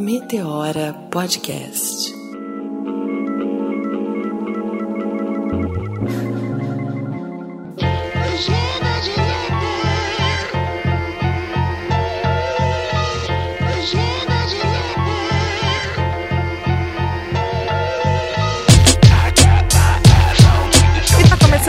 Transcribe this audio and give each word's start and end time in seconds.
Meteora 0.00 0.94
Podcast. 1.10 2.20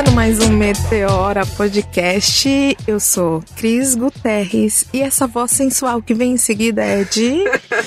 começando 0.02 0.16
mais 0.16 0.40
um 0.40 0.50
Meteora 0.54 1.46
Podcast. 1.46 2.78
Eu 2.88 3.00
sou 3.00 3.44
Cris 3.58 3.94
Guterres 3.94 4.86
e 4.94 5.02
essa 5.02 5.28
voz 5.28 5.52
sensual 5.52 6.02
que 6.02 6.14
vem 6.14 6.34
em 6.34 6.38
seguida 6.38 6.82
é 6.82 7.04
de. 7.04 7.44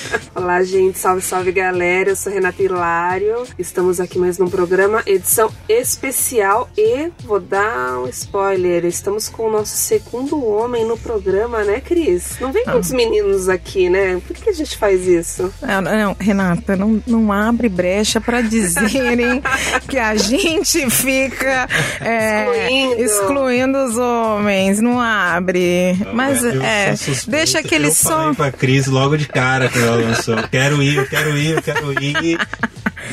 Olá, 0.44 0.62
gente. 0.62 0.98
Salve, 0.98 1.22
salve, 1.22 1.50
galera. 1.52 2.10
Eu 2.10 2.16
sou 2.16 2.30
Renata 2.30 2.62
Hilário. 2.62 3.44
Estamos 3.58 3.98
aqui 3.98 4.18
mais 4.18 4.36
num 4.36 4.50
programa, 4.50 5.02
edição 5.06 5.50
especial. 5.66 6.68
E 6.76 7.10
vou 7.24 7.40
dar 7.40 7.98
um 8.00 8.06
spoiler: 8.08 8.84
estamos 8.84 9.26
com 9.26 9.48
o 9.48 9.50
nosso 9.50 9.74
segundo 9.74 10.44
homem 10.46 10.84
no 10.84 10.98
programa, 10.98 11.64
né, 11.64 11.80
Cris? 11.80 12.36
Não 12.42 12.52
vem 12.52 12.62
muitos 12.66 12.92
ah. 12.92 12.94
meninos 12.94 13.48
aqui, 13.48 13.88
né? 13.88 14.20
Por 14.26 14.36
que 14.36 14.50
a 14.50 14.52
gente 14.52 14.76
faz 14.76 15.08
isso? 15.08 15.50
Não, 15.62 15.80
não 15.80 16.16
Renata, 16.20 16.76
não, 16.76 17.02
não 17.06 17.32
abre 17.32 17.70
brecha 17.70 18.20
para 18.20 18.42
dizerem 18.42 19.42
que 19.88 19.98
a 19.98 20.14
gente 20.14 20.90
fica 20.90 21.66
é, 22.02 22.66
excluindo. 22.68 23.02
excluindo 23.02 23.78
os 23.78 23.96
homens, 23.96 24.78
não 24.78 25.00
abre. 25.00 25.94
Não, 26.04 26.14
Mas 26.14 26.44
é, 26.44 26.94
deixa 27.28 27.60
aquele 27.60 27.90
som. 27.90 28.10
Eu 28.10 28.34
falei 28.34 28.34
pra 28.34 28.52
Cris 28.52 28.86
logo 28.88 29.16
de 29.16 29.26
cara 29.26 29.70
quando 29.70 29.84
ela 29.86 29.96
lançou. 29.96 30.33
Quero 30.50 30.82
ir, 30.82 30.96
eu 30.96 31.06
quero 31.06 31.36
ir, 31.36 31.50
eu 31.50 31.62
quero 31.62 32.02
ir. 32.02 32.38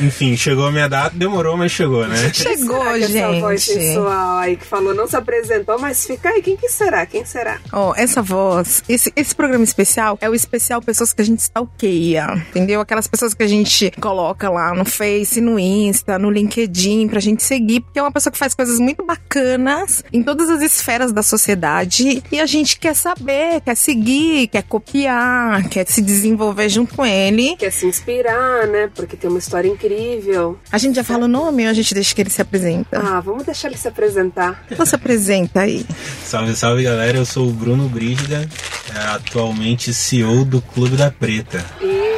Enfim, 0.02 0.36
chegou 0.36 0.66
a 0.66 0.72
minha 0.72 0.88
data, 0.88 1.16
demorou, 1.16 1.56
mas 1.56 1.70
chegou, 1.70 2.06
né? 2.08 2.32
Chegou, 2.34 2.82
que 2.94 3.02
gente. 3.02 3.16
Essa 3.18 3.40
voz 3.40 3.62
sensual 3.62 4.38
aí 4.38 4.56
que 4.56 4.64
falou, 4.64 4.92
não 4.92 5.06
se 5.06 5.16
apresentou, 5.16 5.78
mas 5.78 6.04
fica 6.04 6.28
aí, 6.28 6.42
quem 6.42 6.56
que 6.56 6.68
será? 6.68 7.06
Quem 7.06 7.24
será? 7.24 7.60
Oh, 7.72 7.92
essa 7.96 8.20
voz, 8.20 8.82
esse, 8.88 9.12
esse 9.14 9.32
programa 9.32 9.62
especial 9.62 10.18
é 10.20 10.28
o 10.28 10.34
especial 10.34 10.82
pessoas 10.82 11.12
que 11.12 11.22
a 11.22 11.24
gente 11.24 11.38
stalkeia, 11.38 12.44
entendeu? 12.50 12.80
Aquelas 12.80 13.06
pessoas 13.06 13.32
que 13.32 13.44
a 13.44 13.46
gente 13.46 13.92
coloca 14.00 14.50
lá 14.50 14.74
no 14.74 14.84
Face, 14.84 15.40
no 15.40 15.56
Insta, 15.56 16.18
no 16.18 16.30
LinkedIn 16.30 17.06
pra 17.06 17.20
gente 17.20 17.44
seguir, 17.44 17.80
porque 17.80 18.00
é 18.00 18.02
uma 18.02 18.12
pessoa 18.12 18.32
que 18.32 18.38
faz 18.38 18.54
coisas 18.54 18.80
muito 18.80 19.04
bacanas 19.04 20.02
em 20.12 20.22
todas 20.22 20.50
as 20.50 20.62
esferas 20.62 21.12
da 21.12 21.22
sociedade 21.22 22.24
e 22.32 22.40
a 22.40 22.46
gente 22.46 22.76
quer 22.78 22.96
saber, 22.96 23.60
quer 23.60 23.76
seguir, 23.76 24.48
quer 24.48 24.64
copiar, 24.64 25.68
quer 25.68 25.86
se 25.86 26.02
desenvolver 26.02 26.68
junto 26.68 26.94
com 26.96 27.06
ele. 27.06 27.56
Quer 27.56 27.70
se 27.70 27.86
inspirar, 27.86 28.66
né? 28.66 28.90
Porque 28.92 29.16
tem 29.16 29.30
uma 29.30 29.38
história 29.38 29.68
incrível 29.68 29.91
incrível. 29.92 30.58
A 30.70 30.78
gente 30.78 30.96
já 30.96 31.04
fala 31.04 31.24
o 31.24 31.28
nome 31.28 31.64
ou 31.64 31.70
a 31.70 31.72
gente 31.72 31.94
deixa 31.94 32.14
que 32.14 32.20
ele 32.20 32.30
se 32.30 32.42
apresenta? 32.42 32.98
Ah, 32.98 33.20
vamos 33.20 33.44
deixar 33.44 33.68
ele 33.68 33.76
se 33.76 33.88
apresentar. 33.88 34.64
Você 34.70 34.86
se 34.86 34.94
apresenta 34.94 35.60
aí. 35.60 35.86
Salve, 36.24 36.54
salve 36.54 36.82
galera, 36.82 37.18
eu 37.18 37.24
sou 37.24 37.48
o 37.48 37.52
Bruno 37.52 37.88
Brígida, 37.88 38.48
é 38.94 38.98
atualmente 39.14 39.92
CEO 39.92 40.44
do 40.44 40.60
Clube 40.60 40.96
da 40.96 41.10
Preta. 41.10 41.64
E... 41.80 42.11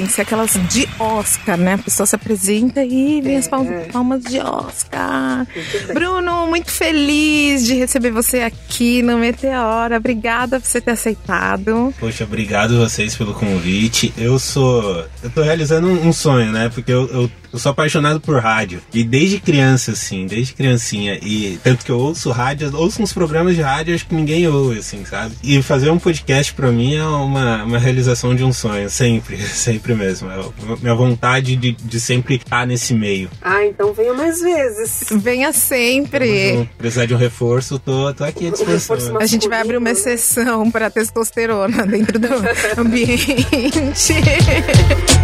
tem 0.00 0.06
que 0.06 0.14
ser 0.14 0.22
aquelas 0.22 0.52
de 0.70 0.88
Oscar, 0.98 1.58
né? 1.58 1.74
A 1.74 1.78
pessoa 1.78 2.06
se 2.06 2.16
apresenta 2.16 2.82
e 2.82 3.20
vem 3.20 3.34
é, 3.34 3.38
as 3.38 3.46
palmas, 3.46 4.24
de 4.24 4.40
Oscar. 4.40 5.46
Muito 5.54 5.92
Bruno, 5.92 6.46
muito 6.46 6.70
feliz 6.70 7.66
de 7.66 7.74
receber 7.74 8.10
você 8.10 8.40
aqui 8.40 9.02
no 9.02 9.18
Meteora. 9.18 9.98
Obrigada 9.98 10.58
por 10.58 10.66
você 10.66 10.80
ter 10.80 10.92
aceitado. 10.92 11.92
Poxa, 12.00 12.24
obrigado 12.24 12.78
vocês 12.78 13.14
pelo 13.14 13.34
convite. 13.34 14.10
Eu 14.16 14.38
sou. 14.38 15.04
Eu 15.22 15.28
tô 15.28 15.42
realizando 15.42 15.88
um 15.88 16.14
sonho, 16.14 16.50
né? 16.50 16.70
Porque 16.70 16.90
eu, 16.90 17.06
eu 17.49 17.49
eu 17.52 17.58
sou 17.58 17.70
apaixonado 17.70 18.20
por 18.20 18.38
rádio. 18.40 18.80
E 18.92 19.02
desde 19.02 19.40
criança, 19.40 19.92
assim, 19.92 20.26
desde 20.26 20.54
criancinha. 20.54 21.18
E 21.22 21.58
tanto 21.62 21.84
que 21.84 21.90
eu 21.90 21.98
ouço 21.98 22.30
rádio, 22.30 22.70
ouço 22.76 23.02
uns 23.02 23.12
programas 23.12 23.54
de 23.54 23.62
rádio, 23.62 23.94
acho 23.94 24.06
que 24.06 24.14
ninguém 24.14 24.46
ouve, 24.46 24.78
assim, 24.78 25.04
sabe? 25.04 25.34
E 25.42 25.60
fazer 25.62 25.90
um 25.90 25.98
podcast 25.98 26.52
pra 26.54 26.70
mim 26.70 26.94
é 26.94 27.04
uma, 27.04 27.64
uma 27.64 27.78
realização 27.78 28.34
de 28.34 28.44
um 28.44 28.52
sonho, 28.52 28.88
sempre, 28.88 29.36
sempre 29.42 29.94
mesmo. 29.94 30.30
É 30.30 30.40
minha 30.80 30.94
vontade 30.94 31.56
de, 31.56 31.72
de 31.72 32.00
sempre 32.00 32.36
estar 32.36 32.66
nesse 32.66 32.94
meio. 32.94 33.30
Ah, 33.42 33.64
então 33.64 33.92
venha 33.92 34.14
mais 34.14 34.40
vezes. 34.40 35.06
Venha 35.10 35.52
sempre. 35.52 36.52
Então, 36.52 36.68
precisar 36.78 37.06
de 37.06 37.14
um 37.14 37.18
reforço, 37.18 37.78
tô, 37.78 38.12
tô 38.14 38.24
aqui 38.24 38.48
à 38.48 38.50
disposição. 38.50 39.18
A 39.18 39.26
gente 39.26 39.48
vai 39.48 39.60
abrir 39.60 39.76
uma 39.76 39.90
exceção 39.90 40.70
para 40.70 40.90
testosterona 40.90 41.86
dentro 41.86 42.18
do 42.18 42.28
ambiente. 42.78 44.14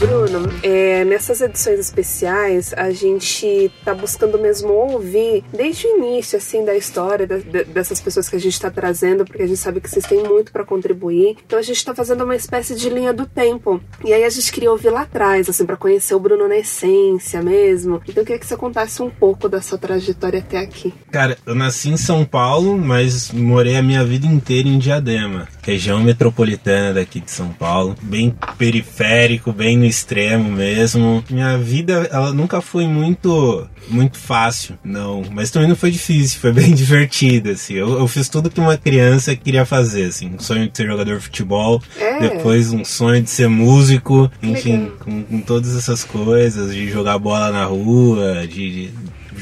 Bruno, 0.00 0.48
é, 0.62 1.04
nessas 1.04 1.40
edições 1.40 1.78
especiais, 1.78 2.74
a 2.76 2.90
gente 2.90 3.70
tá 3.84 3.94
buscando 3.94 4.38
mesmo 4.38 4.68
ouvir 4.68 5.44
desde 5.52 5.86
o 5.86 5.96
início, 5.96 6.36
assim, 6.36 6.64
da 6.64 6.74
história 6.74 7.26
da, 7.26 7.38
de, 7.38 7.64
dessas 7.64 8.00
pessoas 8.00 8.28
que 8.28 8.36
a 8.36 8.40
gente 8.40 8.60
tá 8.60 8.70
trazendo, 8.70 9.24
porque 9.24 9.42
a 9.42 9.46
gente 9.46 9.58
sabe 9.58 9.80
que 9.80 9.88
vocês 9.88 10.04
têm 10.04 10.22
muito 10.22 10.52
para 10.52 10.64
contribuir. 10.64 11.36
Então 11.46 11.58
a 11.58 11.62
gente 11.62 11.84
tá 11.84 11.94
fazendo 11.94 12.24
uma 12.24 12.36
espécie 12.36 12.74
de 12.74 12.88
linha 12.90 13.12
do 13.12 13.26
tempo. 13.26 13.80
E 14.04 14.12
aí 14.12 14.24
a 14.24 14.30
gente 14.30 14.52
queria 14.52 14.70
ouvir 14.70 14.90
lá 14.90 15.02
atrás, 15.02 15.48
assim, 15.48 15.64
para 15.64 15.76
conhecer 15.76 16.14
o 16.14 16.20
Bruno 16.20 16.46
na 16.46 16.58
essência 16.58 17.42
mesmo. 17.42 18.00
Então 18.08 18.22
eu 18.22 18.26
queria 18.26 18.38
que 18.38 18.46
você 18.46 18.56
contasse 18.56 19.02
um 19.02 19.10
pouco 19.10 19.48
da 19.48 19.60
sua 19.62 19.78
trajetória 19.78 20.40
até 20.40 20.58
aqui. 20.58 20.92
Cara, 21.10 21.38
eu 21.46 21.54
nasci 21.54 21.90
em 21.90 21.96
São 21.96 22.24
Paulo, 22.24 22.76
mas 22.76 23.30
morei 23.32 23.76
a 23.76 23.82
minha 23.82 24.04
vida 24.04 24.26
inteira 24.26 24.68
em 24.68 24.78
Diadema, 24.78 25.48
região 25.62 26.02
metropolitana 26.02 26.94
daqui 26.94 27.20
de 27.20 27.30
São 27.30 27.48
Paulo, 27.48 27.94
bem 28.02 28.34
periférico, 28.58 29.52
bem 29.52 29.70
bem 29.70 29.76
no 29.76 29.84
extremo 29.90 30.50
mesmo. 30.50 31.22
Minha 31.28 31.58
vida, 31.58 32.08
ela 32.10 32.32
nunca 32.32 32.60
foi 32.60 32.86
muito 32.86 33.68
muito 33.88 34.18
fácil, 34.18 34.78
não. 34.84 35.22
Mas 35.32 35.50
também 35.50 35.68
não 35.68 35.76
foi 35.76 35.90
difícil, 35.90 36.40
foi 36.40 36.52
bem 36.54 36.74
divertido, 36.74 37.50
assim. 37.50 37.74
Eu, 37.74 37.98
eu 37.98 38.08
fiz 38.08 38.28
tudo 38.28 38.50
que 38.50 38.60
uma 38.60 38.76
criança 38.76 39.34
queria 39.34 39.66
fazer, 39.66 40.04
assim. 40.04 40.34
Um 40.34 40.38
sonho 40.38 40.68
de 40.68 40.76
ser 40.76 40.86
jogador 40.86 41.16
de 41.16 41.24
futebol, 41.24 41.82
é. 41.98 42.20
depois 42.20 42.72
um 42.72 42.84
sonho 42.84 43.22
de 43.22 43.30
ser 43.30 43.48
músico, 43.48 44.30
enfim, 44.42 44.90
com, 45.00 45.22
com, 45.24 45.40
todas 45.40 45.76
essas 45.76 46.04
coisas, 46.04 46.72
de 46.72 46.88
jogar 46.90 47.18
bola 47.18 47.50
na 47.50 47.64
rua, 47.64 48.46
de, 48.46 48.86
de 48.86 48.90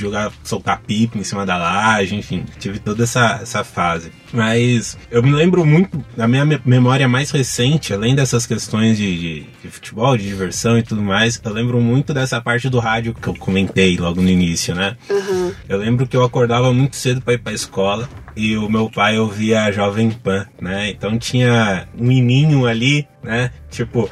jogar, 0.00 0.32
soltar 0.42 0.80
pipa 0.80 1.18
em 1.18 1.24
cima 1.24 1.44
da 1.44 1.56
laje, 1.56 2.14
enfim, 2.14 2.44
tive 2.58 2.78
toda 2.78 3.04
essa, 3.04 3.40
essa 3.42 3.64
fase. 3.64 4.10
Mas 4.32 4.98
eu 5.10 5.22
me 5.22 5.32
lembro 5.32 5.64
muito, 5.64 6.04
da 6.16 6.28
minha 6.28 6.44
memória 6.64 7.08
mais 7.08 7.30
recente, 7.30 7.94
além 7.94 8.14
dessas 8.14 8.46
questões 8.46 8.96
de, 8.96 9.18
de, 9.18 9.46
de, 9.62 9.68
futebol, 9.68 10.16
de 10.16 10.24
diversão 10.24 10.78
e 10.78 10.82
tudo 10.82 11.02
mais, 11.02 11.40
eu 11.42 11.52
lembro 11.52 11.80
muito 11.80 12.12
dessa 12.12 12.40
parte 12.40 12.68
do 12.68 12.78
rádio 12.78 13.14
que 13.14 13.28
eu 13.28 13.34
comentei 13.34 13.96
logo 13.96 14.20
no 14.20 14.28
início, 14.28 14.74
né? 14.74 14.96
Uhum. 15.08 15.52
Eu 15.68 15.78
lembro 15.78 16.06
que 16.06 16.16
eu 16.16 16.24
acordava 16.24 16.72
muito 16.72 16.96
cedo 16.96 17.20
para 17.22 17.34
ir 17.34 17.38
pra 17.38 17.52
escola 17.52 18.08
e 18.36 18.56
o 18.56 18.68
meu 18.68 18.88
pai 18.88 19.18
ouvia 19.18 19.64
a 19.64 19.72
Jovem 19.72 20.10
Pan, 20.10 20.46
né? 20.60 20.90
Então 20.90 21.18
tinha 21.18 21.88
um 21.98 22.06
menino 22.06 22.66
ali, 22.66 23.06
né? 23.28 23.50
Tipo. 23.70 24.10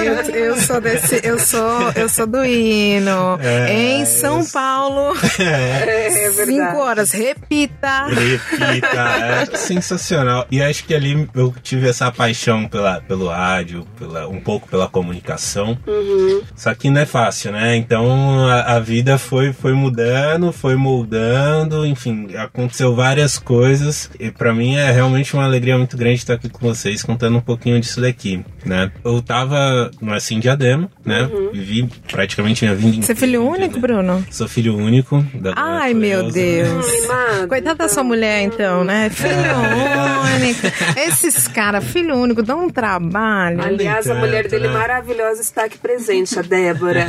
Eu, 0.00 0.34
eu, 0.34 0.56
sou 0.56 0.80
desse, 0.80 1.20
eu 1.24 1.38
sou, 1.38 1.90
eu 1.96 2.08
sou 2.08 2.26
do 2.26 2.44
hino. 2.44 3.38
É, 3.42 3.72
em 3.72 4.04
São 4.04 4.40
eu... 4.40 4.46
Paulo. 4.46 5.16
É, 5.38 6.06
é 6.06 6.30
cinco 6.30 6.78
horas, 6.78 7.10
repita. 7.12 8.06
Repita, 8.06 9.46
é 9.52 9.56
sensacional. 9.56 10.46
E 10.50 10.62
acho 10.62 10.84
que 10.84 10.94
ali 10.94 11.28
eu 11.34 11.54
tive 11.62 11.88
essa 11.88 12.10
paixão 12.10 12.66
pela, 12.68 13.00
pelo 13.00 13.28
rádio, 13.28 13.86
pela, 13.98 14.28
um 14.28 14.40
pouco 14.40 14.68
pela 14.68 14.88
comunicação. 14.88 15.78
Uhum. 15.86 16.42
Só 16.54 16.74
que 16.74 16.90
não 16.90 17.00
é 17.00 17.06
fácil, 17.06 17.52
né? 17.52 17.76
Então 17.76 18.46
a, 18.48 18.76
a 18.76 18.80
vida 18.80 19.18
foi, 19.18 19.52
foi 19.52 19.72
mudando, 19.72 20.52
foi 20.52 20.76
moldando 20.76 21.86
enfim, 21.86 22.34
aconteceu 22.36 22.94
várias 22.94 23.38
coisas 23.38 24.10
e 24.20 24.30
para 24.30 24.52
mim 24.52 24.76
é 24.76 24.90
realmente 24.90 25.34
uma 25.34 25.44
alegria 25.44 25.76
muito 25.76 25.96
grande 25.96 26.16
estar 26.16 26.34
aqui 26.34 26.48
com 26.48 26.66
vocês 26.76 27.02
contando 27.02 27.38
um 27.38 27.40
pouquinho 27.40 27.80
disso 27.80 28.00
daqui, 28.00 28.44
né? 28.64 28.90
Eu 29.04 29.20
tava 29.22 29.90
Assim 30.14 30.38
Diadema, 30.38 30.90
né? 31.04 31.22
Uhum. 31.24 31.50
Vivi 31.52 31.88
praticamente 32.10 32.64
minha 32.64 32.76
vida 32.76 33.02
Você 33.02 33.12
é 33.12 33.14
filho 33.14 33.46
único, 33.46 33.78
Bruno? 33.78 34.24
Sou 34.30 34.48
filho 34.48 34.76
único 34.76 35.24
da 35.34 35.52
Ai, 35.56 35.94
meu 35.94 36.24
né? 36.24 36.30
Deus. 36.30 36.86
Ai, 37.10 37.46
Coitada 37.46 37.74
da 37.74 37.88
sua 37.88 38.02
mulher 38.02 38.42
então, 38.42 38.84
né? 38.84 39.10
Filho 39.10 39.32
é. 39.32 40.36
único. 40.36 40.66
Esses 41.08 41.48
caras, 41.48 41.84
filho 41.84 42.16
único, 42.16 42.42
dão 42.42 42.66
um 42.66 42.70
trabalho. 42.70 43.62
Aliás, 43.62 44.08
a 44.08 44.14
mulher 44.14 44.48
dele 44.48 44.68
né? 44.68 44.74
maravilhosa 44.74 45.40
está 45.40 45.64
aqui 45.64 45.78
presente, 45.78 46.38
a 46.38 46.42
Débora. 46.42 47.06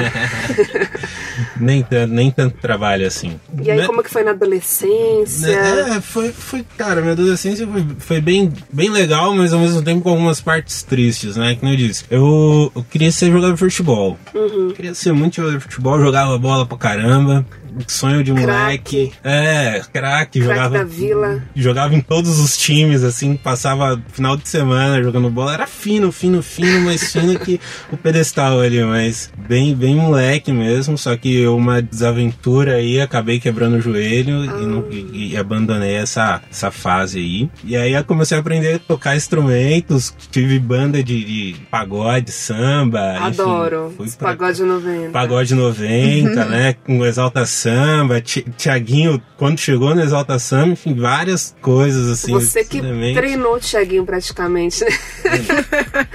nem 1.59 1.83
tanto, 1.83 2.13
nem 2.13 2.31
tanto 2.31 2.57
trabalho 2.57 3.05
assim. 3.05 3.39
E 3.63 3.71
aí, 3.71 3.79
né? 3.79 3.85
como 3.85 4.03
que 4.03 4.09
foi 4.09 4.23
na 4.23 4.31
adolescência? 4.31 4.87
adolescência? 5.07 5.97
É, 5.97 6.01
foi, 6.01 6.31
foi 6.31 6.65
cara, 6.77 7.01
minha 7.01 7.13
adolescência 7.13 7.67
foi, 7.67 7.85
foi 7.99 8.21
bem, 8.21 8.51
bem 8.71 8.89
legal, 8.89 9.33
mas 9.35 9.46
ao 9.53 9.59
mesmo 9.59 9.81
tempo 9.81 10.01
com 10.01 10.09
algumas 10.09 10.39
partes 10.39 10.83
tristes, 10.83 11.35
né? 11.35 11.55
Que 11.55 11.65
eu 11.65 11.75
disse, 11.75 12.05
eu, 12.09 12.71
eu 12.75 12.83
queria 12.83 13.11
ser 13.11 13.31
jogador 13.31 13.53
de 13.53 13.59
futebol. 13.59 14.17
Uhum. 14.33 14.71
Queria 14.75 14.93
ser 14.93 15.13
muito 15.13 15.35
jogador 15.35 15.57
de 15.57 15.63
futebol, 15.63 15.99
jogava 15.99 16.37
bola 16.37 16.65
pra 16.65 16.77
caramba. 16.77 17.45
Sonho 17.87 18.23
de 18.23 18.31
moleque. 18.33 19.11
É, 19.23 19.81
craque, 19.93 20.41
jogava. 20.41 20.77
da 20.79 20.83
vila. 20.83 21.43
Jogava 21.55 21.95
em 21.95 22.01
todos 22.01 22.39
os 22.39 22.57
times, 22.57 23.03
assim, 23.03 23.35
passava 23.35 24.01
final 24.11 24.35
de 24.37 24.47
semana 24.47 25.01
jogando 25.03 25.29
bola. 25.29 25.53
Era 25.53 25.67
fino, 25.67 26.11
fino, 26.11 26.41
fino, 26.41 26.81
mais 26.81 27.11
fino 27.11 27.37
que 27.39 27.59
o 27.91 27.97
pedestal 27.97 28.59
ali, 28.61 28.83
mas 28.83 29.31
bem, 29.47 29.75
bem 29.75 29.95
moleque 29.95 30.51
mesmo. 30.51 30.97
Só 30.97 31.15
que 31.15 31.45
uma 31.47 31.81
desaventura 31.81 32.75
aí, 32.75 32.99
acabei 33.01 33.39
quebrando 33.39 33.77
o 33.77 33.81
joelho 33.81 34.43
e, 34.45 34.65
não- 34.65 34.85
e- 34.91 35.31
e 35.33 35.37
abandonei 35.37 35.95
essa, 35.95 36.41
essa 36.49 36.71
fase 36.71 37.19
aí. 37.19 37.49
E 37.63 37.75
aí 37.75 37.93
eu 37.93 38.03
comecei 38.03 38.37
a 38.37 38.41
aprender 38.41 38.75
a 38.75 38.79
tocar 38.79 39.15
instrumentos, 39.15 40.13
tive 40.31 40.59
banda 40.59 41.03
de, 41.03 41.23
de 41.23 41.55
pagode, 41.71 42.31
samba. 42.31 43.17
enfim, 43.29 43.41
Adoro. 43.41 43.93
fui 43.97 44.09
pra- 44.17 44.29
pagode 44.29 44.63
90. 44.63 45.09
Pagode 45.11 45.55
90, 45.55 46.45
né? 46.45 46.73
Com 46.85 47.05
Exalta 47.05 47.45
Samba, 47.67 48.21
Ti- 48.21 48.45
Tiaguinho, 48.57 49.21
quando 49.35 49.59
chegou 49.59 49.93
no 49.93 50.01
Exalta 50.01 50.39
Samba, 50.39 50.69
enfim, 50.69 50.95
várias 50.95 51.53
coisas 51.61 52.09
assim. 52.09 52.31
Você 52.31 52.63
que 52.63 52.79
treinou 53.13 53.55
o 53.55 53.59
Thiaguinho 53.59 54.05
praticamente, 54.05 54.83
né? 54.85 54.89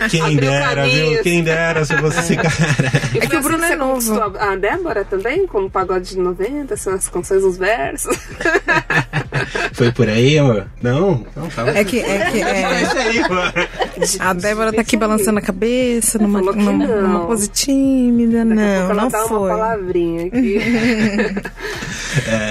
Quem 0.08 0.22
abriu 0.22 0.40
dera, 0.50 0.84
viu? 0.86 1.22
Quem 1.22 1.42
dera 1.44 1.84
se 1.84 1.94
fosse 1.98 2.20
esse 2.20 2.36
cara. 2.36 2.48
E 3.14 3.18
É 3.18 3.26
que 3.26 3.36
o 3.36 3.42
Bruno 3.42 3.58
que 3.58 3.64
é 3.64 3.76
você 3.76 3.76
novo. 3.76 4.38
A 4.38 4.56
Débora 4.56 5.04
também, 5.04 5.46
com 5.46 5.64
o 5.64 5.70
pagode 5.70 6.10
de 6.10 6.18
90, 6.18 6.76
são 6.76 6.94
as 6.94 7.08
canções 7.08 7.42
dos 7.42 7.56
versos. 7.58 8.16
Foi 9.72 9.92
por 9.92 10.08
aí, 10.08 10.38
amor? 10.38 10.66
Não? 10.82 11.24
Não, 11.36 11.48
tava. 11.48 11.70
É 11.70 11.84
que, 11.84 12.00
é 12.00 12.30
que 12.30 12.42
é, 12.42 12.82
isso 12.82 12.96
aí, 12.98 13.20
mano. 13.20 13.52
a 14.20 14.32
Débora 14.32 14.72
tá 14.72 14.80
aqui 14.80 14.96
balançando 14.96 15.38
a 15.38 15.42
cabeça 15.42 16.18
numa, 16.18 16.38
Falou 16.40 16.54
que 16.54 16.60
numa, 16.62 16.86
não. 16.86 17.02
numa 17.02 17.26
pose 17.26 17.48
tímida. 17.48 18.44
Daqui 18.44 18.52
a 18.52 18.54
Não, 18.54 18.62
ela 18.90 18.94
não 18.94 19.08
dá 19.08 19.18
uma 19.20 19.28
foi. 19.28 19.48
palavrinha 19.50 20.26
aqui. 20.26 20.58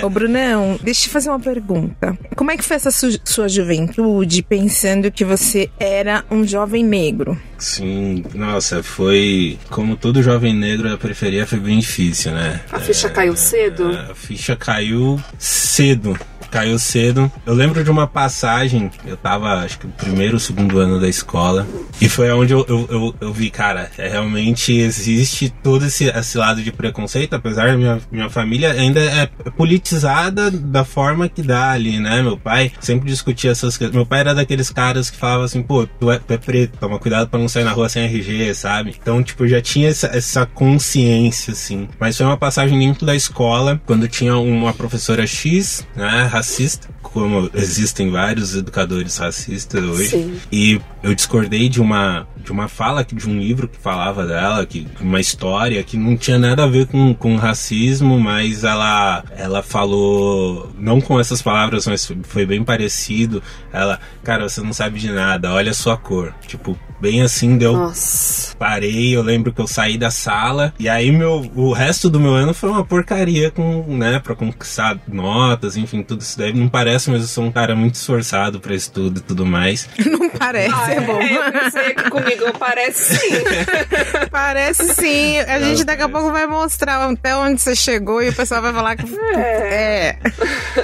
Ô, 0.03 0.09
Brunão, 0.09 0.79
deixa 0.81 1.01
eu 1.01 1.03
te 1.03 1.09
fazer 1.09 1.29
uma 1.29 1.39
pergunta. 1.39 2.17
Como 2.35 2.49
é 2.51 2.57
que 2.57 2.63
foi 2.63 2.75
essa 2.77 2.89
su- 2.91 3.19
sua 3.23 3.47
juventude 3.47 4.41
pensando 4.41 5.11
que 5.11 5.23
você 5.23 5.69
era 5.79 6.23
um 6.31 6.45
jovem 6.47 6.83
negro? 6.83 7.37
Sim, 7.57 8.23
nossa, 8.33 8.81
foi. 8.81 9.59
Como 9.69 9.95
todo 9.95 10.23
jovem 10.23 10.53
negro, 10.55 10.91
a 10.91 10.97
periferia 10.97 11.45
foi 11.45 11.59
bem 11.59 11.79
difícil, 11.79 12.31
né? 12.31 12.59
A 12.71 12.79
ficha 12.79 13.09
caiu 13.09 13.35
cedo? 13.35 13.89
A 14.09 14.15
ficha 14.15 14.55
caiu 14.55 15.19
cedo. 15.37 16.17
Caiu 16.51 16.77
cedo. 16.77 17.31
Eu 17.45 17.53
lembro 17.53 17.83
de 17.83 17.89
uma 17.89 18.05
passagem, 18.05 18.91
eu 19.05 19.17
tava, 19.17 19.53
acho 19.63 19.79
que 19.79 19.87
no 19.87 19.93
primeiro 19.93 20.33
ou 20.33 20.39
segundo 20.39 20.79
ano 20.79 20.99
da 20.99 21.07
escola, 21.07 21.65
e 21.99 22.09
foi 22.09 22.31
onde 22.31 22.53
eu, 22.53 22.65
eu, 22.67 22.87
eu, 22.89 23.15
eu 23.21 23.33
vi, 23.33 23.49
cara, 23.49 23.89
é, 23.97 24.09
realmente 24.09 24.73
existe 24.73 25.49
todo 25.63 25.85
esse, 25.85 26.05
esse 26.05 26.37
lado 26.37 26.61
de 26.61 26.71
preconceito, 26.71 27.35
apesar 27.35 27.67
da 27.67 27.77
minha, 27.77 27.99
minha 28.11 28.29
família 28.29 28.71
ainda 28.71 28.99
é 28.99 29.27
politizada 29.55 30.51
da 30.51 30.83
forma 30.83 31.29
que 31.29 31.41
dá 31.41 31.71
ali, 31.71 31.99
né? 31.99 32.21
Meu 32.21 32.37
pai 32.37 32.71
sempre 32.79 33.09
discutia 33.09 33.51
essas 33.51 33.77
coisas. 33.77 33.95
Meu 33.95 34.05
pai 34.05 34.21
era 34.21 34.35
daqueles 34.35 34.69
caras 34.69 35.09
que 35.09 35.17
falava 35.17 35.45
assim, 35.45 35.61
pô, 35.61 35.87
tu 35.87 36.11
é, 36.11 36.19
tu 36.19 36.33
é 36.33 36.37
preto, 36.37 36.77
toma 36.77 36.99
cuidado 36.99 37.29
pra 37.29 37.39
não 37.39 37.47
sair 37.47 37.63
na 37.63 37.71
rua 37.71 37.87
sem 37.87 38.03
RG, 38.03 38.53
sabe? 38.55 38.95
Então, 39.01 39.23
tipo, 39.23 39.47
já 39.47 39.61
tinha 39.61 39.89
essa, 39.89 40.07
essa 40.07 40.45
consciência, 40.45 41.53
assim. 41.53 41.87
Mas 41.99 42.17
foi 42.17 42.25
uma 42.25 42.37
passagem 42.37 42.77
dentro 42.77 43.05
da 43.05 43.15
escola, 43.15 43.81
quando 43.85 44.07
tinha 44.07 44.35
uma 44.37 44.73
professora 44.73 45.25
X, 45.25 45.85
né, 45.95 46.27
racista, 46.41 46.89
como 47.01 47.49
existem 47.53 48.09
vários 48.09 48.55
educadores 48.55 49.17
racistas 49.17 49.83
hoje. 49.83 50.09
Sim. 50.09 50.39
E 50.51 50.81
eu 51.03 51.13
discordei 51.13 51.69
de 51.69 51.79
uma, 51.79 52.27
de 52.43 52.51
uma 52.51 52.67
fala, 52.67 53.05
de 53.05 53.29
um 53.29 53.39
livro 53.39 53.67
que 53.67 53.77
falava 53.77 54.25
dela, 54.25 54.65
que 54.65 54.87
uma 54.99 55.19
história 55.19 55.83
que 55.83 55.97
não 55.97 56.17
tinha 56.17 56.39
nada 56.39 56.63
a 56.63 56.67
ver 56.67 56.87
com, 56.87 57.13
com 57.13 57.35
racismo, 57.35 58.19
mas 58.19 58.63
ela, 58.63 59.23
ela 59.37 59.61
falou, 59.61 60.71
não 60.77 60.99
com 60.99 61.19
essas 61.19 61.41
palavras, 61.41 61.85
mas 61.85 62.11
foi 62.23 62.45
bem 62.45 62.63
parecido. 62.63 63.41
Ela, 63.71 63.99
cara, 64.23 64.49
você 64.49 64.61
não 64.61 64.73
sabe 64.73 64.99
de 64.99 65.11
nada, 65.11 65.53
olha 65.53 65.71
a 65.71 65.75
sua 65.75 65.95
cor. 65.95 66.33
Tipo, 66.47 66.77
bem 67.01 67.21
assim 67.21 67.57
deu 67.57 67.73
Nossa. 67.73 68.55
parei, 68.57 69.15
eu 69.15 69.21
lembro 69.23 69.51
que 69.51 69.59
eu 69.59 69.67
saí 69.67 69.97
da 69.97 70.11
sala 70.11 70.73
e 70.79 70.87
aí 70.87 71.11
meu 71.11 71.49
o 71.55 71.73
resto 71.73 72.09
do 72.09 72.19
meu 72.19 72.33
ano 72.33 72.53
foi 72.53 72.69
uma 72.69 72.85
porcaria 72.85 73.49
com, 73.51 73.83
né, 73.97 74.19
para 74.19 74.35
conquistar 74.35 74.97
notas, 75.07 75.75
enfim, 75.77 76.03
tudo 76.03 76.21
isso 76.21 76.37
daí 76.37 76.53
não 76.53 76.69
parece, 76.69 77.09
mas 77.09 77.21
eu 77.21 77.27
sou 77.27 77.43
um 77.43 77.51
cara 77.51 77.75
muito 77.75 77.95
esforçado 77.95 78.59
para 78.59 78.75
estudo 78.75 79.19
e 79.19 79.23
tudo 79.23 79.45
mais. 79.45 79.89
Não 80.05 80.29
parece, 80.29 80.73
Ah, 80.73 80.91
é 80.93 81.01
bom. 81.01 81.21
é, 81.21 81.47
eu 81.47 81.51
pensei 81.51 81.93
que 81.93 82.09
comigo 82.09 82.53
parece 82.59 83.17
sim. 83.17 83.31
Parece 84.31 84.93
sim. 84.93 85.37
A 85.39 85.59
gente 85.59 85.83
daqui 85.83 86.03
a 86.03 86.09
pouco 86.09 86.31
vai 86.31 86.45
mostrar 86.47 87.09
até 87.09 87.35
onde 87.35 87.61
você 87.61 87.75
chegou 87.75 88.21
e 88.21 88.29
o 88.29 88.33
pessoal 88.33 88.61
vai 88.61 88.73
falar 88.73 88.95
que. 88.95 89.05
É. 89.35 90.17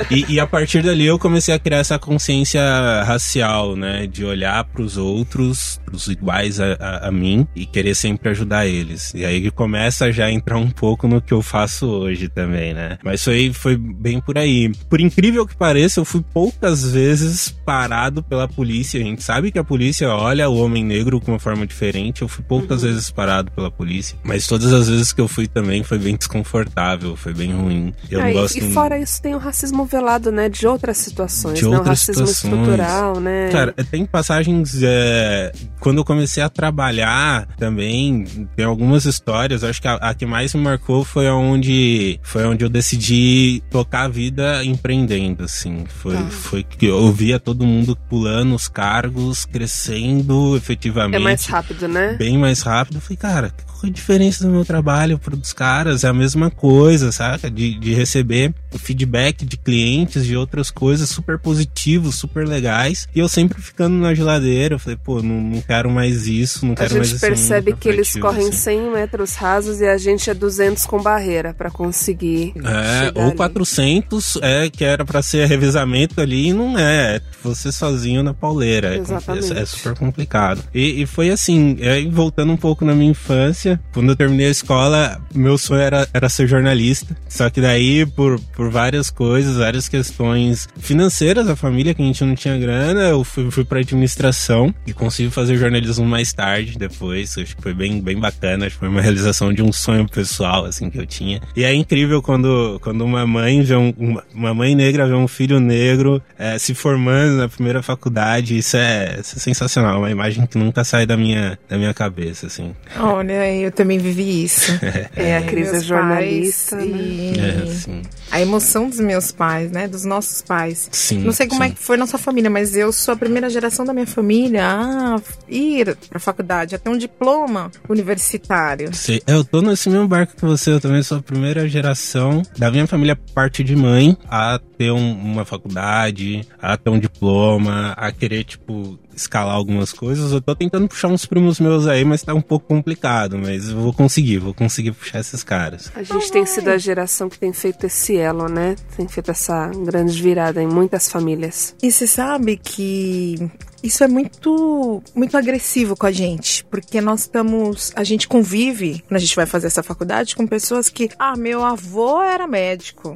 E, 0.10 0.34
e 0.34 0.40
a 0.40 0.48
partir 0.48 0.82
dali 0.82 1.06
eu 1.06 1.20
comecei 1.20 1.54
a 1.54 1.60
criar 1.60 1.80
essa 1.80 1.98
consciência 2.00 2.62
racial, 3.06 3.76
né, 3.76 4.08
de 4.08 4.24
olhar 4.26 4.64
para 4.66 4.82
os 4.82 4.98
outros, 4.98 5.80
pros 5.86 6.07
iguais 6.08 6.60
a, 6.60 6.74
a, 6.80 7.08
a 7.08 7.12
mim 7.12 7.48
e 7.56 7.66
querer 7.66 7.96
sempre 7.96 8.30
ajudar 8.30 8.66
eles. 8.68 9.14
E 9.14 9.26
aí 9.26 9.42
que 9.42 9.52
começa 9.52 10.12
já 10.12 10.26
a 10.26 10.32
entrar 10.32 10.58
um 10.58 10.70
pouco 10.70 11.08
no 11.08 11.22
que 11.22 11.34
eu 11.34 11.42
faço 11.42 11.88
hoje 11.88 12.28
também, 12.28 12.74
né? 12.74 12.98
Mas 13.04 13.24
foi, 13.24 13.52
foi 13.54 13.76
bem 13.78 14.20
por 14.20 14.38
aí. 14.38 14.72
Por 14.90 15.00
incrível 15.02 15.46
que 15.46 15.56
pareça, 15.56 16.00
eu 16.00 16.06
fui 16.06 16.24
poucas 16.34 16.92
vezes 16.92 17.50
parado 17.50 18.22
pela 18.24 18.48
polícia. 18.48 19.00
A 19.00 19.04
gente 19.04 19.24
sabe 19.24 19.52
que 19.52 19.60
a 19.60 19.64
polícia 19.64 20.10
olha 20.10 20.50
o 20.50 20.58
homem 20.58 20.84
negro 20.84 21.20
com 21.20 21.32
uma 21.32 21.40
forma 21.40 21.66
diferente. 21.66 22.22
Eu 22.22 22.28
fui 22.28 22.44
poucas 22.44 22.82
vezes 22.84 23.10
parado 23.12 23.52
pela 23.52 23.70
polícia. 23.72 24.18
Mas 24.24 24.48
todas 24.48 24.72
as 24.74 24.90
vezes 24.90 25.12
que 25.14 25.22
eu 25.22 25.28
fui 25.28 25.48
também 25.48 25.84
foi 25.84 25.98
bem 25.98 26.16
desconfortável, 26.16 27.16
foi 27.16 27.34
bem 27.34 27.54
ruim. 27.54 27.94
Eu 28.10 28.20
Ah, 28.20 28.24
não 28.24 28.30
e- 28.30 28.34
gosto 28.34 28.58
e 28.58 28.74
fora 28.74 28.98
isso, 29.00 29.22
tem 29.22 29.36
o 29.36 29.38
racismo 29.38 29.86
velado, 29.86 30.32
né? 30.32 30.50
De 30.50 30.66
outras 30.68 30.98
situações, 30.98 31.60
De 31.60 31.64
né? 31.66 31.70
O 31.70 31.74
outras 31.74 32.00
racismo 32.00 32.28
situações. 32.28 32.54
estrutural, 32.62 33.20
né? 33.20 33.50
Cara, 33.52 33.74
tem 33.90 34.06
passagens. 34.06 34.78
é, 34.84 35.52
quando 35.80 35.97
eu 36.00 36.06
comecei 36.06 36.42
a 36.44 36.50
trabalhar 36.50 37.48
também, 37.58 38.26
tem 38.56 38.66
algumas 38.66 39.06
histórias. 39.06 39.64
Acho 39.64 39.82
que 39.82 39.88
a, 39.88 39.96
a 39.96 40.14
que 40.14 40.26
mais 40.26 40.54
me 40.54 40.62
marcou 40.62 41.04
foi 41.04 41.28
onde 41.30 42.20
foi 42.24 42.46
onde 42.46 42.64
eu 42.64 42.70
decidi 42.70 43.62
tocar 43.70 44.04
a 44.06 44.08
vida 44.08 44.64
empreendendo, 44.64 45.44
assim. 45.44 45.86
Foi, 45.88 46.16
Tá. 46.16 46.24
foi 46.30 46.64
que 46.64 46.86
eu 46.86 47.12
via 47.12 47.40
todo 47.40 47.66
mundo 47.66 47.96
pulando 48.10 48.56
os 48.56 48.68
cargos, 48.68 49.46
crescendo 49.46 50.56
efetivamente. 50.56 51.16
é 51.16 51.20
mais 51.20 51.46
rápido, 51.46 51.88
né? 51.88 52.16
Bem 52.18 52.38
mais 52.38 52.62
rápido. 52.62 52.96
Eu 52.98 53.02
falei, 53.02 53.18
cara, 53.18 53.52
qual 53.78 53.88
é 53.88 53.90
a 53.90 53.94
diferença 53.94 54.44
do 54.44 54.50
meu 54.50 54.66
trabalho 54.66 55.20
pro 55.20 55.38
dos 55.38 55.54
caras? 55.54 56.04
É 56.04 56.08
a 56.08 56.14
mesma 56.14 56.50
coisa, 56.50 57.12
saca? 57.12 57.50
De, 57.50 57.78
de 57.80 57.94
receber 57.94 58.54
feedback 58.78 59.46
de 59.46 59.58
clientes, 59.58 60.26
de 60.26 60.36
outras 60.36 60.70
coisas 60.72 61.10
super 61.10 61.38
positivos, 61.38 62.16
super 62.16 62.48
legais. 62.48 63.08
E 63.14 63.20
eu 63.20 63.30
sempre 63.30 63.62
ficando 63.62 63.96
na 63.96 64.14
geladeira. 64.14 64.76
Eu 64.76 64.80
falei, 64.80 64.98
pô, 65.04 65.22
não, 65.22 65.42
não 65.42 65.62
quero 65.62 65.90
mais 65.90 66.28
isso, 66.28 66.66
não 66.66 66.74
A 66.74 66.78
quero 66.78 66.96
mais 66.96 67.08
gente 67.08 67.18
esse 67.18 67.26
mundo 67.26 67.38
percebe 67.38 67.74
que 67.74 67.90
eles 67.90 68.16
correm 68.16 68.50
assim. 68.50 68.58
100 68.58 68.92
metros 68.92 69.36
rasos 69.36 69.80
e 69.80 69.86
a 69.86 69.98
gente 69.98 70.30
é 70.30 70.34
200 70.34 70.86
com 70.86 71.02
barreira 71.02 71.54
pra 71.54 71.70
conseguir. 71.70 72.54
É, 72.58 73.12
ou 73.16 73.28
ali. 73.28 73.36
400 73.36 74.38
é 74.42 74.70
que 74.70 74.84
era 74.84 75.06
pra 75.06 75.22
ser 75.22 75.48
revezamento 75.48 76.20
ali 76.20 76.48
e 76.50 76.54
não 76.54 76.78
é. 76.78 76.88
É 76.88 77.22
você 77.44 77.72
sozinho 77.72 78.24
na 78.24 78.34
pauleira. 78.34 78.96
É, 78.96 78.98
Exatamente. 78.98 79.54
é, 79.54 79.62
é 79.62 79.66
super 79.66 79.96
complicado. 79.96 80.64
E, 80.74 81.02
e 81.02 81.06
foi 81.06 81.30
assim, 81.30 81.78
aí 81.82 82.10
voltando 82.10 82.52
um 82.52 82.58
pouco 82.58 82.84
na 82.84 82.94
minha 82.94 83.12
infância, 83.12 83.67
quando 83.94 84.10
eu 84.10 84.16
terminei 84.16 84.48
a 84.48 84.52
escola, 84.52 85.22
meu 85.34 85.58
sonho 85.58 85.82
era, 85.82 86.08
era 86.14 86.30
ser 86.30 86.48
jornalista. 86.48 87.16
Só 87.28 87.50
que 87.50 87.60
daí, 87.60 88.06
por, 88.06 88.40
por 88.56 88.70
várias 88.70 89.10
coisas, 89.10 89.58
várias 89.58 89.90
questões 89.90 90.68
financeiras 90.78 91.46
da 91.46 91.56
família, 91.56 91.94
que 91.94 92.02
a 92.02 92.06
gente 92.06 92.24
não 92.24 92.36
tinha 92.36 92.58
grana, 92.58 93.02
eu 93.10 93.24
fui, 93.24 93.50
fui 93.52 93.66
pra 93.66 93.80
administração 93.80 94.74
e 94.86 94.94
consegui 94.94 95.30
fazer 95.30 95.58
jornalismo 95.58 96.06
mais 96.06 96.32
tarde, 96.34 96.78
depois. 96.78 97.38
Acho 97.38 97.56
que 97.56 97.62
foi 97.62 97.74
bem, 97.74 98.02
bem 98.02 98.20
bacana, 98.20 98.66
acho 98.66 98.76
que 98.76 98.80
foi 98.80 98.90
uma 98.90 99.02
realização 99.02 99.54
de 99.54 99.62
um 99.62 99.72
sonho 99.72 100.08
pessoal, 100.08 100.66
assim, 100.66 100.90
que 100.90 101.00
eu 101.00 101.06
tinha. 101.06 101.42
E 101.56 101.64
é 101.64 101.74
incrível 101.74 102.22
quando, 102.22 102.80
quando 102.82 103.04
uma 103.04 103.26
mãe 103.26 103.62
vê 103.62 103.76
um, 103.76 103.94
uma, 103.98 104.24
uma 104.34 104.54
mãe 104.54 104.76
negra 104.76 105.08
vê 105.08 105.14
um 105.14 105.28
filho 105.28 105.60
negro 105.60 106.22
eh, 106.38 106.58
se 106.60 106.74
formando 106.74 107.38
na 107.38 107.50
primeira 107.50 107.82
faculdade. 107.82 108.58
Isso 108.58 108.78
é, 108.78 109.20
isso 109.20 109.38
é 109.38 109.40
sensacional, 109.40 110.00
uma 110.00 110.12
imagem 110.12 110.46
que 110.46 110.58
nunca 110.58 110.84
sai 110.84 111.06
da 111.06 111.18
minha, 111.18 111.58
da 111.68 111.78
minha 111.78 111.94
cabeça, 111.94 112.48
assim. 112.48 112.76
Olha, 113.00 113.34
eu 113.64 113.72
também 113.72 113.98
vivi 113.98 114.44
isso. 114.44 114.72
É, 115.16 115.38
a 115.38 115.42
é 115.42 115.52
Meus 115.52 115.84
jornalista, 115.84 116.76
pais 116.78 116.90
né? 116.92 116.98
e 116.98 117.34
É. 117.40 118.18
A 118.30 118.42
emoção 118.42 118.90
dos 118.90 119.00
meus 119.00 119.32
pais, 119.32 119.72
né? 119.72 119.88
Dos 119.88 120.04
nossos 120.06 120.42
pais. 120.42 120.90
Sim, 120.92 121.20
Não 121.20 121.32
sei 121.32 121.48
como 121.48 121.64
sim. 121.64 121.70
é 121.70 121.72
que 121.74 121.80
foi 121.80 121.98
na 121.98 122.06
sua 122.06 122.20
família, 122.20 122.50
mas 122.50 122.76
eu 122.76 122.92
sou 122.92 123.14
a 123.14 123.18
primeira 123.18 123.50
geração 123.50 123.86
da 123.86 123.94
minha 123.94 124.06
família 124.06 124.64
a 124.68 125.16
ir 125.48 125.96
pra 126.10 126.20
faculdade, 126.20 126.76
a 126.76 126.78
ter 126.78 126.90
um 126.90 126.98
diploma 126.98 127.72
universitário. 127.90 128.94
Sei, 128.94 129.22
eu 129.28 129.44
tô 129.44 129.62
nesse 129.62 129.90
mesmo 129.90 130.08
barco 130.08 130.36
que 130.36 130.46
você, 130.46 130.72
eu 130.72 130.80
também 130.80 131.02
sou 131.04 131.18
a 131.18 131.22
primeira 131.22 131.68
geração 131.68 132.42
da 132.58 132.70
minha 132.72 132.86
família, 132.88 133.16
parte 133.34 133.64
de 133.64 133.76
mãe, 133.76 134.16
a 134.30 134.60
ter 134.78 134.92
um- 134.92 135.14
uma 135.14 135.46
faculdade, 135.46 136.46
a 136.62 136.76
ter 136.78 136.90
um 136.90 137.00
diploma, 137.00 137.94
a 137.98 138.12
querer, 138.12 138.44
tipo, 138.44 139.00
escalar 139.18 139.56
algumas 139.56 139.92
coisas. 139.92 140.32
Eu 140.32 140.42
tô 140.42 140.56
tentando 140.56 140.88
puxar 140.88 141.10
uns 141.10 141.26
primos 141.26 141.60
meus 141.60 141.88
aí, 141.88 142.06
mas 142.06 142.22
tá 142.22 142.34
um 142.34 142.42
pouco 142.42 142.68
complicado. 142.68 143.38
Mas 143.38 143.70
eu 143.70 143.78
vou 143.78 143.94
conseguir, 143.94 144.38
vou 144.38 144.54
conseguir 144.54 144.92
puxar 144.92 145.20
esses 145.20 145.44
caras. 145.44 145.92
A 145.96 146.04
gente 146.04 146.32
tem 146.32 146.46
sido 146.46 146.70
a 146.70 146.78
geração 146.78 147.28
que 147.28 147.38
tem 147.38 147.52
feito 147.52 147.86
esse 147.86 148.16
elo, 148.16 148.48
né? 148.48 148.76
Tem 148.96 149.08
feito 149.08 149.32
essa 149.32 149.70
grande 149.86 150.22
virada 150.22 150.62
em 150.62 150.68
muitas 150.68 151.10
famílias. 151.10 151.76
E 151.82 151.92
você 151.92 152.08
sabe 152.08 152.58
que 152.58 153.50
isso 153.88 154.04
é 154.04 154.08
muito 154.08 155.02
muito 155.16 155.38
agressivo 155.38 155.96
com 155.96 156.06
a 156.06 156.12
gente, 156.12 156.64
porque 156.66 157.00
nós 157.02 157.22
estamos, 157.22 157.92
a 157.96 158.04
gente 158.04 158.28
convive, 158.28 159.04
quando 159.08 159.18
a 159.18 159.20
gente 159.20 159.36
vai 159.36 159.46
fazer 159.46 159.68
essa 159.68 159.82
faculdade 159.84 160.36
com 160.36 160.46
pessoas 160.46 160.90
que, 160.90 161.10
ah, 161.18 161.36
meu 161.36 161.64
avô 161.64 162.22
era 162.22 162.48
médico. 162.48 163.16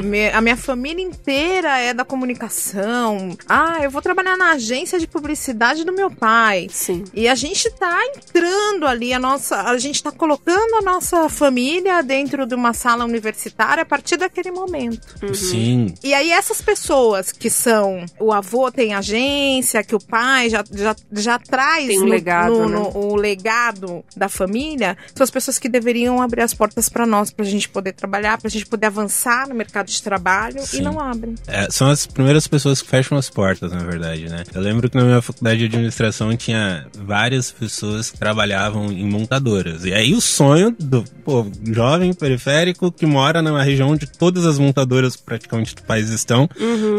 Me- 0.00 0.30
a 0.30 0.40
minha 0.40 0.56
família 0.56 1.02
inteira 1.04 1.78
é 1.78 1.92
da 1.94 2.04
comunicação. 2.04 3.36
Ah, 3.48 3.78
eu 3.82 3.90
vou 3.90 4.02
trabalhar 4.02 4.36
na 4.36 4.52
agência 4.52 4.98
de 4.98 5.06
publicidade 5.06 5.84
do 5.84 5.92
meu 5.92 6.10
pai. 6.10 6.68
Sim. 6.70 7.04
E 7.14 7.28
a 7.28 7.34
gente 7.34 7.70
tá 7.70 7.98
entrando 8.16 8.86
ali, 8.86 9.12
a 9.12 9.18
nossa. 9.18 9.62
A 9.62 9.78
gente 9.78 10.02
tá 10.02 10.10
colocando 10.10 10.74
a 10.76 10.82
nossa 10.82 11.28
família 11.28 12.02
dentro 12.02 12.46
de 12.46 12.54
uma 12.54 12.72
sala 12.72 13.04
universitária 13.04 13.82
a 13.82 13.86
partir 13.86 14.16
daquele 14.16 14.50
momento. 14.50 15.06
Sim. 15.34 15.94
E 16.02 16.12
aí, 16.14 16.30
essas 16.30 16.60
pessoas 16.60 17.30
que 17.32 17.50
são. 17.50 18.04
O 18.18 18.32
avô 18.32 18.70
tem 18.70 18.94
agência, 18.94 19.67
que 19.84 19.94
o 19.94 20.00
pai 20.00 20.48
já, 20.50 20.64
já, 20.72 20.96
já 21.12 21.38
traz 21.38 21.86
Tem 21.86 21.98
um 21.98 22.04
no- 22.04 22.08
legado, 22.08 22.52
no- 22.54 22.68
né? 22.68 22.76
no- 22.78 22.96
o 22.96 23.16
legado 23.16 24.04
da 24.16 24.28
família, 24.28 24.96
são 25.14 25.24
as 25.24 25.30
pessoas 25.30 25.58
que 25.58 25.68
deveriam 25.68 26.20
abrir 26.22 26.42
as 26.42 26.54
portas 26.54 26.88
pra 26.88 27.06
nós, 27.06 27.30
pra 27.30 27.44
gente 27.44 27.68
poder 27.68 27.92
trabalhar, 27.92 28.38
pra 28.38 28.48
gente 28.50 28.66
poder 28.66 28.86
avançar 28.86 29.48
no 29.48 29.54
mercado 29.54 29.86
de 29.86 30.02
trabalho 30.02 30.60
Sim. 30.62 30.78
e 30.78 30.80
não 30.82 30.98
abrem. 31.00 31.34
É, 31.46 31.68
são 31.70 31.90
as 31.90 32.06
primeiras 32.06 32.46
pessoas 32.46 32.80
que 32.82 32.88
fecham 32.88 33.16
as 33.18 33.28
portas, 33.30 33.72
na 33.72 33.78
verdade, 33.84 34.28
né? 34.28 34.44
Eu 34.54 34.60
lembro 34.60 34.88
que 34.90 34.96
na 34.96 35.04
minha 35.04 35.22
faculdade 35.22 35.58
de 35.60 35.64
administração 35.66 36.36
tinha 36.36 36.86
várias 36.98 37.50
pessoas 37.50 38.10
que 38.10 38.18
trabalhavam 38.18 38.86
em 38.92 39.04
montadoras. 39.08 39.84
E 39.84 39.92
aí 39.92 40.14
o 40.14 40.20
sonho 40.20 40.74
do 40.78 41.04
pô, 41.24 41.46
jovem 41.72 42.12
periférico 42.12 42.90
que 42.90 43.06
mora 43.06 43.42
numa 43.42 43.62
região 43.62 43.90
onde 43.90 44.06
todas 44.06 44.46
as 44.46 44.58
montadoras 44.58 45.16
praticamente 45.16 45.74
do 45.74 45.82
país 45.82 46.08
estão 46.10 46.48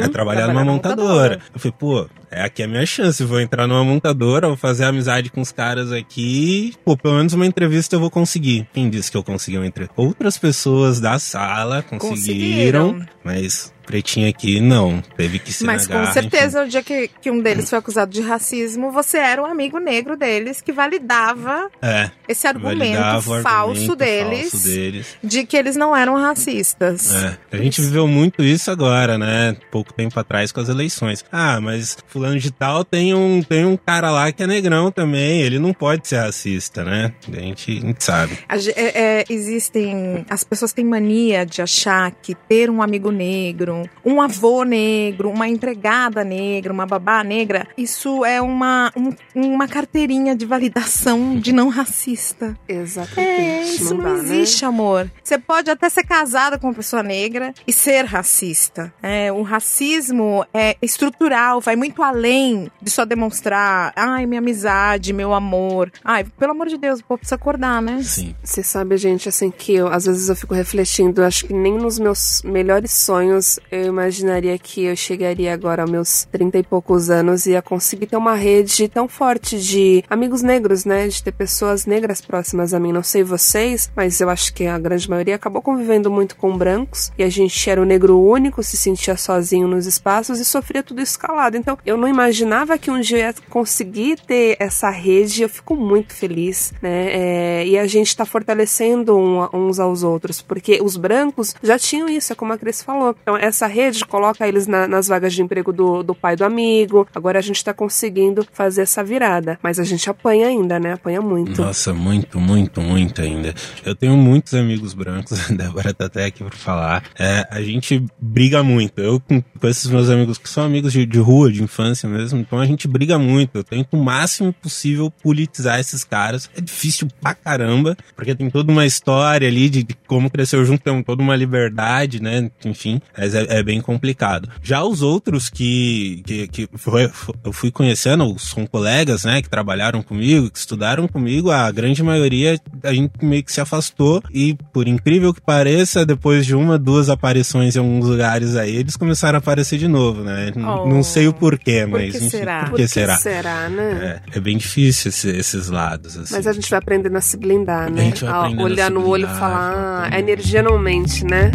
é 0.02 0.08
trabalhar 0.08 0.08
Uhum. 0.08 0.10
trabalhar 0.12 0.48
numa 0.48 0.60
numa 0.64 0.74
montadora. 0.74 1.06
montadora. 1.36 1.42
Eu 1.54 1.60
falei, 1.60 1.76
pô, 1.80 2.10
é 2.32 2.42
aqui 2.44 2.64
a 2.64 2.68
minha 2.68 2.86
chance. 2.86 3.24
Vou 3.24 3.40
entrar 3.40 3.68
numa 3.68 3.84
montadora, 3.84 4.48
vou 4.48 4.58
fazer 4.58 4.86
amizade 4.86 5.30
com 5.30 5.42
os 5.42 5.52
caras 5.52 5.92
aqui. 5.92 6.74
Pô, 6.86 6.96
pelo 6.98 7.16
menos 7.16 7.34
uma 7.34 7.46
entrevista 7.46 7.96
eu 7.96 8.00
vou 8.00 8.10
conseguir. 8.12 8.68
Quem 8.74 8.90
disse 8.90 9.12
que 9.12 9.18
eu 9.18 9.24
consegui 9.24 9.58
uma 9.58 9.68
entrevista? 9.68 10.00
Outras 10.00 10.38
pessoas 10.38 11.00
da 11.00 11.18
sala 11.20 11.82
conseguiram, 11.82 12.94
Conseguiram. 12.94 13.08
mas 13.24 13.74
pretinho 13.90 14.30
aqui 14.30 14.60
não. 14.62 15.02
Teve 15.18 15.40
que 15.40 15.52
ser 15.52 15.66
Mas 15.66 15.88
com 15.88 15.94
garra, 15.94 16.14
certeza, 16.14 16.64
o 16.64 16.68
dia 16.68 16.84
que, 16.84 17.10
que 17.20 17.32
um 17.32 17.42
deles 17.42 17.68
foi 17.68 17.80
acusado 17.80 18.12
de 18.12 18.22
racismo, 18.22 18.92
você 18.92 19.18
era 19.18 19.42
um 19.42 19.46
amigo 19.48 19.80
negro 19.80 20.16
deles 20.16 20.62
que 20.62 20.72
validava 20.72 21.66
enfim. 21.66 21.70
É. 21.82 22.12
esse 22.28 22.46
argumento 22.46 22.78
validava 22.78 23.42
falso 23.42 23.50
argumento 23.82 23.96
deles, 23.96 24.52
falso 24.52 24.68
deles. 24.68 25.18
de 25.24 25.44
que 25.44 25.58
eles 25.58 25.76
não 25.76 25.96
eram 25.96 26.16
racistas. 26.16 27.16
É, 27.16 27.38
a 27.52 27.58
gente 27.58 27.82
viveu 27.82 28.08
muito 28.08 28.44
isso 28.44 28.70
agora, 28.70 29.18
né? 29.18 29.58
Pouco 29.72 29.92
tempo 29.92 30.20
atrás 30.20 30.52
com 30.52 30.60
as 30.60 30.70
eleições. 30.70 31.26
Ah, 31.32 31.60
mas 31.60 31.98
fulano 32.08 32.38
de 32.38 32.52
tal 32.52 32.84
tem 32.84 33.16
um, 33.16 33.42
tem 33.42 33.66
um 33.66 33.76
cara 33.76 34.12
lá 34.12 34.32
que 34.32 34.44
é 34.44 34.48
negrão 34.48 34.92
também, 34.92 35.42
ele 35.42 35.58
não 35.58 35.74
pode 35.74 36.08
ser 36.08 36.18
racista, 36.18 36.84
né? 36.84 37.12
A 37.28 37.40
gente, 37.40 37.72
a 37.72 37.82
gente 37.82 38.04
sabe. 38.04 38.38
A 38.48 38.56
é- 38.56 39.20
é, 39.20 39.26
existem. 39.30 40.26
As 40.30 40.44
pessoas 40.44 40.74
têm 40.74 40.86
mania 40.86 41.44
de 41.44 41.62
achar 41.62 42.12
que 42.12 42.36
ter 42.36 42.70
um 42.70 42.84
amigo 42.84 43.10
negro, 43.10 43.79
um 44.06 44.22
avô 44.22 44.64
negro, 44.64 45.30
uma 45.30 45.48
empregada 45.48 46.24
negra, 46.24 46.72
uma 46.74 46.86
babá 46.86 47.24
negra, 47.24 47.68
isso 47.78 48.24
é 48.26 48.42
uma, 48.42 48.92
um- 48.96 49.14
uma 49.36 49.68
carteirinha 49.68 50.36
de 50.36 50.46
validação 50.46 51.38
de 51.40 51.52
não 51.52 51.70
racista. 51.70 52.58
Exatamente. 52.68 53.20
É, 53.30 53.62
isso 53.64 53.94
não, 53.96 54.04
dá, 54.04 54.10
né? 54.14 54.20
existe, 54.20 54.66
amor. 54.66 55.10
Você 55.24 55.38
pode 55.38 55.70
até 55.70 55.90
ser 55.90 56.04
casada 56.04 56.58
com 56.58 56.68
uma 56.68 56.74
pessoa 56.74 57.04
negra 57.04 57.54
e 57.68 57.74
ser 57.74 58.06
racista. 58.06 58.94
É, 59.02 59.32
o 59.32 59.42
racismo 59.42 60.46
é 60.54 60.76
estrutural, 60.82 61.62
vai 61.62 61.76
muito 61.76 62.02
além 62.04 62.70
de 62.82 62.90
só 62.90 63.06
demonstrar, 63.06 63.94
ai, 63.96 64.26
minha 64.26 64.40
amizade, 64.40 65.14
meu 65.14 65.34
amor. 65.34 65.92
Ai, 66.04 66.24
pelo 66.38 66.52
amor 66.52 66.68
de 66.68 66.78
Deus, 66.78 67.00
o 67.00 67.04
povo 67.04 67.20
precisa 67.20 67.36
acordar, 67.36 67.82
né? 67.82 68.02
Sim. 68.04 68.36
Você 68.44 68.62
sabe, 68.64 68.98
gente, 68.98 69.30
assim, 69.30 69.50
que 69.52 69.74
eu, 69.76 69.88
às 69.88 70.06
vezes 70.06 70.30
eu 70.30 70.36
fico 70.36 70.54
refletindo, 70.54 71.24
acho 71.24 71.46
que 71.48 71.54
nem 71.54 71.74
nos 71.78 72.00
meus 72.00 72.42
melhores 72.44 72.92
sonhos 72.92 73.60
eu 73.72 73.86
imaginaria 73.86 74.58
que 74.58 74.84
eu 74.86 74.96
chegaria 74.96 75.54
agora 75.54 75.84
aos 75.84 75.92
meus 75.92 76.24
30 76.32 76.58
e 76.60 76.64
poucos 76.64 77.10
anos 77.10 77.46
e 77.46 77.52
ia 77.52 77.62
conseguir 77.62 78.08
ter 78.08 78.18
uma 78.18 78.36
rede 78.36 78.88
tão 78.88 79.08
forte 79.08 79.60
de 79.60 80.04
amigos 80.10 80.42
negros, 80.42 80.86
né? 80.86 81.08
De 81.08 81.22
ter 81.24 81.32
pessoas 81.32 81.86
negras 81.86 82.22
próximas 82.22 82.74
a 82.74 82.80
mim. 82.80 82.92
Não 82.92 83.04
sei 83.04 83.24
vocês, 83.24 83.90
mas 83.96 84.20
eu 84.20 84.30
acho 84.30 84.54
que 84.54 84.66
a 84.66 84.78
grande 84.80 85.10
maioria 85.10 85.36
acabou 85.36 85.62
convivendo 85.62 86.10
muito 86.10 86.36
com 86.36 86.58
brancos 86.58 87.12
e 87.18 87.24
a 87.24 87.30
gente 87.30 87.70
era 87.70 87.82
o 87.82 87.86
negro 87.86 88.20
único, 88.20 88.64
se 88.64 88.78
sentia 88.78 89.16
sozinho 89.18 89.68
nos 89.68 89.86
espaços 89.86 90.40
e 90.40 90.46
sofria 90.46 90.84
tudo 90.84 91.02
escalado. 91.02 91.58
Então, 91.58 91.78
eu 91.86 91.98
não 91.98 92.08
imaginava 92.08 92.78
que 92.78 92.90
um 92.92 93.00
dia 93.00 93.18
ia 93.20 93.36
conseguir 93.50 94.20
ter 94.26 94.56
essa 94.60 94.90
rede. 94.90 95.42
Eu 95.44 95.50
fico 95.50 95.76
muito 95.76 96.14
feliz, 96.14 96.74
né? 96.82 97.08
É, 97.12 97.68
e 97.68 97.78
a 97.78 97.86
gente 97.88 98.16
tá 98.16 98.26
fortalecendo 98.26 99.18
um- 99.18 99.48
uns 99.54 99.80
aos 99.80 100.04
outros, 100.04 100.42
porque 100.42 100.80
os 100.82 100.98
brancos 100.98 101.56
já 101.62 101.78
tinham 101.78 102.08
isso, 102.10 102.32
é 102.34 102.36
como 102.36 102.54
a 102.54 102.58
Cris 102.58 102.82
falou. 102.82 103.16
Então, 103.22 103.38
essa 103.38 103.59
rede 103.68 104.06
coloca 104.06 104.48
eles 104.48 104.68
na- 104.68 104.88
nas 104.88 105.08
vagas 105.08 105.34
de 105.34 105.42
emprego 105.42 105.72
do, 105.72 106.04
do 106.04 106.14
pai 106.16 106.36
do 106.36 106.44
amigo. 106.46 107.08
Agora 107.14 107.40
a 107.40 107.42
gente 107.42 107.64
tá 107.64 107.74
conseguindo 107.74 108.46
fazer 108.54 108.82
essa 108.84 109.04
virada. 109.04 109.58
Mas 109.62 109.80
a 109.80 109.84
gente 109.84 110.10
apanha 110.10 110.48
ainda, 110.48 110.80
né? 110.80 110.94
Apanha 110.94 111.22
muito. 111.22 111.62
Nossa, 111.62 111.94
muito, 111.94 112.40
muito, 112.40 112.82
muito 112.82 113.22
ainda. 113.22 113.54
Eu 113.86 113.96
tenho 113.96 114.16
muitos 114.18 114.54
amigos 114.54 114.94
brancos, 114.94 115.40
a 115.50 115.54
Débora 115.54 115.94
tá 115.94 116.06
até 116.06 116.26
aqui 116.26 116.44
pra 116.44 116.56
falar. 116.58 117.04
É, 117.18 117.48
a 117.52 117.62
gente 117.62 118.04
briga 118.20 118.64
muito. 118.64 119.00
Eu 119.00 119.20
com, 119.20 119.42
com 119.42 119.68
esses 119.68 119.88
meus 119.88 120.10
amigos 120.10 120.38
que 120.38 120.50
são 120.50 120.64
amigos 120.64 120.92
de, 120.94 121.06
de 121.06 121.20
rua, 121.20 121.52
de 121.52 121.62
infância 121.64 122.08
mesmo, 122.10 122.40
então 122.40 122.60
a 122.60 122.66
gente 122.66 122.88
briga 122.88 123.18
muito. 123.20 123.58
Eu 123.58 123.64
tento 123.64 123.96
o 123.96 124.04
máximo 124.04 124.54
possível 124.54 125.12
politizar 125.12 125.80
esses 125.80 126.04
caras. 126.04 126.50
É 126.56 126.62
difícil 126.62 127.08
pra 127.22 127.34
caramba, 127.34 127.96
porque 128.16 128.36
tem 128.36 128.50
toda 128.50 128.72
uma 128.72 128.86
história 128.86 129.48
ali 129.48 129.70
de, 129.70 129.84
de 129.84 129.96
como 130.08 130.30
cresceu 130.30 130.64
junto, 130.66 130.84
tem 130.84 131.04
toda 131.04 131.22
uma 131.22 131.36
liberdade, 131.36 132.22
né? 132.22 132.50
Enfim, 132.66 133.02
mas 133.18 133.34
é, 133.36 133.46
é 133.50 133.62
bem 133.64 133.82
complicado. 133.82 134.48
Já 134.62 134.84
os 134.84 135.02
outros 135.02 135.50
que, 135.50 136.22
que, 136.26 136.48
que 136.48 136.70
foi- 136.76 137.10
eu 137.44 137.52
fui 137.52 137.72
conhecendo, 137.72 138.38
são 138.40 138.66
colegas, 138.66 139.26
né, 139.26 139.42
que 139.42 139.50
trabalharam 139.50 140.02
comigo, 140.02 140.50
que 140.50 140.58
estudaram 140.60 141.08
comigo, 141.08 141.52
a 141.52 141.70
grande 141.72 142.02
maioria 142.04 142.58
a 142.84 142.94
gente 142.94 143.12
meio 143.22 143.44
que 143.44 143.52
se 143.52 143.60
afastou 143.60 144.22
e, 144.34 144.56
por 144.72 144.88
incrível 144.88 145.34
que 145.34 145.42
pareça, 145.42 146.06
depois 146.06 146.46
de 146.46 146.56
uma, 146.56 146.78
duas 146.78 147.10
aparições 147.10 147.76
em 147.76 147.80
alguns 147.80 148.06
lugares 148.08 148.56
aí, 148.56 148.76
eles 148.76 148.96
começaram 148.96 149.38
a 149.38 149.40
aparecer 149.40 149.78
de 149.80 149.88
novo, 149.88 150.24
né? 150.24 150.52
Oh. 150.56 150.88
Não 150.88 151.02
sei 151.04 151.28
o 151.28 151.34
porquê, 151.34 151.82
Por 151.90 152.00
mas 152.00 152.12
que 152.12 152.18
enfim, 152.18 152.30
será? 152.30 152.66
por 152.66 152.76
que 152.76 152.88
será? 152.88 153.18
será, 153.18 153.70
né? 153.70 154.22
É, 154.32 154.38
é 154.38 154.40
bem 154.40 154.58
difícil 154.58 155.10
esse- 155.10 155.30
esses 155.30 155.70
lados, 155.70 156.18
assim. 156.18 156.34
Mas 156.36 156.46
a 156.48 156.54
gente 156.54 156.70
vai 156.70 156.80
aprendendo 156.80 157.18
a 157.18 157.22
se 157.22 157.38
blindar, 157.38 157.92
né? 157.92 158.02
A 158.02 158.06
gente 158.06 158.24
vai 158.24 158.34
A 158.34 158.64
olhar 158.64 158.92
no 158.92 159.06
olho 159.08 159.24
e 159.24 159.26
blindar, 159.26 159.40
falar, 159.40 159.74
ah, 159.74 160.10
a 160.16 160.20
energia 160.20 160.62
não 160.62 160.78
mente, 160.78 161.26
né? 161.26 161.52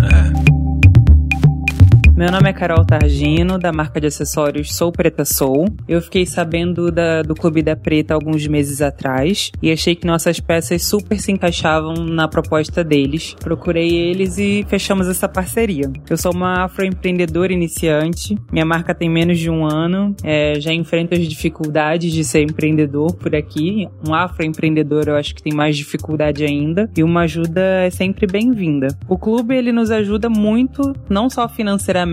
É. 0.50 0.53
Meu 2.16 2.30
nome 2.30 2.48
é 2.48 2.52
Carol 2.52 2.84
Targino, 2.84 3.58
da 3.58 3.72
marca 3.72 4.00
de 4.00 4.06
acessórios 4.06 4.72
Sou 4.76 4.92
Preta 4.92 5.24
Sou. 5.24 5.66
Eu 5.88 6.00
fiquei 6.00 6.24
sabendo 6.24 6.88
da- 6.92 7.22
do 7.22 7.34
Clube 7.34 7.60
da 7.60 7.74
Preta 7.74 8.14
alguns 8.14 8.46
meses 8.46 8.80
atrás 8.80 9.50
e 9.60 9.72
achei 9.72 9.96
que 9.96 10.06
nossas 10.06 10.38
peças 10.38 10.84
super 10.84 11.18
se 11.18 11.32
encaixavam 11.32 11.92
na 12.06 12.28
proposta 12.28 12.84
deles. 12.84 13.34
Procurei 13.40 13.88
eles 13.92 14.38
e 14.38 14.64
fechamos 14.68 15.08
essa 15.08 15.28
parceria. 15.28 15.90
Eu 16.08 16.16
sou 16.16 16.32
uma 16.32 16.66
afroempreendedora 16.66 17.52
iniciante, 17.52 18.38
minha 18.52 18.64
marca 18.64 18.94
tem 18.94 19.10
menos 19.10 19.40
de 19.40 19.50
um 19.50 19.64
ano, 19.66 20.14
é, 20.22 20.60
já 20.60 20.72
enfrento 20.72 21.14
as 21.14 21.26
dificuldades 21.26 22.12
de 22.12 22.22
ser 22.22 22.42
empreendedor 22.42 23.12
por 23.16 23.34
aqui. 23.34 23.88
Um 24.08 24.14
afroempreendedor 24.14 25.08
eu 25.08 25.16
acho 25.16 25.34
que 25.34 25.42
tem 25.42 25.52
mais 25.52 25.76
dificuldade 25.76 26.44
ainda 26.44 26.88
e 26.96 27.02
uma 27.02 27.22
ajuda 27.22 27.60
é 27.60 27.90
sempre 27.90 28.24
bem-vinda. 28.24 28.86
O 29.08 29.18
clube 29.18 29.56
ele 29.56 29.72
nos 29.72 29.90
ajuda 29.90 30.30
muito, 30.30 30.94
não 31.10 31.28
só 31.28 31.48
financeiramente 31.48 32.03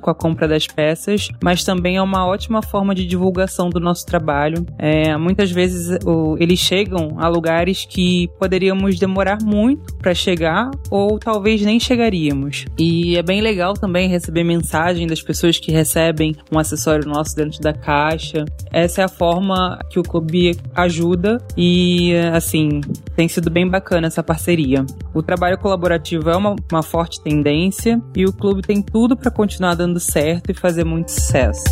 com 0.00 0.10
a 0.10 0.14
compra 0.14 0.46
das 0.46 0.66
peças, 0.66 1.28
mas 1.42 1.64
também 1.64 1.96
é 1.96 2.02
uma 2.02 2.26
ótima 2.26 2.62
forma 2.62 2.94
de 2.94 3.06
divulgação 3.06 3.70
do 3.70 3.80
nosso 3.80 4.04
trabalho. 4.06 4.64
É, 4.78 5.16
muitas 5.16 5.50
vezes 5.50 5.98
o- 6.04 6.36
eles 6.38 6.58
chegam 6.58 7.16
a 7.18 7.28
lugares 7.28 7.84
que 7.88 8.28
poderíamos 8.38 8.98
demorar 8.98 9.38
muito 9.42 9.96
para 9.96 10.14
chegar 10.14 10.70
ou 10.90 11.18
talvez 11.18 11.62
nem 11.62 11.80
chegaríamos. 11.80 12.64
E 12.78 13.16
é 13.16 13.22
bem 13.22 13.40
legal 13.40 13.74
também 13.74 14.08
receber 14.08 14.44
mensagem 14.44 15.06
das 15.06 15.22
pessoas 15.22 15.58
que 15.58 15.72
recebem 15.72 16.34
um 16.52 16.58
acessório 16.58 17.08
nosso 17.08 17.34
dentro 17.34 17.60
da 17.60 17.72
caixa. 17.72 18.44
Essa 18.72 19.02
é 19.02 19.04
a 19.04 19.08
forma 19.08 19.78
que 19.90 19.98
o 19.98 20.02
clube 20.02 20.56
ajuda 20.74 21.38
e 21.56 22.12
assim 22.34 22.80
tem 23.16 23.28
sido 23.28 23.50
bem 23.50 23.68
bacana 23.68 24.06
essa 24.06 24.22
parceria. 24.22 24.84
O 25.14 25.22
trabalho 25.22 25.58
colaborativo 25.58 26.30
é 26.30 26.36
uma, 26.36 26.54
uma 26.70 26.82
forte 26.82 27.20
tendência 27.22 28.00
e 28.16 28.24
o 28.24 28.32
clube 28.32 28.62
tem 28.62 28.80
tudo 28.82 29.16
para 29.16 29.30
continuar 29.38 29.76
dando 29.76 30.00
certo 30.00 30.50
e 30.50 30.54
fazer 30.54 30.82
muito 30.82 31.12
sucesso. 31.12 31.62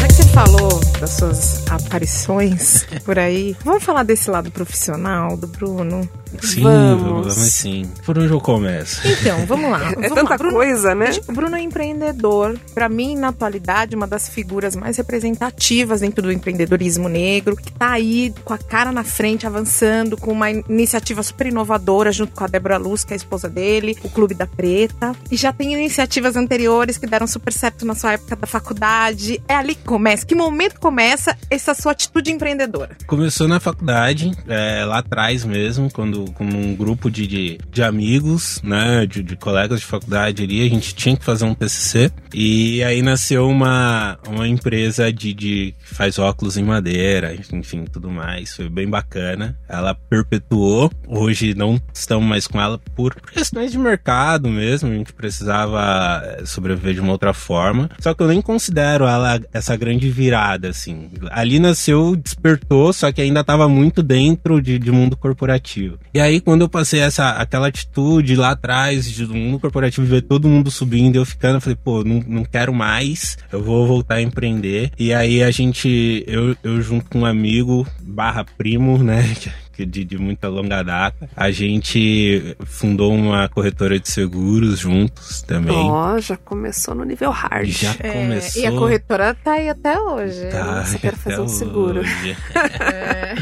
Já 0.00 0.08
que 0.08 0.14
você 0.14 0.22
falou 0.28 0.80
das 0.98 1.10
suas 1.10 1.68
aparições 1.68 2.86
por 3.04 3.18
aí, 3.18 3.54
vamos 3.62 3.84
falar 3.84 4.02
desse 4.02 4.30
lado 4.30 4.50
profissional 4.50 5.36
do 5.36 5.46
Bruno. 5.46 6.08
Sim, 6.40 6.62
Vamos. 6.62 7.02
vamos 7.34 7.34
sim. 7.52 7.90
Por 8.04 8.18
onde 8.18 8.32
eu 8.32 8.40
começo? 8.40 9.00
Então, 9.06 9.44
vamos 9.46 9.70
lá. 9.70 9.82
É 9.92 10.08
vamos 10.08 10.14
tanta 10.14 10.30
lá. 10.30 10.38
Bruno, 10.38 10.54
coisa, 10.54 10.94
né? 10.94 11.10
O 11.28 11.32
Bruno 11.32 11.56
é 11.56 11.60
empreendedor. 11.60 12.58
Pra 12.74 12.88
mim, 12.88 13.16
na 13.16 13.28
atualidade, 13.28 13.94
uma 13.94 14.06
das 14.06 14.28
figuras 14.28 14.74
mais 14.74 14.96
representativas 14.96 16.00
dentro 16.00 16.22
do 16.22 16.32
empreendedorismo 16.32 17.08
negro, 17.08 17.56
que 17.56 17.70
tá 17.72 17.90
aí 17.92 18.32
com 18.44 18.52
a 18.54 18.58
cara 18.58 18.90
na 18.92 19.04
frente, 19.04 19.46
avançando, 19.46 20.16
com 20.16 20.32
uma 20.32 20.50
iniciativa 20.50 21.22
super 21.22 21.46
inovadora, 21.46 22.10
junto 22.12 22.32
com 22.32 22.44
a 22.44 22.46
Débora 22.46 22.78
Luz, 22.78 23.04
que 23.04 23.12
é 23.12 23.14
a 23.14 23.16
esposa 23.16 23.48
dele, 23.48 23.96
o 24.02 24.08
Clube 24.08 24.34
da 24.34 24.46
Preta. 24.46 25.14
E 25.30 25.36
já 25.36 25.52
tem 25.52 25.72
iniciativas 25.72 26.36
anteriores 26.36 26.96
que 26.98 27.06
deram 27.06 27.26
super 27.26 27.52
certo 27.52 27.84
na 27.84 27.94
sua 27.94 28.12
época 28.12 28.36
da 28.36 28.46
faculdade. 28.46 29.42
É 29.48 29.54
ali 29.54 29.74
que 29.74 29.84
começa. 29.84 30.24
Que 30.26 30.34
momento 30.34 30.80
começa 30.80 31.36
essa 31.50 31.74
sua 31.74 31.92
atitude 31.92 32.32
empreendedora? 32.32 32.96
Começou 33.06 33.46
na 33.46 33.60
faculdade, 33.60 34.32
é, 34.48 34.84
lá 34.84 34.98
atrás 34.98 35.44
mesmo, 35.44 35.90
quando 35.92 36.21
como 36.34 36.58
um 36.58 36.74
grupo 36.74 37.10
de, 37.10 37.26
de, 37.26 37.58
de 37.70 37.82
amigos, 37.82 38.60
né, 38.62 39.06
de, 39.06 39.22
de 39.22 39.36
colegas 39.36 39.80
de 39.80 39.86
faculdade 39.86 40.42
ali, 40.42 40.66
a 40.66 40.68
gente 40.68 40.94
tinha 40.94 41.16
que 41.16 41.24
fazer 41.24 41.44
um 41.44 41.54
TCC. 41.54 42.10
E 42.34 42.82
aí 42.82 43.02
nasceu 43.02 43.48
uma, 43.48 44.18
uma 44.28 44.48
empresa 44.48 45.12
de, 45.12 45.32
de 45.32 45.62
que 45.82 45.94
faz 45.94 46.18
óculos 46.18 46.56
em 46.56 46.64
madeira, 46.64 47.34
enfim, 47.52 47.84
tudo 47.84 48.10
mais. 48.10 48.56
Foi 48.56 48.68
bem 48.68 48.88
bacana. 48.88 49.56
Ela 49.68 49.94
perpetuou. 49.94 50.90
Hoje 51.06 51.54
não 51.54 51.80
estamos 51.92 52.26
mais 52.26 52.46
com 52.46 52.60
ela 52.60 52.78
por 52.94 53.14
questões 53.14 53.70
de 53.72 53.78
mercado 53.78 54.48
mesmo. 54.48 54.90
A 54.90 54.94
gente 54.94 55.12
precisava 55.12 56.22
eh, 56.24 56.42
sobreviver 56.44 56.94
de 56.94 57.00
uma 57.00 57.12
outra 57.12 57.32
forma. 57.32 57.90
Só 57.98 58.14
que 58.14 58.22
eu 58.22 58.28
nem 58.28 58.40
considero 58.40 59.06
ela 59.06 59.40
essa 59.52 59.76
grande 59.76 60.10
virada, 60.10 60.68
assim. 60.68 61.10
Ali 61.30 61.58
nasceu, 61.58 62.16
despertou, 62.16 62.92
só 62.92 63.12
que 63.12 63.20
ainda 63.20 63.40
estava 63.40 63.68
muito 63.68 64.02
dentro 64.02 64.60
de, 64.60 64.78
de 64.78 64.90
mundo 64.90 65.16
corporativo. 65.16 65.98
E 66.14 66.20
aí, 66.20 66.40
quando 66.40 66.62
eu 66.62 66.68
passei 66.68 67.00
essa, 67.00 67.30
aquela 67.30 67.68
atitude 67.68 68.36
lá 68.36 68.50
atrás, 68.50 69.10
de 69.10 69.24
do 69.24 69.34
mundo 69.34 69.58
corporativo, 69.58 70.06
ver 70.06 70.22
todo 70.22 70.48
mundo 70.48 70.70
subindo, 70.70 71.16
eu 71.16 71.24
ficando, 71.24 71.56
eu 71.56 71.60
falei, 71.60 71.78
pô, 71.82 72.04
não, 72.04 72.22
não 72.26 72.44
quero 72.44 72.74
mais, 72.74 73.38
eu 73.50 73.62
vou 73.62 73.86
voltar 73.86 74.16
a 74.16 74.22
empreender. 74.22 74.90
E 74.98 75.14
aí 75.14 75.42
a 75.42 75.50
gente, 75.50 76.22
eu, 76.26 76.54
eu 76.62 76.82
junto 76.82 77.08
com 77.08 77.20
um 77.20 77.26
amigo, 77.26 77.86
barra 78.00 78.44
primo, 78.44 78.98
né, 78.98 79.22
que 79.72 79.84
de, 79.86 80.04
de 80.04 80.18
muita 80.18 80.48
longa 80.48 80.82
data, 80.82 81.28
a 81.36 81.50
gente 81.50 82.56
fundou 82.64 83.12
uma 83.14 83.48
corretora 83.48 83.98
de 83.98 84.08
seguros 84.08 84.78
juntos 84.80 85.42
também. 85.42 85.74
Ó, 85.76 86.18
já 86.20 86.36
começou 86.36 86.94
no 86.94 87.04
nível 87.04 87.30
hard. 87.30 87.68
Já 87.68 87.94
É, 88.00 88.12
começou. 88.12 88.62
e 88.62 88.66
a 88.66 88.72
corretora 88.72 89.34
tá 89.34 89.52
aí 89.52 89.68
até 89.68 89.98
hoje. 89.98 90.46
Tá, 90.50 90.64
Nossa, 90.76 90.98
quero 90.98 91.16
até 91.16 91.30
fazer 91.30 91.40
um 91.42 91.48
seguro. 91.48 92.00
hoje. 92.00 92.36
É. 92.80 93.34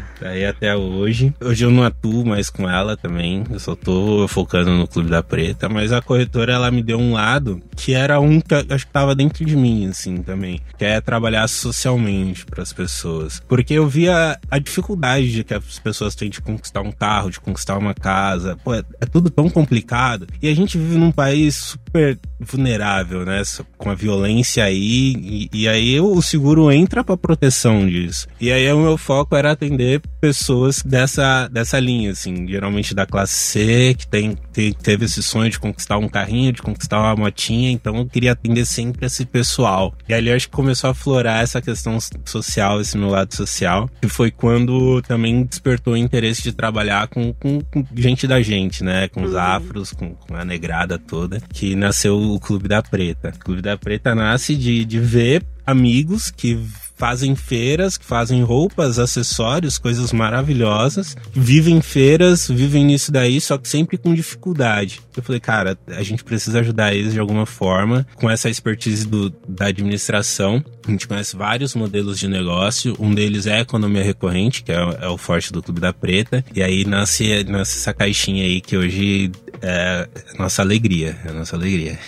Tá 0.20 0.28
aí 0.28 0.44
até 0.44 0.76
hoje. 0.76 1.34
Hoje 1.40 1.64
eu 1.64 1.70
não 1.70 1.82
atuo 1.82 2.24
mais 2.26 2.50
com 2.50 2.68
ela 2.68 2.96
também. 2.96 3.44
Eu 3.50 3.58
só 3.58 3.74
tô 3.74 4.26
focando 4.28 4.70
no 4.72 4.86
Clube 4.86 5.08
da 5.08 5.22
Preta. 5.22 5.68
Mas 5.68 5.92
a 5.92 6.02
corretora, 6.02 6.52
ela 6.52 6.70
me 6.70 6.82
deu 6.82 6.98
um 6.98 7.12
lado 7.14 7.60
que 7.74 7.94
era 7.94 8.20
um 8.20 8.40
que 8.40 8.52
eu 8.54 8.64
acho 8.70 8.86
que 8.86 8.92
tava 8.92 9.14
dentro 9.14 9.44
de 9.44 9.56
mim, 9.56 9.88
assim, 9.88 10.18
também. 10.22 10.60
Que 10.76 10.84
é 10.84 11.00
trabalhar 11.00 11.48
socialmente 11.48 12.44
para 12.44 12.62
as 12.62 12.72
pessoas. 12.72 13.42
Porque 13.48 13.72
eu 13.74 13.88
via 13.88 14.38
a 14.50 14.58
dificuldade 14.58 15.32
de 15.32 15.42
que 15.44 15.54
as 15.70 15.78
pessoas 15.78 16.14
têm 16.14 16.28
de 16.30 16.40
conquistar 16.40 16.80
um 16.80 16.92
carro, 16.92 17.30
de 17.30 17.40
conquistar 17.40 17.76
uma 17.78 17.94
casa. 17.94 18.56
Pô, 18.64 18.74
é, 18.74 18.82
é 19.00 19.06
tudo 19.06 19.30
tão 19.30 19.48
complicado. 19.48 20.26
E 20.42 20.48
a 20.48 20.54
gente 20.54 20.76
vive 20.76 20.96
num 20.98 21.12
país 21.12 21.56
super 21.56 22.18
vulnerável, 22.38 23.24
né? 23.24 23.42
Com 23.78 23.90
a 23.90 23.94
violência 23.94 24.64
aí. 24.64 25.14
E, 25.16 25.50
e 25.52 25.68
aí 25.68 26.00
o 26.00 26.20
seguro 26.22 26.70
entra 26.70 27.04
pra 27.04 27.16
proteção 27.16 27.86
disso. 27.88 28.26
E 28.40 28.50
aí 28.50 28.70
o 28.72 28.80
meu 28.80 28.96
foco 28.98 29.34
era 29.36 29.52
atender 29.52 30.00
pessoas 30.20 30.82
dessa, 30.82 31.48
dessa 31.48 31.78
linha, 31.78 32.10
assim, 32.10 32.46
geralmente 32.46 32.94
da 32.94 33.06
classe 33.06 33.34
C, 33.34 33.94
que 33.96 34.06
tem, 34.06 34.36
te- 34.52 34.74
teve 34.82 35.04
esse 35.06 35.22
sonho 35.22 35.50
de 35.50 35.58
conquistar 35.58 35.98
um 35.98 36.08
carrinho, 36.08 36.52
de 36.52 36.62
conquistar 36.62 37.00
uma 37.00 37.16
motinha, 37.16 37.70
então 37.70 37.96
eu 37.96 38.06
queria 38.06 38.32
atender 38.32 38.66
sempre 38.66 39.06
esse 39.06 39.24
pessoal. 39.24 39.94
E 40.08 40.12
ali 40.14 40.30
acho 40.30 40.48
que 40.48 40.54
começou 40.54 40.90
a 40.90 40.94
florar 40.94 41.42
essa 41.42 41.60
questão 41.62 41.98
social, 42.24 42.80
esse 42.80 42.96
meu 42.98 43.08
lado 43.08 43.34
social, 43.34 43.88
que 44.00 44.08
foi 44.08 44.30
quando 44.30 45.00
também 45.02 45.46
despertou 45.60 45.92
o 45.92 45.96
interesse 45.96 46.42
de 46.42 46.52
trabalhar 46.52 47.06
com, 47.08 47.32
com, 47.34 47.60
com 47.60 47.84
gente 47.94 48.26
da 48.26 48.40
gente, 48.40 48.82
né? 48.82 49.08
Com 49.08 49.22
os 49.22 49.34
afros, 49.36 49.92
com, 49.92 50.14
com 50.14 50.34
a 50.34 50.44
negrada 50.44 50.98
toda, 50.98 51.40
que 51.52 51.74
nasceu 51.76 52.18
o 52.18 52.40
Clube 52.40 52.66
da 52.66 52.82
Preta. 52.82 53.32
O 53.36 53.38
Clube 53.38 53.60
da 53.60 53.76
Preta 53.76 54.14
nasce 54.14 54.56
de, 54.56 54.84
de 54.84 54.98
ver 54.98 55.44
amigos 55.66 56.30
que 56.30 56.58
fazem 57.00 57.34
feiras, 57.34 57.98
fazem 57.98 58.42
roupas, 58.42 58.98
acessórios, 58.98 59.78
coisas 59.78 60.12
maravilhosas, 60.12 61.16
vivem 61.32 61.80
feiras, 61.80 62.46
vivem 62.46 62.84
nisso 62.84 63.10
daí, 63.10 63.40
só 63.40 63.56
que 63.56 63.66
sempre 63.66 63.96
com 63.96 64.14
dificuldade. 64.14 65.00
Eu 65.16 65.22
falei, 65.22 65.40
cara, 65.40 65.78
a 65.88 66.02
gente 66.02 66.22
precisa 66.22 66.60
ajudar 66.60 66.94
eles 66.94 67.14
de 67.14 67.18
alguma 67.18 67.46
forma, 67.46 68.06
com 68.16 68.28
essa 68.28 68.50
expertise 68.50 69.06
do, 69.06 69.30
da 69.48 69.68
administração. 69.68 70.62
A 70.86 70.90
gente 70.90 71.08
conhece 71.08 71.34
vários 71.34 71.74
modelos 71.74 72.18
de 72.18 72.28
negócio, 72.28 72.94
um 73.00 73.14
deles 73.14 73.46
é 73.46 73.56
a 73.56 73.60
economia 73.60 74.02
recorrente, 74.02 74.62
que 74.62 74.70
é, 74.70 74.98
é 75.00 75.08
o 75.08 75.16
forte 75.16 75.50
do 75.50 75.62
Clube 75.62 75.80
da 75.80 75.94
Preta, 75.94 76.44
e 76.54 76.62
aí 76.62 76.84
nasce, 76.84 77.44
nasce 77.44 77.78
essa 77.78 77.94
caixinha 77.94 78.44
aí 78.44 78.60
que 78.60 78.76
hoje 78.76 79.32
é 79.62 80.08
nossa 80.38 80.62
alegria, 80.62 81.16
é 81.24 81.32
nossa 81.32 81.56
alegria. 81.56 81.98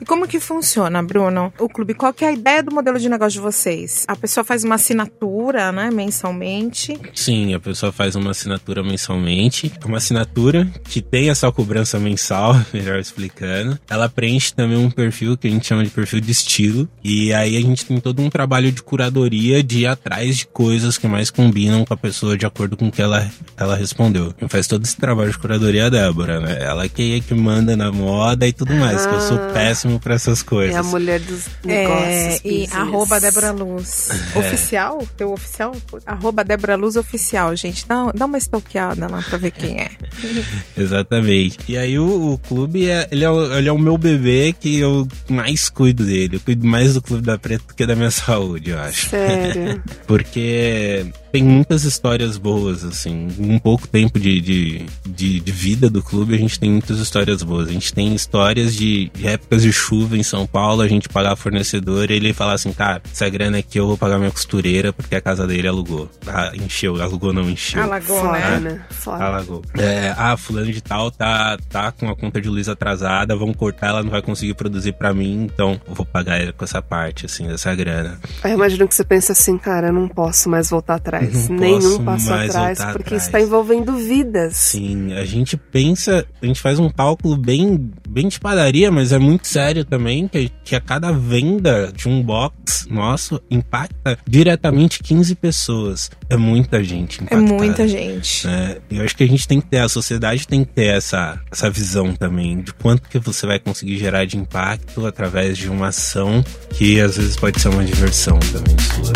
E 0.00 0.04
como 0.04 0.26
que 0.26 0.40
funciona, 0.40 1.02
Bruno? 1.02 1.52
O 1.58 1.68
clube, 1.68 1.94
qual 1.94 2.12
que 2.12 2.24
é 2.24 2.28
a 2.28 2.32
ideia 2.32 2.62
do 2.62 2.74
modelo 2.74 2.98
de 2.98 3.08
negócio 3.08 3.32
de 3.32 3.40
vocês? 3.40 4.04
A 4.08 4.16
pessoa 4.16 4.41
faz 4.44 4.64
uma 4.64 4.74
assinatura, 4.76 5.70
né, 5.72 5.90
mensalmente. 5.90 6.98
Sim, 7.14 7.54
a 7.54 7.60
pessoa 7.60 7.92
faz 7.92 8.14
uma 8.14 8.30
assinatura 8.30 8.82
mensalmente. 8.82 9.72
É 9.80 9.86
uma 9.86 9.98
assinatura 9.98 10.66
que 10.84 11.00
tem 11.00 11.30
essa 11.30 11.50
cobrança 11.52 11.98
mensal, 11.98 12.58
melhor 12.72 12.98
explicando. 12.98 13.78
Ela 13.88 14.08
preenche 14.08 14.52
também 14.54 14.76
um 14.78 14.90
perfil 14.90 15.36
que 15.36 15.46
a 15.46 15.50
gente 15.50 15.66
chama 15.66 15.84
de 15.84 15.90
perfil 15.90 16.20
de 16.20 16.30
estilo. 16.30 16.88
E 17.02 17.32
aí 17.32 17.56
a 17.56 17.60
gente 17.60 17.84
tem 17.84 17.98
todo 18.00 18.22
um 18.22 18.30
trabalho 18.30 18.70
de 18.72 18.82
curadoria 18.82 19.62
de 19.62 19.80
ir 19.80 19.86
atrás 19.86 20.38
de 20.38 20.46
coisas 20.46 20.96
que 20.98 21.06
mais 21.06 21.30
combinam 21.30 21.84
com 21.84 21.94
a 21.94 21.96
pessoa 21.96 22.36
de 22.36 22.46
acordo 22.46 22.76
com 22.76 22.88
o 22.88 22.92
que 22.92 23.02
ela, 23.02 23.28
ela 23.56 23.76
respondeu. 23.76 24.32
Quem 24.38 24.48
faz 24.48 24.66
todo 24.66 24.84
esse 24.84 24.96
trabalho 24.96 25.30
de 25.30 25.38
curadoria 25.38 25.82
é 25.82 25.86
a 25.86 25.90
Débora, 25.90 26.40
né? 26.40 26.58
Ela 26.60 26.88
que 26.88 27.16
é 27.16 27.20
que 27.20 27.34
manda 27.34 27.76
na 27.76 27.90
moda 27.92 28.46
e 28.46 28.52
tudo 28.52 28.74
mais, 28.74 29.06
que 29.06 29.14
eu 29.14 29.20
sou 29.20 29.36
Ah. 29.38 29.50
péssimo 29.52 29.98
pra 30.00 30.14
essas 30.14 30.42
coisas. 30.42 30.74
É 30.74 30.78
a 30.78 30.82
mulher 30.82 31.20
dos 31.20 31.46
negócios. 31.64 32.06
É, 32.06 32.40
e 32.44 32.68
arroba 32.72 33.20
Débora 33.20 33.50
Luz. 33.52 34.08
Oficial? 34.38 35.06
Teu 35.16 35.32
oficial? 35.32 35.74
Arroba 36.06 36.44
Débora 36.44 36.76
Luz 36.76 36.96
Oficial, 36.96 37.54
gente. 37.56 37.86
Dá, 37.86 38.10
dá 38.12 38.26
uma 38.26 38.38
stalkeada 38.38 39.08
lá 39.08 39.22
pra 39.22 39.38
ver 39.38 39.50
quem 39.50 39.80
é. 39.80 39.90
Exatamente. 40.76 41.58
E 41.68 41.76
aí 41.76 41.98
o, 41.98 42.32
o 42.32 42.38
clube 42.38 42.88
é 42.88 43.08
ele, 43.10 43.24
é 43.24 43.30
o, 43.30 43.54
ele 43.54 43.68
é 43.68 43.72
o 43.72 43.78
meu 43.78 43.96
bebê 43.98 44.54
que 44.58 44.78
eu 44.78 45.06
mais 45.28 45.68
cuido 45.68 46.04
dele. 46.04 46.36
Eu 46.36 46.40
cuido 46.40 46.66
mais 46.66 46.94
do 46.94 47.02
Clube 47.02 47.22
da 47.22 47.38
Preta 47.38 47.64
do 47.68 47.74
que 47.74 47.86
da 47.86 47.94
minha 47.94 48.10
saúde, 48.12 48.70
eu 48.70 48.78
acho. 48.78 49.10
Sério. 49.10 49.82
Porque 50.06 51.06
tem 51.30 51.42
muitas 51.42 51.84
histórias 51.84 52.36
boas, 52.36 52.84
assim. 52.84 53.28
Um 53.38 53.58
pouco 53.58 53.88
tempo 53.88 54.18
de, 54.20 54.40
de, 54.40 54.86
de, 55.06 55.40
de 55.40 55.52
vida 55.52 55.88
do 55.88 56.02
clube, 56.02 56.34
a 56.34 56.38
gente 56.38 56.60
tem 56.60 56.70
muitas 56.70 56.98
histórias 56.98 57.42
boas. 57.42 57.68
A 57.68 57.72
gente 57.72 57.92
tem 57.92 58.14
histórias 58.14 58.74
de, 58.74 59.10
de 59.14 59.26
épocas 59.26 59.62
de 59.62 59.72
chuva 59.72 60.16
em 60.16 60.22
São 60.22 60.46
Paulo, 60.46 60.82
a 60.82 60.88
gente 60.88 61.08
pagar 61.08 61.34
fornecedor 61.36 62.10
e 62.10 62.14
ele 62.14 62.32
falar 62.34 62.54
assim, 62.54 62.72
cara, 62.72 63.02
essa 63.10 63.28
grana 63.28 63.58
aqui 63.58 63.78
eu 63.78 63.86
vou 63.86 63.96
pagar 63.96 64.18
minha 64.22 64.32
costureira 64.32 64.92
porque 64.92 65.14
a 65.14 65.20
casa 65.20 65.46
dele 65.46 65.68
alugou. 65.68 66.08
Ah, 66.26 66.52
encheu, 66.54 67.00
alugou 67.02 67.32
não 67.32 67.48
encheu. 67.48 67.82
Alagou, 67.82 68.20
Foda, 68.20 68.38
né? 68.38 68.60
né? 68.60 68.84
Foda. 68.90 69.24
Alagou. 69.24 69.62
É, 69.78 70.14
ah, 70.16 70.36
fulano 70.36 70.72
de 70.72 70.80
tal 70.80 71.10
tá, 71.10 71.58
tá 71.68 71.92
com 71.92 72.08
a 72.08 72.16
conta 72.16 72.40
de 72.40 72.48
luz 72.48 72.68
atrasada, 72.68 73.36
vão 73.36 73.52
cortar, 73.52 73.88
ela 73.88 74.02
não 74.02 74.10
vai 74.10 74.22
conseguir 74.22 74.54
produzir 74.54 74.92
pra 74.92 75.12
mim, 75.12 75.44
então 75.44 75.80
eu 75.86 75.94
vou 75.94 76.06
pagar 76.06 76.40
ele 76.40 76.52
com 76.52 76.64
essa 76.64 76.80
parte, 76.80 77.26
assim, 77.26 77.46
dessa 77.46 77.74
grana. 77.74 78.18
Eu 78.44 78.50
imagino 78.50 78.88
que 78.88 78.94
você 78.94 79.04
pensa 79.04 79.32
assim, 79.32 79.58
cara, 79.58 79.88
eu 79.88 79.92
não 79.92 80.08
posso 80.08 80.48
mais 80.48 80.70
voltar 80.70 80.94
atrás. 80.94 81.48
Não 81.48 81.58
Nenhum 81.58 82.04
passo 82.04 82.28
mais 82.30 82.50
atrás, 82.50 82.78
porque 82.78 83.02
atrás. 83.02 83.22
isso 83.22 83.32
tá 83.32 83.40
envolvendo 83.40 83.96
vidas. 83.96 84.56
Sim, 84.56 85.12
a 85.14 85.24
gente 85.24 85.56
pensa, 85.56 86.24
a 86.40 86.46
gente 86.46 86.60
faz 86.60 86.78
um 86.78 86.88
cálculo 86.88 87.36
bem, 87.36 87.90
bem 88.08 88.28
de 88.28 88.38
padaria, 88.40 88.90
mas 88.90 89.12
é 89.12 89.18
muito 89.18 89.46
sério 89.48 89.84
também, 89.84 90.28
que, 90.28 90.50
que 90.64 90.76
a 90.76 90.80
cada 90.80 91.12
venda 91.12 91.92
de 91.94 92.08
um 92.08 92.22
box 92.22 92.86
nosso 92.90 93.40
impacta 93.50 94.01
diretamente 94.26 95.02
15 95.02 95.34
pessoas. 95.34 96.10
É 96.28 96.36
muita 96.36 96.82
gente 96.82 97.20
É 97.20 97.24
impactada. 97.24 97.52
muita 97.54 97.88
gente. 97.88 98.46
É, 98.48 98.78
eu 98.90 99.04
acho 99.04 99.16
que 99.16 99.24
a 99.24 99.26
gente 99.28 99.46
tem 99.46 99.60
que 99.60 99.66
ter, 99.66 99.78
a 99.78 99.88
sociedade 99.88 100.46
tem 100.46 100.64
que 100.64 100.72
ter 100.72 100.86
essa, 100.86 101.38
essa 101.50 101.70
visão 101.70 102.14
também 102.14 102.60
de 102.60 102.72
quanto 102.74 103.08
que 103.08 103.18
você 103.18 103.46
vai 103.46 103.58
conseguir 103.58 103.96
gerar 103.98 104.24
de 104.24 104.36
impacto 104.36 105.06
através 105.06 105.56
de 105.56 105.68
uma 105.68 105.88
ação 105.88 106.44
que 106.70 107.00
às 107.00 107.16
vezes 107.16 107.36
pode 107.36 107.60
ser 107.60 107.68
uma 107.68 107.84
diversão 107.84 108.38
também 108.52 108.76
sua. 108.78 109.12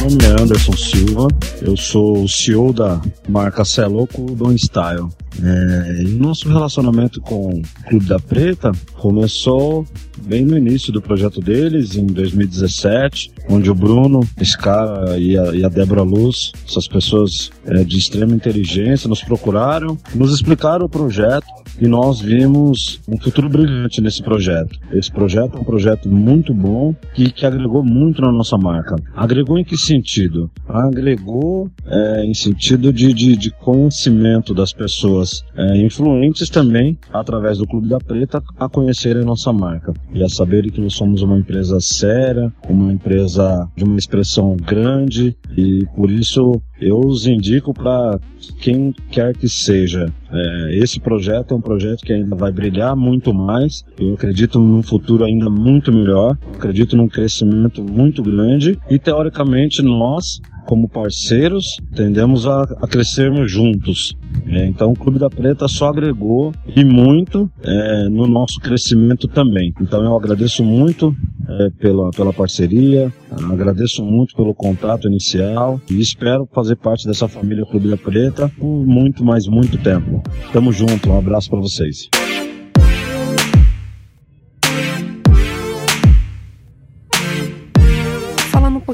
Meu 0.00 0.10
nome 0.10 0.24
é 0.24 0.42
Anderson 0.42 0.76
Silva, 0.76 1.28
eu 1.60 1.76
sou 1.76 2.24
o 2.24 2.28
CEO 2.28 2.72
da 2.72 3.00
marca 3.28 3.64
Celoco 3.64 4.34
Don 4.34 4.52
Style. 4.56 5.08
É, 5.42 6.02
e 6.02 6.08
nosso 6.08 6.48
relacionamento 6.48 7.20
com 7.20 7.50
o 7.50 7.62
Clube 7.88 8.06
da 8.06 8.18
Preta 8.18 8.72
começou 8.94 9.86
bem 10.24 10.44
no 10.44 10.56
início 10.56 10.92
do 10.92 11.02
projeto 11.02 11.40
deles, 11.40 11.96
em 11.96 12.06
2017, 12.06 13.32
onde 13.48 13.70
o 13.70 13.74
Bruno, 13.74 14.20
esse 14.40 14.56
cara 14.56 15.18
e 15.18 15.36
a, 15.36 15.54
e 15.54 15.64
a 15.64 15.68
Débora 15.68 16.02
Luz, 16.02 16.52
essas 16.68 16.86
pessoas 16.86 17.50
é, 17.64 17.82
de 17.84 17.98
extrema 17.98 18.34
inteligência, 18.34 19.08
nos 19.08 19.22
procuraram, 19.22 19.98
nos 20.14 20.32
explicaram 20.32 20.86
o 20.86 20.88
projeto 20.88 21.46
e 21.80 21.86
nós 21.86 22.20
vimos 22.20 23.00
um 23.08 23.18
futuro 23.18 23.48
brilhante 23.48 24.00
nesse 24.00 24.22
projeto. 24.22 24.78
Esse 24.92 25.10
projeto 25.10 25.56
é 25.56 25.60
um 25.60 25.64
projeto 25.64 26.08
muito 26.08 26.52
bom 26.52 26.94
que, 27.14 27.30
que 27.32 27.46
agregou 27.46 27.82
muito 27.82 28.20
na 28.20 28.30
nossa 28.30 28.56
marca. 28.56 28.96
Agregou 29.16 29.58
em 29.58 29.64
que 29.64 29.76
sentido? 29.76 30.50
Agregou 30.68 31.70
é, 31.86 32.24
em 32.24 32.34
sentido 32.34 32.92
de, 32.92 33.12
de, 33.12 33.36
de, 33.36 33.50
conhecimento 33.50 34.54
das 34.54 34.72
pessoas 34.72 35.21
é, 35.56 35.76
influentes 35.78 36.48
também, 36.48 36.98
através 37.12 37.58
do 37.58 37.66
Clube 37.66 37.88
da 37.88 37.98
Preta, 37.98 38.42
a 38.58 38.68
conhecerem 38.68 39.24
nossa 39.24 39.52
marca 39.52 39.92
e 40.12 40.22
a 40.22 40.28
saberem 40.28 40.70
que 40.70 40.80
nós 40.80 40.94
somos 40.94 41.22
uma 41.22 41.38
empresa 41.38 41.80
séria, 41.80 42.52
uma 42.68 42.92
empresa 42.92 43.68
de 43.76 43.84
uma 43.84 43.98
expressão 43.98 44.56
grande 44.56 45.36
e 45.56 45.86
por 45.94 46.10
isso 46.10 46.60
eu 46.80 46.98
os 46.98 47.26
indico 47.26 47.72
para 47.72 48.18
quem 48.60 48.92
quer 49.10 49.36
que 49.36 49.48
seja. 49.48 50.12
É, 50.32 50.78
esse 50.78 50.98
projeto 50.98 51.52
é 51.52 51.56
um 51.56 51.60
projeto 51.60 52.02
que 52.02 52.12
ainda 52.12 52.34
vai 52.34 52.50
brilhar 52.50 52.96
muito 52.96 53.32
mais. 53.32 53.84
Eu 53.98 54.14
acredito 54.14 54.58
num 54.58 54.82
futuro 54.82 55.24
ainda 55.24 55.48
muito 55.48 55.92
melhor. 55.92 56.36
Acredito 56.54 56.96
num 56.96 57.08
crescimento 57.08 57.84
muito 57.84 58.22
grande. 58.22 58.78
E 58.90 58.98
teoricamente 58.98 59.82
nós 59.82 60.40
como 60.66 60.88
parceiros, 60.88 61.76
tendemos 61.94 62.46
a, 62.46 62.62
a 62.62 62.86
crescermos 62.86 63.50
juntos. 63.50 64.16
É, 64.46 64.66
então 64.66 64.92
o 64.92 64.96
Clube 64.96 65.18
da 65.18 65.28
Preta 65.28 65.68
só 65.68 65.88
agregou 65.88 66.52
e 66.74 66.84
muito 66.84 67.50
é, 67.62 68.08
no 68.08 68.26
nosso 68.26 68.60
crescimento 68.60 69.28
também. 69.28 69.72
Então 69.80 70.02
eu 70.02 70.16
agradeço 70.16 70.64
muito 70.64 71.14
é, 71.48 71.70
pela, 71.78 72.10
pela 72.10 72.32
parceria, 72.32 73.12
agradeço 73.50 74.04
muito 74.04 74.34
pelo 74.34 74.54
contato 74.54 75.06
inicial 75.06 75.80
e 75.90 76.00
espero 76.00 76.48
fazer 76.52 76.76
parte 76.76 77.06
dessa 77.06 77.28
família 77.28 77.66
Clube 77.66 77.88
da 77.88 77.96
Preta 77.96 78.50
por 78.58 78.86
muito, 78.86 79.24
mais 79.24 79.46
muito 79.46 79.78
tempo. 79.78 80.22
Tamo 80.52 80.72
junto, 80.72 81.10
um 81.10 81.18
abraço 81.18 81.50
para 81.50 81.60
vocês. 81.60 82.08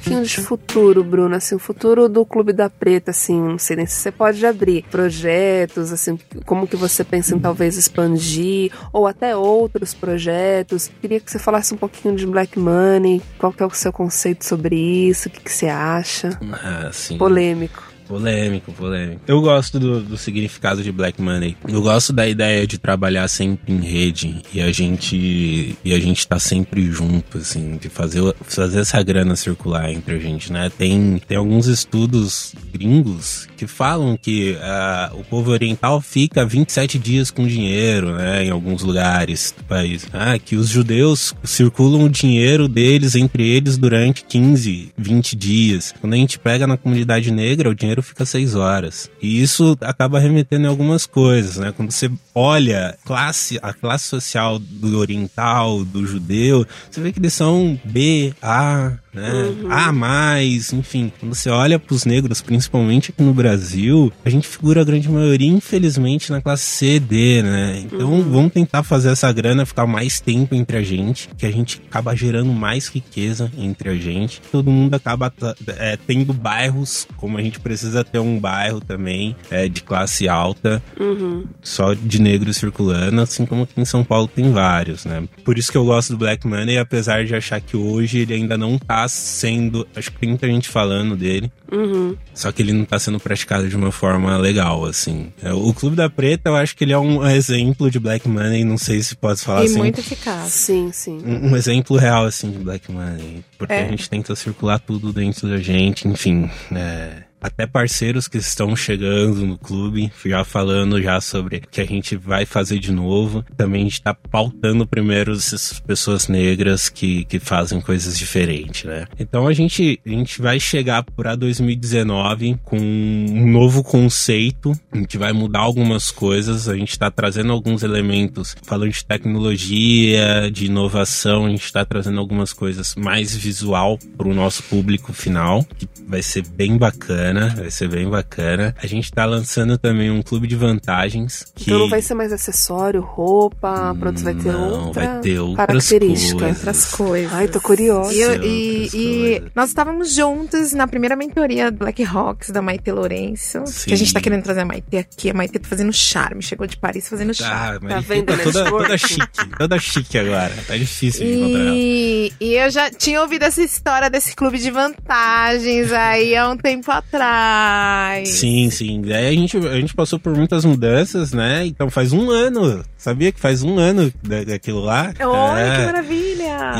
Pouquinho 0.01 0.25
de 0.25 0.41
futuro, 0.41 1.03
Bruno, 1.05 1.35
assim, 1.35 1.55
o 1.55 1.59
futuro 1.59 2.09
do 2.09 2.25
Clube 2.25 2.53
da 2.53 2.71
Preta, 2.71 3.11
assim, 3.11 3.41
não 3.41 3.59
sei 3.59 3.77
nem 3.77 3.87
se 3.87 3.97
você 3.97 4.13
pode 4.13 4.45
abrir 4.45 4.85
projetos, 4.91 5.93
assim, 5.93 6.19
como 6.47 6.67
que 6.67 6.77
você 6.77 7.05
pensa 7.05 7.35
em 7.35 7.39
talvez 7.39 7.77
expandir, 7.77 8.73
ou 8.93 9.07
até 9.07 9.37
outros 9.37 9.95
projetos. 9.95 10.91
Queria 11.01 11.21
que 11.21 11.31
você 11.31 11.39
falasse 11.39 11.75
um 11.75 11.77
pouquinho 11.77 12.15
de 12.15 12.27
Black 12.27 12.59
Money, 12.59 13.23
qual 13.39 13.53
que 13.53 13.63
é 13.63 13.67
o 13.67 13.71
seu 13.71 13.93
conceito 13.93 14.45
sobre 14.45 14.77
isso, 14.77 15.29
o 15.29 15.31
que, 15.31 15.41
que 15.41 15.53
você 15.53 15.69
acha? 15.69 16.39
Ah, 16.53 16.91
sim. 16.93 17.19
Polêmico. 17.19 17.88
Polêmico, 18.09 18.73
polêmico. 18.73 19.21
Eu 19.29 19.43
gosto 19.43 19.79
do, 19.79 20.01
do, 20.01 20.17
significado 20.17 20.83
de 20.83 20.91
Black 20.91 21.21
Money. 21.21 21.57
Eu 21.69 21.83
gosto 21.83 22.11
da 22.11 22.27
ideia 22.27 22.67
de 22.67 22.79
trabalhar 22.79 23.29
sempre 23.29 23.71
em 23.71 23.81
rede 23.81 24.41
e 24.53 24.63
a 24.63 24.73
gente 24.73 25.77
e 25.85 25.93
a 25.93 26.01
gente 26.01 26.27
tá 26.27 26.39
sempre 26.39 26.91
junto, 26.91 27.37
assim, 27.37 27.77
de 27.77 27.91
fazer, 27.91 28.35
fazer 28.43 28.81
essa 28.81 29.03
grana 29.03 29.37
circular 29.37 29.93
entre 29.93 30.15
a 30.15 30.19
gente, 30.19 30.51
né? 30.51 30.71
Tem, 30.71 31.21
tem 31.29 31.37
alguns 31.37 31.67
estudos 31.67 32.55
gringos 32.73 33.47
que 33.59 33.67
falam 33.67 34.17
que 34.17 34.53
uh, 34.53 35.19
o 35.19 35.25
povo 35.25 35.51
oriental 35.51 36.01
fica 36.01 36.47
27 36.47 36.99
dias 36.99 37.31
com 37.31 37.47
dinheiro, 37.47 38.15
né? 38.15 38.45
Em 38.45 38.51
alguns 38.51 38.83
lugares 38.83 39.55
do 39.57 39.65
país. 39.65 40.07
Ah, 40.13 40.39
que 40.39 40.57
os 40.57 40.69
judeus 40.69 41.35
circulam 41.45 42.05
o 42.05 42.09
dinheiro 42.09 42.69
deles 42.69 43.15
entre 43.15 43.47
eles 43.47 43.77
durante 43.77 44.25
15, 44.25 44.93
20 44.97 45.37
dias. 45.37 45.95
Quando 46.01 46.15
a 46.15 46.17
gente 46.17 46.39
pega 46.39 46.67
na 46.67 46.79
comunidade 46.79 47.31
negra, 47.31 47.69
o 47.69 47.75
dinheiro 47.75 47.98
fica 48.03 48.25
seis 48.25 48.55
horas. 48.55 49.11
E 49.21 49.43
isso 49.43 49.77
acaba 49.81 50.19
remetendo 50.19 50.67
em 50.67 50.69
algumas 50.69 51.07
coisas, 51.07 51.57
né? 51.57 51.73
Quando 51.77 51.91
você 51.91 52.11
olha 52.35 52.97
classe, 53.05 53.59
a 53.63 53.73
classe 53.73 54.05
social 54.05 54.59
do 54.59 54.99
oriental, 54.99 55.85
do 55.85 56.07
judeu, 56.07 56.67
você 56.91 57.01
vê 57.01 57.13
que 57.13 57.19
eles 57.19 57.35
são 57.35 57.79
B, 57.85 58.35
A, 58.43 58.93
né? 59.19 59.33
Uhum. 59.33 59.73
A 59.73 59.93
mais, 59.93 60.73
enfim. 60.73 61.13
Quando 61.19 61.35
você 61.35 61.51
olha 61.51 61.79
para 61.79 61.95
os 61.95 62.05
negros, 62.05 62.41
principalmente 62.41 63.11
aqui 63.11 63.23
no 63.23 63.35
Brasil, 63.35 64.13
a 64.25 64.31
gente 64.31 64.47
figura 64.47 64.81
a 64.81 64.85
grande 64.85 65.09
maioria, 65.09 65.49
infelizmente, 65.49 66.31
na 66.31 66.41
classe 66.41 66.65
C, 66.65 67.01
D, 67.01 67.43
né? 67.43 67.83
Então 67.85 68.13
uhum. 68.13 68.23
vamos 68.23 68.53
tentar 68.53 68.83
fazer 68.83 69.11
essa 69.11 69.31
grana 69.33 69.67
ficar 69.67 69.87
mais 69.87 70.21
tempo 70.21 70.55
entre 70.55 70.77
a 70.77 70.83
gente, 70.83 71.29
que 71.37 71.47
a 71.47 71.51
gente 71.51 71.81
acaba 71.89 72.15
gerando 72.15 72.53
mais 72.53 72.87
riqueza 72.89 73.51
entre 73.59 73.91
a 73.91 73.95
gente. 73.95 74.41
Todo 74.53 74.71
mundo 74.71 74.95
acaba 74.95 75.33
é, 75.79 75.99
tendo 76.07 76.33
bairros, 76.33 77.07
como 77.17 77.39
a 77.39 77.43
gente 77.43 77.61
precisa 77.61 78.05
ter 78.05 78.19
um 78.19 78.39
bairro 78.39 78.81
também 78.81 79.35
é, 79.51 79.69
de 79.69 79.83
classe 79.83 80.29
alta, 80.29 80.83
uhum. 80.99 81.45
só 81.63 81.95
de 81.95 82.21
negros 82.21 82.57
circulando, 82.57 83.21
assim 83.21 83.45
como 83.45 83.63
aqui 83.65 83.81
em 83.81 83.85
São 83.85 84.05
Paulo 84.05 84.29
tem 84.29 84.53
vários, 84.53 85.05
né? 85.05 85.25
Por 85.45 85.59
isso 85.59 85.73
que 85.73 85.79
eu 85.79 85.85
gosto 85.85 86.11
do 86.11 86.19
Black 86.19 86.47
Money, 86.47 86.79
apesar 86.79 87.25
de 87.25 87.35
achar 87.35 87.61
que 87.61 87.77
hoje 87.77 88.19
ele 88.19 88.35
ainda 88.35 88.57
não 88.57 88.79
tá 88.79 89.08
sendo. 89.09 89.87
Acho 89.95 90.11
que 90.13 90.19
tem 90.19 90.29
muita 90.29 90.47
gente 90.47 90.69
falando 90.69 91.17
dele. 91.17 91.51
Uhum. 91.71 92.17
Só 92.35 92.51
que 92.53 92.63
ele 92.63 92.73
não 92.73 92.85
tá 92.85 92.99
sendo 92.99 93.21
praticado 93.21 93.69
de 93.69 93.77
uma 93.77 93.93
forma 93.93 94.37
legal, 94.39 94.85
assim. 94.85 95.33
É, 95.43 95.53
o 95.53 95.73
Clube 95.75 95.97
da 95.97 96.09
Preta, 96.09 96.51
eu 96.51 96.57
acho 96.57 96.77
que 96.77 96.85
ele 96.85 96.93
é 96.93 96.99
um 96.99 97.27
exemplo 97.27 97.91
de 97.91 97.99
Black 97.99 98.29
Money, 98.29 98.65
não 98.65 98.79
sei 98.79 99.03
se 99.03 99.15
pode 99.15 99.41
falar 99.41 99.63
e 99.63 99.67
assim. 99.67 99.79
muito 99.79 100.01
eficaz. 100.01 100.53
Sim, 100.53 100.91
sim. 100.93 101.19
Um, 101.25 101.51
um, 101.51 101.57
exemplo 101.57 101.97
real, 101.97 102.25
assim, 102.25 102.51
de 102.51 102.59
Black 102.59 102.91
Money. 102.91 103.45
Porque 103.59 103.75
é. 103.75 103.87
a 103.87 103.89
gente 103.89 104.09
tenta 104.09 104.35
circular 104.35 104.79
tudo 104.79 105.13
dentro 105.13 105.49
da 105.49 105.59
gente, 105.59 106.07
enfim. 106.09 106.51
É 106.73 107.28
até 107.41 107.67
parceiros 107.67 108.29
que 108.29 108.39
estão 108.39 108.75
chegando 108.75 109.47
no 109.47 109.57
clube, 109.57 110.13
já 110.25 110.45
falando 110.45 111.01
já 111.01 111.21
sobre 111.21 111.61
que 111.71 111.81
a 111.81 111.85
gente 111.85 112.17
vai 112.17 112.45
fazer 112.45 112.79
de 112.79 112.93
novo. 112.93 113.45
Também 113.57 113.83
a 113.83 113.85
gente 113.85 113.95
está 113.95 114.15
pautando 114.15 114.87
primeiro 114.87 115.33
essas 115.33 115.81
pessoas 115.81 116.29
negras 116.29 116.89
que, 116.89 117.25
que 117.25 117.39
fazem 117.39 117.81
coisas 117.81 118.19
diferentes, 118.19 118.85
né? 118.85 119.07
Então 119.19 119.47
a 119.47 119.53
gente, 119.53 120.01
a 120.05 120.09
gente 120.09 120.41
vai 120.41 120.59
chegar 120.59 121.03
para 121.03 121.35
2019 121.37 122.59
com 122.65 122.79
um 122.79 123.51
novo 123.51 123.83
conceito, 123.83 124.73
a 124.93 124.99
gente 124.99 125.17
vai 125.17 125.33
mudar 125.33 125.61
algumas 125.61 126.11
coisas, 126.11 126.69
a 126.69 126.77
gente 126.77 126.91
está 126.91 127.11
trazendo 127.11 127.53
alguns 127.53 127.83
elementos, 127.83 128.57
falando 128.63 128.91
de 128.91 129.05
tecnologia, 129.05 130.51
de 130.51 130.67
inovação, 130.67 131.47
a 131.47 131.51
gente 131.51 131.65
está 131.65 131.85
trazendo 131.85 132.19
algumas 132.19 132.53
coisas 132.53 132.95
mais 132.97 133.35
visual 133.35 133.99
para 134.17 134.29
o 134.29 134.35
nosso 134.35 134.63
público 134.65 135.13
final, 135.13 135.65
que 135.77 135.89
vai 136.07 136.23
ser 136.23 136.47
bem 136.49 136.77
bacana 136.77 137.28
bacana, 137.29 137.55
vai 137.57 137.71
ser 137.71 137.89
bem 137.89 138.09
bacana. 138.09 138.75
A 138.83 138.87
gente 138.87 139.13
tá 139.13 139.25
lançando 139.25 139.77
também 139.79 140.11
um 140.11 140.23
clube 140.23 140.47
de 140.47 140.57
vantagens. 140.57 141.47
Que... 141.55 141.65
Então 141.65 141.79
não 141.79 141.89
vai 141.89 142.03
ser 142.03 142.15
mais 142.15 142.33
acessório, 142.33 143.01
roupa, 143.01 143.95
produtos, 143.99 144.23
vai 144.23 144.35
ter 144.35 144.53
não, 144.53 144.87
outra 144.87 145.07
vai 145.07 145.21
ter 145.21 145.39
outras 145.39 145.67
características. 145.67 146.57
Outras 146.57 146.85
coisas. 146.91 147.33
Ai, 147.33 147.49
tô 147.49 147.61
curiosa. 147.61 148.13
E, 148.13 148.89
e, 148.89 148.91
e, 148.95 149.43
nós 149.55 149.71
estávamos 149.71 150.15
juntos 150.15 150.73
na 150.73 150.87
primeira 150.87 151.17
mentoria 151.17 151.71
do 151.71 151.79
Black 151.79 152.03
Rocks, 152.03 152.51
da 152.51 152.63
Maite 152.63 152.91
Lourenço. 152.91 153.67
Sim. 153.67 153.89
Que 153.89 153.95
a 153.95 153.97
gente 153.97 154.13
tá 154.13 154.21
querendo 154.21 154.43
trazer 154.43 154.61
a 154.61 154.65
Maite 154.65 154.97
aqui. 154.97 155.31
A 155.31 155.35
Maite 155.35 155.59
tá 155.59 155.69
fazendo 155.69 155.93
charme, 155.93 156.43
chegou 156.43 156.67
de 156.67 156.77
Paris 156.77 157.09
fazendo 157.09 157.35
tá, 157.37 157.45
charme. 157.45 157.89
Tá 157.89 158.01
vendo, 158.01 158.27
tá 158.27 158.43
toda, 158.43 158.71
toda 158.71 158.99
chique, 158.99 159.49
toda 159.59 159.79
chique 159.79 160.19
agora. 160.19 160.55
Tá 160.67 160.77
difícil 160.77 161.27
de 161.27 161.35
encontrar 161.35 161.61
ela. 161.61 161.75
E 161.75 162.55
eu 162.55 162.71
já 162.71 162.91
tinha 162.91 163.21
ouvido 163.21 163.45
essa 163.45 163.63
história 163.63 164.09
desse 164.09 164.35
clube 164.35 164.59
de 164.59 164.71
vantagens 164.71 165.93
aí 165.93 166.37
há 166.37 166.49
um 166.49 166.57
tempo 166.57 166.91
atrás 166.91 167.18
atrás. 167.19 168.29
Sim, 168.29 168.71
sim. 168.71 169.03
Daí 169.03 169.29
a 169.29 169.33
gente, 169.33 169.57
a 169.57 169.81
gente 169.81 169.95
passou 169.95 170.19
por 170.19 170.35
muitas 170.35 170.65
mudanças, 170.65 171.33
né? 171.33 171.67
Então 171.67 171.91
faz 171.91 172.13
um 172.13 172.31
ano. 172.31 172.85
Sabia 172.97 173.33
que 173.33 173.41
faz 173.41 173.63
um 173.63 173.79
ano 173.79 174.13
daquilo 174.47 174.81
lá? 174.81 175.13
Oi, 175.19 175.61
é. 175.61 175.77
que 175.77 175.87
maravilha! 175.87 176.28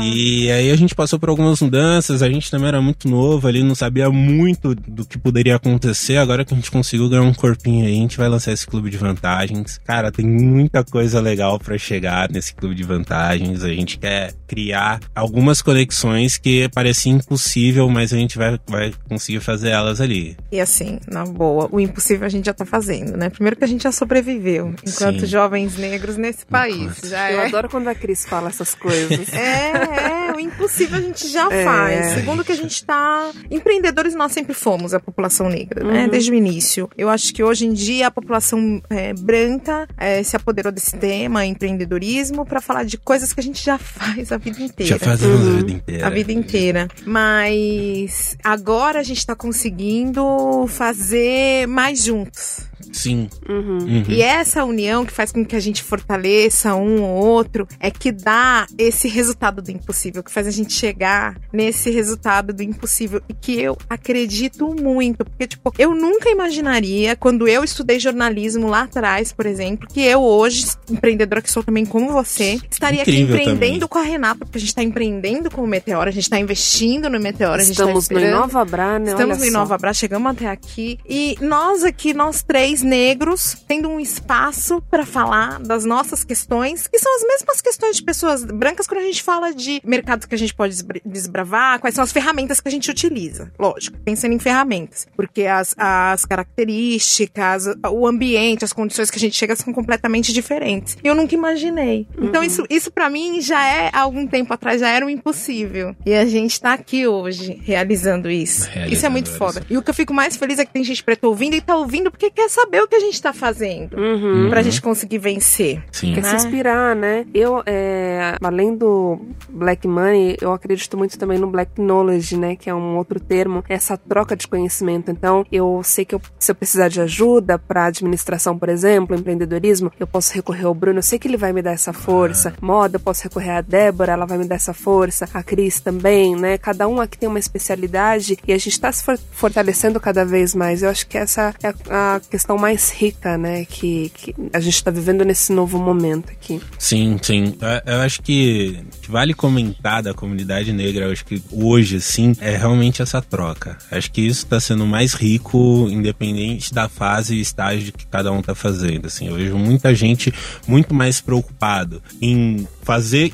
E 0.01 0.51
aí 0.51 0.71
a 0.71 0.75
gente 0.75 0.95
passou 0.95 1.19
por 1.19 1.29
algumas 1.29 1.61
mudanças, 1.61 2.21
a 2.21 2.29
gente 2.29 2.49
também 2.49 2.67
era 2.67 2.81
muito 2.81 3.07
novo 3.07 3.47
ali, 3.47 3.63
não 3.63 3.75
sabia 3.75 4.09
muito 4.09 4.75
do 4.75 5.05
que 5.05 5.17
poderia 5.17 5.55
acontecer. 5.55 6.17
Agora 6.17 6.45
que 6.45 6.53
a 6.53 6.57
gente 6.57 6.71
conseguiu 6.71 7.09
ganhar 7.09 7.23
um 7.23 7.33
corpinho 7.33 7.85
aí, 7.85 7.93
a 7.93 8.01
gente 8.01 8.17
vai 8.17 8.27
lançar 8.27 8.51
esse 8.51 8.65
clube 8.65 8.89
de 8.89 8.97
vantagens. 8.97 9.79
Cara, 9.85 10.11
tem 10.11 10.25
muita 10.25 10.83
coisa 10.83 11.19
legal 11.19 11.59
para 11.59 11.77
chegar 11.77 12.29
nesse 12.29 12.53
clube 12.53 12.75
de 12.75 12.83
vantagens. 12.83 13.63
A 13.63 13.69
gente 13.69 13.97
quer 13.97 14.33
criar 14.47 14.99
algumas 15.15 15.61
conexões 15.61 16.37
que 16.37 16.69
parecia 16.69 17.11
impossível, 17.11 17.89
mas 17.89 18.13
a 18.13 18.17
gente 18.17 18.37
vai, 18.37 18.59
vai 18.67 18.93
conseguir 19.07 19.39
fazer 19.39 19.69
elas 19.69 20.01
ali. 20.01 20.37
E 20.51 20.59
assim, 20.59 20.99
na 21.07 21.25
boa, 21.25 21.69
o 21.71 21.79
impossível 21.79 22.25
a 22.25 22.29
gente 22.29 22.45
já 22.45 22.53
tá 22.53 22.65
fazendo, 22.65 23.15
né? 23.15 23.29
Primeiro 23.29 23.55
que 23.55 23.63
a 23.63 23.67
gente 23.67 23.83
já 23.83 23.91
sobreviveu, 23.91 24.73
enquanto 24.85 25.21
Sim. 25.21 25.25
jovens 25.25 25.77
negros 25.77 26.17
nesse 26.17 26.45
país. 26.45 26.99
Já 27.03 27.31
Eu 27.31 27.41
é. 27.41 27.47
adoro 27.47 27.69
quando 27.69 27.87
a 27.87 27.95
Cris 27.95 28.25
fala 28.25 28.49
essas 28.49 28.75
coisas. 28.75 29.31
É, 29.33 29.68
é, 29.69 30.31
o 30.35 30.39
impossível 30.39 30.97
a 30.97 31.01
gente 31.01 31.27
já 31.27 31.51
É. 31.51 31.63
faz. 31.63 32.13
Segundo 32.13 32.43
que 32.43 32.51
a 32.51 32.55
gente 32.55 32.83
tá. 32.83 33.31
Empreendedores 33.49 34.15
nós 34.15 34.31
sempre 34.31 34.53
fomos, 34.53 34.93
a 34.93 34.99
população 34.99 35.49
negra, 35.49 35.83
né? 35.83 36.07
Desde 36.07 36.31
o 36.31 36.35
início. 36.35 36.89
Eu 36.97 37.09
acho 37.09 37.33
que 37.33 37.43
hoje 37.43 37.65
em 37.65 37.73
dia 37.73 38.07
a 38.07 38.11
população 38.11 38.81
é, 38.89 39.13
branca 39.13 39.87
é, 39.97 40.21
se 40.23 40.35
apoderou 40.35 40.71
desse 40.71 40.95
tema, 40.97 41.45
empreendedorismo, 41.45 42.45
pra 42.45 42.61
falar 42.61 42.83
de 42.83 42.97
coisas 42.97 43.33
que 43.33 43.39
a 43.39 43.43
gente 43.43 43.63
já 43.63 43.77
faz 43.79 44.31
a 44.31 44.37
vida 44.37 44.61
inteira. 44.61 44.97
Já 44.97 44.99
fazemos 44.99 45.47
a 45.47 45.51
vida 45.57 45.71
inteira. 45.71 46.07
A 46.07 46.09
vida 46.09 46.31
inteira. 46.31 46.87
Mas 47.05 48.37
agora 48.43 48.99
a 48.99 49.03
gente 49.03 49.25
tá 49.25 49.35
conseguindo 49.35 50.65
fazer 50.67 51.67
mais 51.67 52.03
juntos. 52.03 52.68
Sim. 52.91 53.29
Uhum. 53.47 53.77
Uhum. 53.79 54.03
E 54.07 54.21
essa 54.21 54.63
união 54.63 55.05
que 55.05 55.13
faz 55.13 55.31
com 55.31 55.45
que 55.45 55.55
a 55.55 55.59
gente 55.59 55.83
fortaleça 55.83 56.75
um 56.75 57.01
ou 57.01 57.25
outro 57.25 57.67
é 57.79 57.89
que 57.91 58.11
dá 58.11 58.67
esse 58.77 59.07
resultado 59.07 59.61
do 59.61 59.71
impossível, 59.71 60.23
que 60.23 60.31
faz 60.31 60.47
a 60.47 60.51
gente 60.51 60.73
chegar 60.73 61.37
nesse 61.51 61.89
resultado 61.89 62.53
do 62.53 62.63
impossível. 62.63 63.21
E 63.29 63.33
que 63.33 63.59
eu 63.59 63.77
acredito 63.89 64.73
muito. 64.79 65.25
Porque, 65.25 65.47
tipo, 65.47 65.73
eu 65.77 65.93
nunca 65.95 66.29
imaginaria, 66.29 67.15
quando 67.15 67.47
eu 67.47 67.63
estudei 67.63 67.99
jornalismo 67.99 68.67
lá 68.67 68.83
atrás, 68.83 69.31
por 69.31 69.45
exemplo, 69.45 69.87
que 69.87 70.01
eu 70.01 70.21
hoje, 70.21 70.65
empreendedora 70.89 71.41
que 71.41 71.51
sou 71.51 71.63
também 71.63 71.85
como 71.85 72.11
você, 72.11 72.59
estaria 72.69 73.01
Incrível 73.01 73.35
aqui 73.35 73.43
empreendendo 73.43 73.87
também. 73.87 73.87
com 73.87 73.97
a 73.97 74.01
Renata, 74.01 74.45
porque 74.45 74.57
a 74.57 74.61
gente 74.61 74.75
tá 74.75 74.83
empreendendo 74.83 75.51
com 75.51 75.63
o 75.63 75.67
Meteoro, 75.67 76.09
a 76.09 76.11
gente 76.11 76.29
tá 76.29 76.39
investindo 76.39 77.09
no 77.09 77.19
Meteoro, 77.19 77.61
a 77.61 77.63
gente 77.63 77.71
Estamos 77.71 78.07
tá 78.07 78.15
no. 78.15 78.21
Inova 78.21 78.65
Bra, 78.65 78.99
né? 78.99 79.11
Estamos 79.11 79.23
Olha 79.23 79.35
no 79.35 79.39
só. 79.39 79.47
Inova 79.47 79.77
Bra, 79.77 79.93
chegamos 79.93 80.31
até 80.31 80.47
aqui. 80.47 80.97
E 81.07 81.35
nós 81.41 81.83
aqui, 81.83 82.13
nós 82.13 82.43
três 82.43 82.78
negros, 82.81 83.55
tendo 83.67 83.89
um 83.89 83.99
espaço 83.99 84.81
para 84.89 85.05
falar 85.05 85.59
das 85.59 85.85
nossas 85.85 86.23
questões, 86.23 86.87
que 86.87 86.99
são 86.99 87.15
as 87.15 87.23
mesmas 87.23 87.61
questões 87.61 87.95
de 87.97 88.03
pessoas 88.03 88.43
brancas 88.45 88.87
quando 88.87 89.01
a 89.01 89.05
gente 89.05 89.21
fala 89.23 89.53
de 89.53 89.81
mercados 89.83 90.25
que 90.25 90.35
a 90.35 90.37
gente 90.37 90.53
pode 90.53 90.73
desbra- 90.73 91.01
desbravar, 91.05 91.79
quais 91.79 91.95
são 91.95 92.03
as 92.03 92.11
ferramentas 92.11 92.59
que 92.59 92.67
a 92.67 92.71
gente 92.71 92.89
utiliza. 92.89 93.51
Lógico, 93.57 93.97
pensando 93.99 94.33
em 94.33 94.39
ferramentas. 94.39 95.07
Porque 95.15 95.45
as, 95.45 95.73
as 95.77 96.25
características, 96.25 97.65
o 97.91 98.07
ambiente, 98.07 98.63
as 98.65 98.73
condições 98.73 99.09
que 99.11 99.17
a 99.17 99.19
gente 99.19 99.35
chega 99.35 99.55
são 99.55 99.73
completamente 99.73 100.31
diferentes. 100.33 100.97
E 101.03 101.07
eu 101.07 101.15
nunca 101.15 101.35
imaginei. 101.35 102.07
Então, 102.17 102.43
isso, 102.43 102.63
isso 102.69 102.91
para 102.91 103.09
mim 103.09 103.41
já 103.41 103.63
é, 103.65 103.89
há 103.93 104.01
algum 104.01 104.25
tempo 104.27 104.53
atrás, 104.53 104.79
já 104.81 104.89
era 104.89 105.05
um 105.05 105.09
impossível. 105.09 105.95
E 106.05 106.13
a 106.13 106.25
gente 106.25 106.59
tá 106.59 106.73
aqui 106.73 107.07
hoje 107.07 107.61
realizando 107.63 108.29
isso. 108.29 108.61
isso 108.61 108.69
é 108.69 108.73
Realizando 108.73 109.11
muito 109.11 109.27
isso. 109.27 109.37
foda. 109.37 109.65
E 109.69 109.77
o 109.77 109.81
que 109.81 109.89
eu 109.89 109.93
fico 109.93 110.13
mais 110.13 110.37
feliz 110.37 110.59
é 110.59 110.65
que 110.65 110.71
tem 110.73 110.83
gente 110.83 111.03
preta 111.03 111.27
ouvindo 111.27 111.55
e 111.55 111.61
tá 111.61 111.75
ouvindo 111.75 112.09
porque 112.11 112.29
quer 112.29 112.49
saber 112.49 112.68
o 112.81 112.87
que 112.87 112.95
a 112.95 112.99
gente 112.99 113.21
tá 113.21 113.33
fazendo. 113.33 113.97
Uhum. 113.97 114.49
Pra 114.49 114.61
gente 114.61 114.81
conseguir 114.81 115.17
vencer. 115.17 115.83
Sim. 115.91 116.13
Quer 116.13 116.23
se 116.23 116.29
né? 116.31 116.35
inspirar, 116.35 116.95
né? 116.95 117.25
Eu, 117.33 117.63
é, 117.65 118.35
além 118.41 118.75
do 118.75 119.19
Black 119.49 119.87
Money, 119.87 120.37
eu 120.41 120.51
acredito 120.53 120.97
muito 120.97 121.17
também 121.17 121.39
no 121.39 121.47
Black 121.47 121.79
Knowledge, 121.81 122.37
né? 122.37 122.55
Que 122.55 122.69
é 122.69 122.75
um 122.75 122.97
outro 122.97 123.19
termo, 123.19 123.63
essa 123.67 123.97
troca 123.97 124.35
de 124.35 124.47
conhecimento. 124.47 125.09
Então, 125.11 125.45
eu 125.51 125.81
sei 125.83 126.05
que 126.05 126.13
eu- 126.15 126.21
se 126.37 126.51
eu 126.51 126.55
precisar 126.55 126.87
de 126.89 127.01
ajuda 127.01 127.57
para 127.57 127.85
administração, 127.85 128.57
por 128.57 128.69
exemplo, 128.69 129.15
empreendedorismo, 129.15 129.91
eu 129.99 130.05
posso 130.07 130.33
recorrer 130.33 130.65
ao 130.65 130.73
Bruno, 130.73 130.99
eu 130.99 131.03
sei 131.03 131.17
que 131.17 131.27
ele 131.27 131.37
vai 131.37 131.51
me 131.53 131.61
dar 131.61 131.71
essa 131.71 131.93
força. 131.93 132.53
Moda, 132.61 132.97
eu 132.97 132.99
posso 132.99 133.23
recorrer 133.23 133.51
à 133.51 133.61
Débora, 133.61 134.13
ela 134.13 134.25
vai 134.25 134.37
me 134.37 134.45
dar 134.45 134.55
essa 134.55 134.73
força. 134.73 135.27
A 135.33 135.41
Cris 135.43 135.79
também, 135.79 136.35
né? 136.35 136.57
Cada 136.57 136.87
um 136.87 136.99
aqui 137.01 137.17
tem 137.17 137.29
uma 137.29 137.39
especialidade 137.39 138.37
e 138.47 138.53
a 138.53 138.57
gente 138.57 138.79
tá 138.79 138.91
se 138.91 139.03
for- 139.03 139.17
fortalecendo 139.31 139.99
cada 139.99 140.25
vez 140.25 140.53
mais. 140.53 140.83
Eu 140.83 140.89
acho 140.89 141.07
que 141.07 141.17
essa 141.17 141.53
é 141.63 141.73
a 141.89 142.19
questão 142.29 142.57
mais 142.59 142.91
rica, 142.91 143.37
né? 143.37 143.65
Que, 143.65 144.11
que 144.13 144.35
a 144.53 144.59
gente 144.59 144.83
tá 144.83 144.91
vivendo 144.91 145.23
nesse 145.23 145.51
novo 145.51 145.79
momento 145.79 146.31
aqui. 146.31 146.61
Sim, 146.77 147.17
sim. 147.21 147.55
Eu, 147.85 147.93
eu 147.93 148.01
acho 148.01 148.21
que, 148.21 148.79
vale 149.07 149.33
comentar 149.33 150.03
da 150.03 150.13
comunidade 150.13 150.71
negra, 150.73 151.05
eu 151.05 151.11
acho 151.11 151.25
que 151.25 151.41
hoje, 151.51 151.99
sim, 152.01 152.33
é 152.39 152.55
realmente 152.55 153.01
essa 153.01 153.21
troca. 153.21 153.77
Acho 153.91 154.11
que 154.11 154.21
isso 154.21 154.45
tá 154.45 154.59
sendo 154.59 154.85
mais 154.85 155.13
rico, 155.13 155.87
independente 155.89 156.73
da 156.73 156.89
fase 156.89 157.35
e 157.35 157.41
estágio 157.41 157.93
que 157.93 158.05
cada 158.05 158.31
um 158.31 158.41
tá 158.41 158.53
fazendo. 158.53 159.07
Assim, 159.07 159.27
eu 159.27 159.35
vejo 159.35 159.57
muita 159.57 159.95
gente 159.95 160.33
muito 160.67 160.93
mais 160.93 161.21
preocupado 161.21 162.01
em 162.21 162.67
fazer 162.83 163.33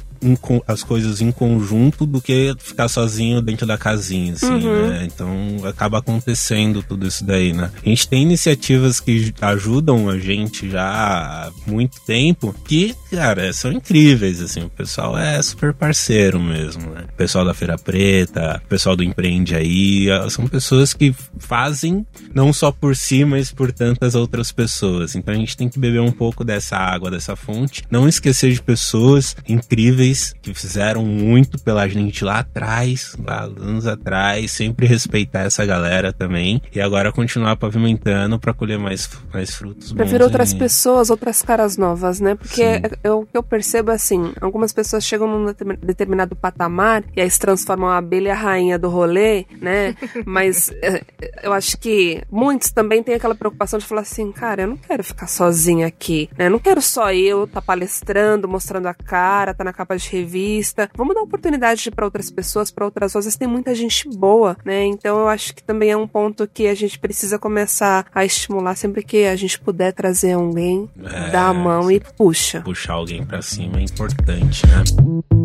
as 0.67 0.84
coisas 0.84 1.21
em 1.21 1.32
conjunto 1.32 2.06
do 2.06 2.21
que 2.21 2.54
ficar 2.60 2.88
sozinho 2.88 3.41
dentro 3.41 3.65
da 3.65 3.78
casinha, 3.78 4.34
assim, 4.34 4.60
né? 4.60 5.04
Então 5.06 5.30
acaba 5.67 5.99
acontecendo 5.99 6.84
tudo 6.84 7.08
isso 7.08 7.23
daí, 7.23 7.54
né? 7.54 7.71
A 7.84 7.89
gente 7.89 8.08
tem 8.08 8.23
iniciativas 8.23 8.99
que 8.99 9.34
ajudam 9.41 10.10
a 10.10 10.17
gente 10.17 10.69
já 10.69 10.86
há 10.86 11.51
muito 11.67 11.99
tempo 12.06 12.56
que, 12.67 12.95
cara, 13.12 13.51
são 13.54 13.71
incríveis, 13.71 14.41
assim, 14.41 14.62
o 14.62 14.69
pessoal 14.69 15.17
é 15.17 15.41
super 15.41 15.73
parceiro 15.73 16.39
mesmo, 16.39 16.89
né? 16.91 17.06
O 17.13 17.17
pessoal 17.17 17.45
da 17.45 17.54
Feira 17.54 17.78
Preta, 17.78 18.62
o 18.63 18.67
pessoal 18.67 18.95
do 18.95 19.04
Empreende 19.04 19.56
aí, 19.56 20.08
são 20.30 20.47
pessoas 20.47 20.93
que 20.93 21.13
fazem 21.38 22.06
não 22.34 22.51
só 22.51 22.71
por 22.71 22.95
si, 22.95 23.25
mas 23.25 23.51
por 23.51 23.71
tantas 23.71 24.15
outras 24.15 24.51
pessoas. 24.51 25.15
Então 25.15 25.34
a 25.34 25.38
gente 25.38 25.58
tem 25.58 25.69
que 25.69 25.80
beber 25.80 26.01
um 26.01 26.12
pouco 26.12 26.43
dessa 26.43 26.78
água, 26.78 27.12
dessa 27.12 27.36
fonte, 27.36 27.84
não 27.89 28.08
esquecer 28.08 28.51
de 28.51 28.62
pessoas 28.62 29.36
incríveis 29.47 30.05
que 30.41 30.54
fizeram 30.54 31.04
muito 31.04 31.60
pela 31.60 31.88
gente 31.88 32.24
lá 32.24 32.39
atrás, 32.39 33.15
lá 33.26 33.44
anos 33.44 33.88
atrás, 33.88 34.52
sempre 34.52 34.86
respeitar 34.88 35.41
essa 35.41 35.65
galera 35.65 36.12
também 36.13 36.62
e 36.74 36.80
agora 36.82 37.12
continuar 37.12 37.56
pavimentando 37.56 38.38
para 38.39 38.54
colher 38.54 38.78
mais, 38.80 39.10
mais 39.34 39.54
frutos. 39.56 39.91
Pra 39.94 40.04
bons 40.06 40.12
ver 40.12 40.22
outras 40.22 40.54
aí. 40.54 40.60
pessoas, 40.60 41.10
outras 41.10 41.41
caras 41.41 41.78
novas, 41.78 42.20
né? 42.20 42.36
Porque 42.36 42.62
eu- 43.04 43.22
o 43.22 43.26
que 43.26 43.38
eu 43.38 43.44
percebo 43.44 43.91
é 43.91 43.96
assim, 43.96 44.34
algumas 44.41 44.72
pessoas 44.74 45.06
chegam 45.06 45.28
num 45.28 45.46
determin- 45.46 45.78
determinado 45.82 46.36
patamar 46.36 47.04
e 47.15 47.22
aí 47.22 47.30
se 47.30 47.39
transformam 47.39 47.89
a 47.89 47.98
abelha 47.98 48.34
rainha 48.36 48.78
do 48.78 48.89
rolê, 48.89 49.46
né? 49.62 49.96
Mas 50.26 50.70
é, 50.82 51.04
eu 51.44 51.54
acho 51.54 51.78
que 51.78 52.22
muitos 52.32 52.72
também 52.72 53.02
têm 53.04 53.15
aquela 53.15 53.36
preocupação 53.36 53.80
de 53.80 53.86
falar 53.86 54.02
assim, 54.02 54.32
cara, 54.32 54.63
eu 54.63 54.68
não 54.68 54.78
quero 54.78 55.04
ficar 55.04 55.28
sozinha 55.28 55.88
aqui, 55.88 56.30
né? 56.38 56.48
Eu 56.48 56.52
não 56.52 56.60
quero 56.60 56.82
só 56.82 57.12
eu 57.12 57.48
tá 57.48 57.62
palestrando, 57.62 58.48
mostrando 58.48 58.88
a 58.88 58.94
cara, 58.94 59.54
tá 59.54 59.63
na 59.63 59.74
capa 59.74 59.94
de 59.97 60.10
revista. 60.10 60.89
Vamos 60.95 61.15
dar 61.15 61.21
oportunidade 61.21 61.91
para 61.91 62.05
outras 62.05 62.29
pessoas, 62.29 62.71
para 62.71 62.86
outras 62.86 63.13
vozes. 63.13 63.36
Tem 63.36 63.47
muita 63.47 63.73
gente 63.73 64.08
boa, 64.10 64.58
né? 64.65 64.86
Então 64.86 65.19
eu 65.19 65.27
acho 65.27 65.53
que 65.55 65.63
também 65.63 65.91
é 65.91 65.97
um 65.97 66.08
ponto 66.08 66.47
que 66.47 66.67
a 66.67 66.75
gente 66.75 66.99
precisa 66.99 67.38
começar 67.39 68.05
a 68.13 68.25
estimular 68.25 68.75
sempre 68.75 69.03
que 69.03 69.25
a 69.25 69.36
gente 69.36 69.60
puder 69.60 69.93
trazer 69.93 70.34
alguém, 70.34 70.89
É, 71.03 71.31
dá 71.31 71.47
a 71.47 71.53
mão 71.53 71.89
e 71.91 71.99
puxa. 71.99 72.62
Puxar 72.62 72.93
alguém 72.93 73.25
para 73.25 73.41
cima 73.41 73.79
é 73.79 73.84
importante, 73.84 74.65
né? 74.67 75.44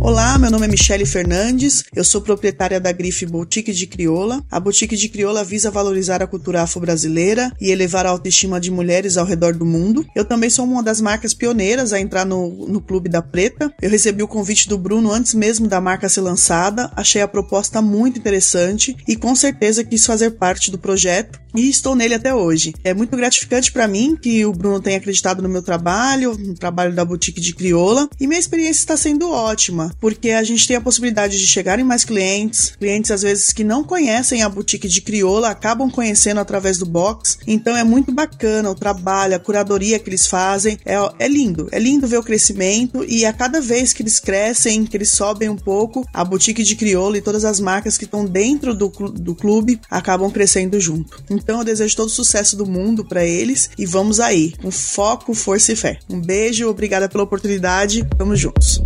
Olá, 0.00 0.38
meu 0.38 0.48
nome 0.48 0.64
é 0.64 0.68
Michele 0.68 1.04
Fernandes, 1.04 1.82
eu 1.94 2.04
sou 2.04 2.20
proprietária 2.20 2.80
da 2.80 2.92
grife 2.92 3.26
Boutique 3.26 3.72
de 3.72 3.84
Crioula. 3.84 4.44
A 4.48 4.60
Boutique 4.60 4.96
de 4.96 5.08
Crioula 5.08 5.42
visa 5.42 5.72
valorizar 5.72 6.22
a 6.22 6.26
cultura 6.26 6.62
afro-brasileira 6.62 7.52
e 7.60 7.72
elevar 7.72 8.06
a 8.06 8.10
autoestima 8.10 8.60
de 8.60 8.70
mulheres 8.70 9.16
ao 9.16 9.26
redor 9.26 9.54
do 9.54 9.66
mundo. 9.66 10.06
Eu 10.14 10.24
também 10.24 10.48
sou 10.48 10.64
uma 10.64 10.84
das 10.84 11.00
marcas 11.00 11.34
pioneiras 11.34 11.92
a 11.92 12.00
entrar 12.00 12.24
no, 12.24 12.68
no 12.68 12.80
Clube 12.80 13.08
da 13.08 13.20
Preta. 13.20 13.74
Eu 13.82 13.90
recebi 13.90 14.22
o 14.22 14.28
convite 14.28 14.68
do 14.68 14.78
Bruno 14.78 15.12
antes 15.12 15.34
mesmo 15.34 15.66
da 15.66 15.80
marca 15.80 16.08
ser 16.08 16.20
lançada, 16.20 16.90
achei 16.94 17.20
a 17.20 17.28
proposta 17.28 17.82
muito 17.82 18.20
interessante 18.20 18.96
e 19.06 19.16
com 19.16 19.34
certeza 19.34 19.82
quis 19.82 20.06
fazer 20.06 20.30
parte 20.30 20.70
do 20.70 20.78
projeto 20.78 21.40
e 21.54 21.68
estou 21.68 21.94
nele 21.94 22.14
até 22.14 22.34
hoje. 22.34 22.74
É 22.84 22.92
muito 22.94 23.16
gratificante 23.16 23.72
para 23.72 23.88
mim 23.88 24.16
que 24.20 24.44
o 24.44 24.52
Bruno 24.52 24.80
tenha 24.80 24.98
acreditado 24.98 25.42
no 25.42 25.48
meu 25.48 25.62
trabalho, 25.62 26.36
no 26.38 26.54
trabalho 26.54 26.94
da 26.94 27.04
Boutique 27.04 27.40
de 27.40 27.54
Crioula. 27.54 28.08
E 28.20 28.26
minha 28.26 28.40
experiência 28.40 28.80
está 28.80 28.96
sendo 28.96 29.30
ótima, 29.30 29.94
porque 30.00 30.30
a 30.30 30.42
gente 30.42 30.66
tem 30.66 30.76
a 30.76 30.80
possibilidade 30.80 31.38
de 31.38 31.46
chegar 31.46 31.78
em 31.78 31.84
mais 31.84 32.04
clientes, 32.04 32.72
clientes 32.78 33.10
às 33.10 33.22
vezes 33.22 33.52
que 33.52 33.64
não 33.64 33.84
conhecem 33.84 34.42
a 34.42 34.48
Boutique 34.48 34.88
de 34.88 35.00
Crioula 35.00 35.48
acabam 35.48 35.90
conhecendo 35.90 36.40
através 36.40 36.78
do 36.78 36.86
box, 36.86 37.38
então 37.46 37.76
é 37.76 37.84
muito 37.84 38.12
bacana 38.12 38.70
o 38.70 38.74
trabalho, 38.74 39.34
a 39.34 39.38
curadoria 39.38 39.98
que 39.98 40.08
eles 40.08 40.26
fazem, 40.26 40.78
é, 40.84 40.96
é 41.18 41.28
lindo, 41.28 41.68
é 41.72 41.78
lindo 41.78 42.06
ver 42.06 42.18
o 42.18 42.22
crescimento 42.22 43.04
e 43.04 43.24
a 43.24 43.32
cada 43.32 43.60
vez 43.60 43.92
que 43.92 44.02
eles 44.02 44.20
crescem, 44.20 44.84
que 44.84 44.96
eles 44.96 45.10
sobem 45.10 45.48
um 45.48 45.56
pouco, 45.56 46.06
a 46.12 46.24
Boutique 46.24 46.62
de 46.62 46.76
Crioula 46.76 47.18
e 47.18 47.22
todas 47.22 47.44
as 47.44 47.60
marcas 47.60 47.96
que 47.96 48.04
estão 48.04 48.24
dentro 48.24 48.74
do, 48.74 48.88
do 48.88 49.34
clube 49.34 49.80
acabam 49.90 50.30
crescendo 50.30 50.78
junto. 50.80 51.22
Então 51.30 51.47
eu 51.56 51.64
desejo 51.64 51.96
todo 51.96 52.08
o 52.08 52.10
sucesso 52.10 52.56
do 52.56 52.66
mundo 52.66 53.04
para 53.04 53.24
eles 53.24 53.70
e 53.78 53.86
vamos 53.86 54.20
aí, 54.20 54.52
com 54.60 54.70
foco, 54.70 55.32
força 55.32 55.72
e 55.72 55.76
fé. 55.76 55.98
Um 56.08 56.20
beijo, 56.20 56.68
obrigada 56.68 57.08
pela 57.08 57.24
oportunidade, 57.24 58.06
tamo 58.16 58.36
juntos. 58.36 58.82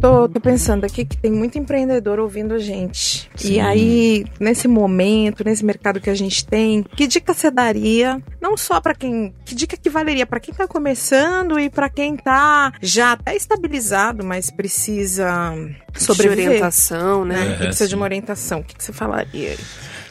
Tô, 0.00 0.28
tô 0.28 0.40
pensando 0.40 0.84
aqui 0.84 1.04
que 1.04 1.16
tem 1.16 1.30
muito 1.30 1.58
empreendedor 1.58 2.18
ouvindo 2.18 2.54
a 2.54 2.58
gente. 2.58 3.28
Sim. 3.36 3.52
E 3.52 3.60
aí, 3.60 4.24
nesse 4.40 4.66
momento, 4.66 5.44
nesse 5.44 5.64
mercado 5.64 6.00
que 6.00 6.08
a 6.08 6.14
gente 6.14 6.44
tem, 6.46 6.82
que 6.82 7.06
dica 7.06 7.34
você 7.34 7.50
daria? 7.50 8.20
Não 8.40 8.56
só 8.56 8.80
pra 8.80 8.94
quem. 8.94 9.34
Que 9.44 9.54
dica 9.54 9.76
que 9.76 9.90
valeria 9.90 10.24
pra 10.26 10.40
quem 10.40 10.54
tá 10.54 10.66
começando 10.66 11.60
e 11.60 11.68
pra 11.68 11.90
quem 11.90 12.16
tá 12.16 12.72
já 12.80 13.12
até 13.12 13.36
estabilizado, 13.36 14.24
mas 14.24 14.50
precisa 14.50 15.52
De 15.92 16.02
sobreviver. 16.02 16.46
orientação, 16.48 17.24
né? 17.24 17.48
É, 17.48 17.52
que 17.52 17.64
precisa 17.64 17.84
de 17.84 17.90
sim. 17.90 17.96
uma 17.96 18.04
orientação. 18.04 18.60
O 18.60 18.64
que, 18.64 18.74
que 18.76 18.82
você 18.82 18.92
falaria? 18.92 19.50
aí? 19.50 19.58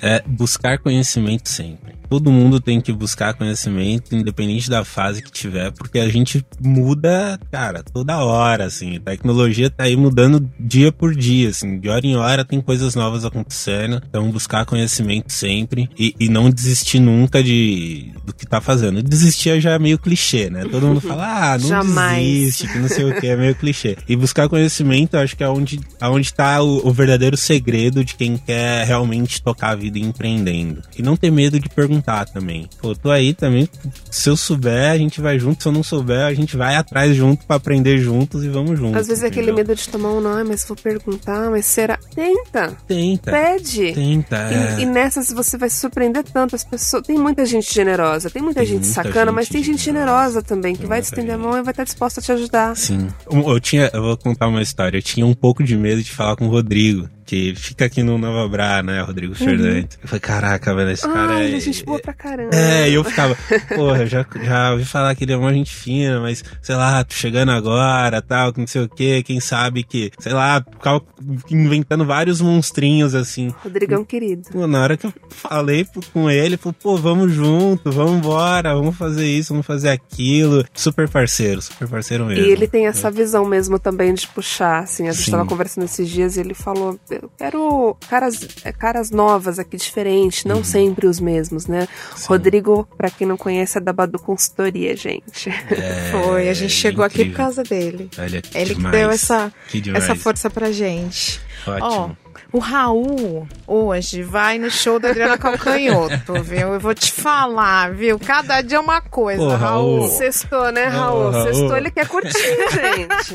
É 0.02 0.24
buscar 0.26 0.78
conhecimento 0.78 1.50
sempre. 1.50 1.89
Todo 2.10 2.32
mundo 2.32 2.60
tem 2.60 2.82
que 2.82 2.92
buscar 2.92 3.34
conhecimento, 3.34 4.16
independente 4.16 4.70
da 4.70 4.84
fase 4.84 5.22
que 5.22 5.32
tiver, 5.32 5.72
porque 5.72 6.00
a 6.00 6.10
gente 6.10 6.46
muda, 6.60 7.40
cara, 7.52 7.84
toda 7.84 8.18
hora, 8.18 8.66
assim. 8.66 8.98
A 8.98 9.00
tecnologia 9.00 9.70
tá 9.70 9.84
aí 9.84 9.96
mudando 9.96 10.50
dia 10.60 10.92
por 10.92 11.16
dia, 11.16 11.50
assim. 11.50 11.80
De 11.80 11.88
hora 11.88 12.06
em 12.06 12.16
hora 12.16 12.44
tem 12.44 12.60
coisas 12.60 12.96
novas 12.96 13.24
acontecendo. 13.24 14.02
Então, 14.10 14.32
buscar 14.32 14.66
conhecimento 14.66 15.32
sempre 15.32 15.90
e, 15.98 16.16
e 16.20 16.30
não 16.30 16.50
desistir 16.50 17.00
nunca 17.00 17.44
de 17.44 18.12
do 18.26 18.34
que 18.34 18.46
tá 18.46 18.60
fazendo. 18.60 19.02
Desistir 19.02 19.60
já 19.60 19.72
é 19.72 19.80
meio 19.80 19.98
clichê, 19.98 20.50
né? 20.50 20.66
Todo 20.70 20.88
mundo 20.88 21.02
fala, 21.02 21.54
ah, 21.54 21.58
não 21.58 21.68
Jamais. 21.70 22.26
desiste, 22.26 22.68
que 22.68 22.80
não 22.80 22.88
sei 22.88 23.06
o 23.06 23.20
que, 23.20 23.28
é 23.28 23.36
meio 23.36 23.56
clichê. 23.56 23.98
E 24.08 24.16
buscar 24.16 24.50
conhecimento, 24.50 25.16
eu 25.16 25.22
acho 25.22 25.36
que 25.36 25.44
é 25.44 25.50
onde, 25.50 25.80
aonde 26.00 26.34
tá 26.34 26.62
o, 26.62 26.88
o 26.88 26.92
verdadeiro 26.92 27.38
segredo 27.38 28.04
de 28.04 28.16
quem 28.16 28.38
quer 28.38 28.86
realmente 28.86 29.42
tocar 29.42 29.72
a 29.72 29.76
vida 29.76 30.00
empreendendo. 30.00 30.82
E 30.98 31.02
não 31.02 31.16
ter 31.16 31.32
medo 31.32 31.60
de 31.60 31.70
perguntar 31.70 31.99
também. 32.02 32.68
Pô, 32.82 32.96
tô 32.96 33.10
aí 33.12 33.34
também. 33.34 33.68
Se 34.10 34.30
eu 34.30 34.38
souber, 34.38 34.92
a 34.92 34.98
gente 34.98 35.22
vai 35.22 35.38
junto. 35.40 35.62
Se 35.64 35.68
eu 35.68 35.72
não 35.72 35.84
souber, 35.84 36.26
a 36.26 36.34
gente 36.34 36.56
vai 36.58 36.76
atrás 36.76 37.16
junto 37.16 37.46
pra 37.46 37.56
aprender 37.58 37.98
juntos 37.98 38.44
e 38.44 38.50
vamos 38.50 38.78
juntos. 38.80 38.98
Às 39.02 39.08
vezes 39.08 39.24
é 39.24 39.28
aquele 39.28 39.52
entendeu? 39.52 39.66
medo 39.68 39.76
de 39.76 39.90
tomar 39.90 40.10
um 40.12 40.22
não, 40.22 40.44
mas 40.46 40.64
vou 40.68 40.76
perguntar, 40.78 41.50
mas 41.50 41.66
será? 41.66 41.98
Tenta, 42.16 42.76
Tenta. 42.88 43.32
pede. 43.32 43.94
Tenta. 43.94 44.38
é. 44.38 44.80
E, 44.80 44.82
e 44.84 44.86
nessas 44.86 45.32
você 45.32 45.58
vai 45.58 45.70
surpreender 45.70 46.24
tanto. 46.24 46.56
As 46.56 46.64
pessoas. 46.64 47.04
Tem 47.06 47.18
muita 47.18 47.46
gente 47.46 47.74
generosa, 47.74 48.30
tem 48.30 48.42
muita 48.42 48.60
Tem 48.62 48.70
gente 48.70 48.86
muita 48.86 48.94
sacana, 49.04 49.26
gente 49.28 49.36
mas 49.36 49.50
tem 49.50 49.64
gente 49.64 49.82
generosa. 49.82 50.10
generosa 50.10 50.42
também, 50.42 50.74
que 50.74 50.80
Tem 50.80 50.88
vai 50.90 51.02
te 51.02 51.06
estender 51.06 51.36
a 51.36 51.38
gente. 51.38 51.46
mão 51.46 51.58
e 51.58 51.62
vai 51.64 51.72
estar 51.72 51.84
disposta 51.84 52.20
a 52.20 52.24
te 52.24 52.32
ajudar. 52.32 52.76
Sim. 52.76 53.08
Eu 53.32 53.50
eu 53.50 53.60
tinha, 53.60 53.90
eu 53.94 54.02
vou 54.02 54.18
contar 54.18 54.48
uma 54.48 54.62
história. 54.62 54.98
Eu 54.98 55.02
tinha 55.02 55.26
um 55.26 55.34
pouco 55.34 55.64
de 55.64 55.76
medo 55.76 56.02
de 56.02 56.12
falar 56.12 56.36
com 56.36 56.46
o 56.48 56.50
Rodrigo, 56.50 57.10
que 57.30 57.54
fica 57.56 57.86
aqui 57.86 58.02
no 58.02 58.18
Nova 58.18 58.50
Bra, 58.50 58.82
né, 58.82 59.02
Rodrigo 59.02 59.36
Fernandes. 59.36 60.00
Eu 60.02 60.08
falei, 60.08 60.20
caraca, 60.20 60.74
velho, 60.74 60.90
esse 60.90 61.04
cara 61.04 61.20
Uhum. 61.20 61.38
Ai, 61.38 61.54
é. 61.54 61.58
é 61.58 61.60
gente 61.60 61.86
boa 61.86 62.00
pra 62.00 62.12
caramba. 62.12 62.56
É, 62.56 62.90
e 62.90 62.96
eu 62.96 63.04
ficava, 63.04 63.38
porra, 63.76 64.08
já, 64.08 64.26
já 64.42 64.72
ouvi 64.72 64.84
falar 64.84 65.14
que 65.14 65.26
ele 65.26 65.34
é 65.34 65.38
uma 65.38 65.54
gente 65.54 65.76
fina, 65.76 66.20
mas, 66.20 66.44
sei 66.60 66.76
lá, 66.76 67.04
tô 67.04 67.14
chegando 67.14 67.52
agora, 67.52 68.20
tal, 68.20 68.52
que 68.52 68.60
não 68.60 68.66
sei 68.66 68.82
o 68.82 68.90
que, 68.90 69.22
quem 69.22 69.40
sabe 69.40 69.84
que, 69.84 70.10
sei 70.18 70.34
lá, 70.34 70.66
ficava 70.72 71.04
inventando 71.52 72.04
vários 72.04 72.42
monstrinhos, 72.42 73.14
assim. 73.14 73.54
Rodrigão 73.64 74.04
querido. 74.04 74.50
Pô, 74.52 74.66
na 74.66 74.82
hora 74.82 74.98
que 74.98 75.06
eu 75.06 75.14
falei 75.30 75.86
com 76.12 76.32
ele, 76.32 76.58
falou, 76.58 76.76
pô, 76.82 76.98
vamos 76.98 77.32
junto, 77.32 77.92
vamos 77.92 78.14
embora, 78.14 78.74
vamos 78.74 78.98
fazer 78.98 79.28
isso, 79.28 79.54
vamos 79.54 79.68
fazer 79.68 79.90
aquilo. 79.90 80.66
Super 80.74 81.08
parceiro, 81.08 81.62
super 81.62 81.88
parceiro 81.88 82.26
mesmo. 82.26 82.44
E 82.44 82.50
ele 82.50 82.68
tem 82.68 82.88
essa 82.88 83.12
visão 83.12 83.46
mesmo 83.46 83.78
também 83.78 84.16
de 84.16 84.28
puxar, 84.28 84.80
assim. 84.80 85.08
A 85.08 85.12
gente 85.12 85.26
Sim. 85.26 85.32
tava 85.32 85.46
conversando 85.46 85.84
esses 85.84 86.10
dias 86.10 86.36
e 86.36 86.40
ele 86.40 86.56
falou: 86.56 87.00
Eu 87.22 87.30
quero 87.38 87.98
caras, 88.10 88.48
é, 88.64 88.72
caras 88.72 89.12
novas 89.12 89.60
aqui, 89.60 89.78
diferentes, 89.78 90.44
Uhum. 90.46 90.52
não 90.56 90.64
sempre 90.64 91.08
os 91.08 91.20
mesmos, 91.20 91.68
né? 91.68 91.88
Rodrigo, 92.28 92.88
pra 92.98 93.10
quem 93.10 93.28
não 93.28 93.38
conhece, 93.38 93.78
é 93.78 93.82
da 93.82 93.92
Badu 93.94 94.20
Consultoria, 94.20 94.96
gente. 94.96 95.50
É, 95.50 96.12
Foi, 96.12 96.50
a 96.50 96.54
gente 96.54 96.74
chegou 96.74 97.04
aqui 97.04 97.18
por 97.18 97.22
incrível. 97.22 97.38
causa 97.46 97.64
dele. 97.64 98.10
Olha, 98.18 98.42
que 98.42 98.58
Ele 98.58 98.76
que 98.76 98.84
deu 98.84 99.10
essa, 99.10 99.54
Que 99.68 99.82
essa 99.96 100.16
força 100.16 100.50
pra 100.50 100.72
gente. 100.72 101.40
Ótimo. 101.68 102.18
Ó, 102.26 102.29
o 102.52 102.60
Raul 102.60 103.48
hoje 103.68 104.24
vai 104.24 104.58
no 104.58 104.72
show 104.72 105.00
da 105.00 105.10
Adriana 105.10 105.38
Calcanhoto, 105.40 106.42
viu? 106.44 106.74
Eu 106.74 106.80
vou 106.80 106.96
te 106.96 107.12
falar, 107.12 107.94
viu? 107.94 108.18
Cada 108.18 108.62
dia 108.62 108.78
é 108.78 108.82
uma 108.82 109.02
coisa, 109.02 109.42
Pô, 109.42 109.56
Raul. 109.56 110.00
Raul. 110.00 110.10
Sextou, 110.10 110.72
né, 110.72 110.86
Raul? 110.86 111.32
Raul. 111.32 111.46
Sextou, 111.46 111.78
ele 111.78 111.92
quer 111.92 112.08
curtir, 112.08 112.32
gente. 112.34 113.34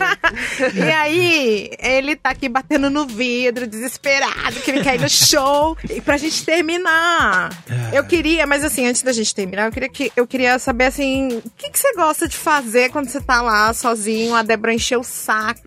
E 0.74 0.90
aí, 0.90 1.70
ele 1.79 2.16
tá 2.16 2.31
aqui 2.31 2.48
batendo 2.48 2.90
no 2.90 3.07
vidro, 3.07 3.66
desesperado, 3.66 4.61
que 4.62 4.70
ele 4.70 4.83
quer 4.83 4.96
ir 4.96 5.00
no 5.00 5.09
show. 5.09 5.77
E 5.88 6.00
pra 6.00 6.16
gente 6.16 6.44
terminar. 6.44 7.50
Eu 7.92 8.05
queria, 8.05 8.46
mas 8.46 8.64
assim, 8.64 8.87
antes 8.87 9.03
da 9.03 9.12
gente 9.12 9.35
terminar, 9.35 9.66
eu 9.66 9.72
queria, 9.72 9.88
que, 9.88 10.12
eu 10.16 10.27
queria 10.27 10.59
saber, 10.59 10.87
assim, 10.87 11.29
o 11.44 11.50
que, 11.57 11.70
que 11.70 11.79
você 11.79 11.92
gosta 11.94 12.27
de 12.29 12.37
fazer 12.37 12.90
quando 12.90 13.09
você 13.09 13.20
tá 13.20 13.40
lá 13.42 13.72
sozinho, 13.72 14.35
a 14.35 14.42
Débora 14.42 14.72
encheu 14.72 15.00
o 15.00 15.05
saco. 15.05 15.61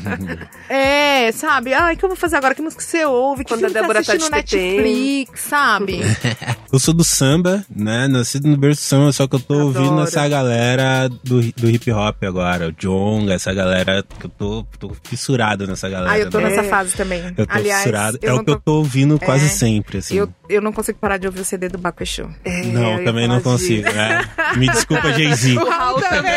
é, 0.68 1.30
sabe? 1.32 1.72
Ai, 1.72 1.94
o 1.94 1.96
que 1.96 2.04
eu 2.04 2.08
vou 2.08 2.16
fazer 2.16 2.36
agora? 2.36 2.54
Que 2.58 2.62
música 2.62 2.82
você 2.82 3.04
ouve? 3.04 3.44
Que 3.44 3.54
Quando 3.54 3.66
a 3.66 3.68
Débora 3.68 4.02
tá 4.02 4.12
tá 4.12 4.16
de. 4.16 4.56
Netflix, 4.56 5.40
sabe? 5.42 6.00
Eu 6.72 6.78
sou 6.78 6.92
do 6.92 7.02
samba, 7.04 7.64
né? 7.74 8.06
Nascido 8.08 8.46
no 8.46 8.56
berço 8.56 8.82
do 8.82 8.84
samba, 8.84 9.12
só 9.12 9.26
que 9.26 9.36
eu 9.36 9.40
tô 9.40 9.54
Adoro. 9.54 9.66
ouvindo 9.68 10.02
essa 10.02 10.28
galera 10.28 11.08
do, 11.24 11.40
do 11.52 11.70
hip 11.70 11.90
hop 11.90 12.22
agora. 12.24 12.68
O 12.68 12.72
Jonga, 12.72 13.32
essa 13.34 13.54
galera 13.54 14.04
que 14.18 14.26
eu 14.26 14.30
tô, 14.30 14.66
tô 14.78 14.92
fissurado 15.02 15.66
nessa 15.66 15.88
galera. 15.88 16.10
Ai, 16.12 16.22
eu 16.22 16.30
tô 16.30 16.38
né? 16.40 16.50
nessa 16.50 16.64
fase 16.64 16.94
também. 16.94 17.22
Eu 17.36 17.46
tô 17.46 17.52
Aliás, 17.54 17.82
fissurado. 17.82 18.18
eu 18.20 18.28
É 18.30 18.32
o 18.34 18.44
que 18.44 18.50
eu 18.50 18.56
tô- 18.56 18.60
tô 18.60 18.72
ouvindo 18.78 19.18
quase 19.18 19.46
É. 19.46 19.48
sempre, 19.48 19.98
assim. 19.98 20.14
Eu, 20.16 20.28
eu 20.48 20.60
não 20.60 20.72
consigo 20.72 20.98
parar 20.98 21.16
de 21.16 21.26
ouvir 21.26 21.40
o 21.40 21.44
CD 21.44 21.68
do 21.70 21.78
Baco 21.78 22.02
Exu. 22.02 22.28
É, 22.44 22.62
Não, 22.66 23.02
também 23.02 23.26
não 23.26 23.40
consigo, 23.40 23.90
né? 23.90 24.24
Me 24.56 24.68
desculpa, 24.68 25.10
Jay-Z. 25.16 25.56
O 25.56 25.70
Raul 25.70 26.00
também! 26.02 26.32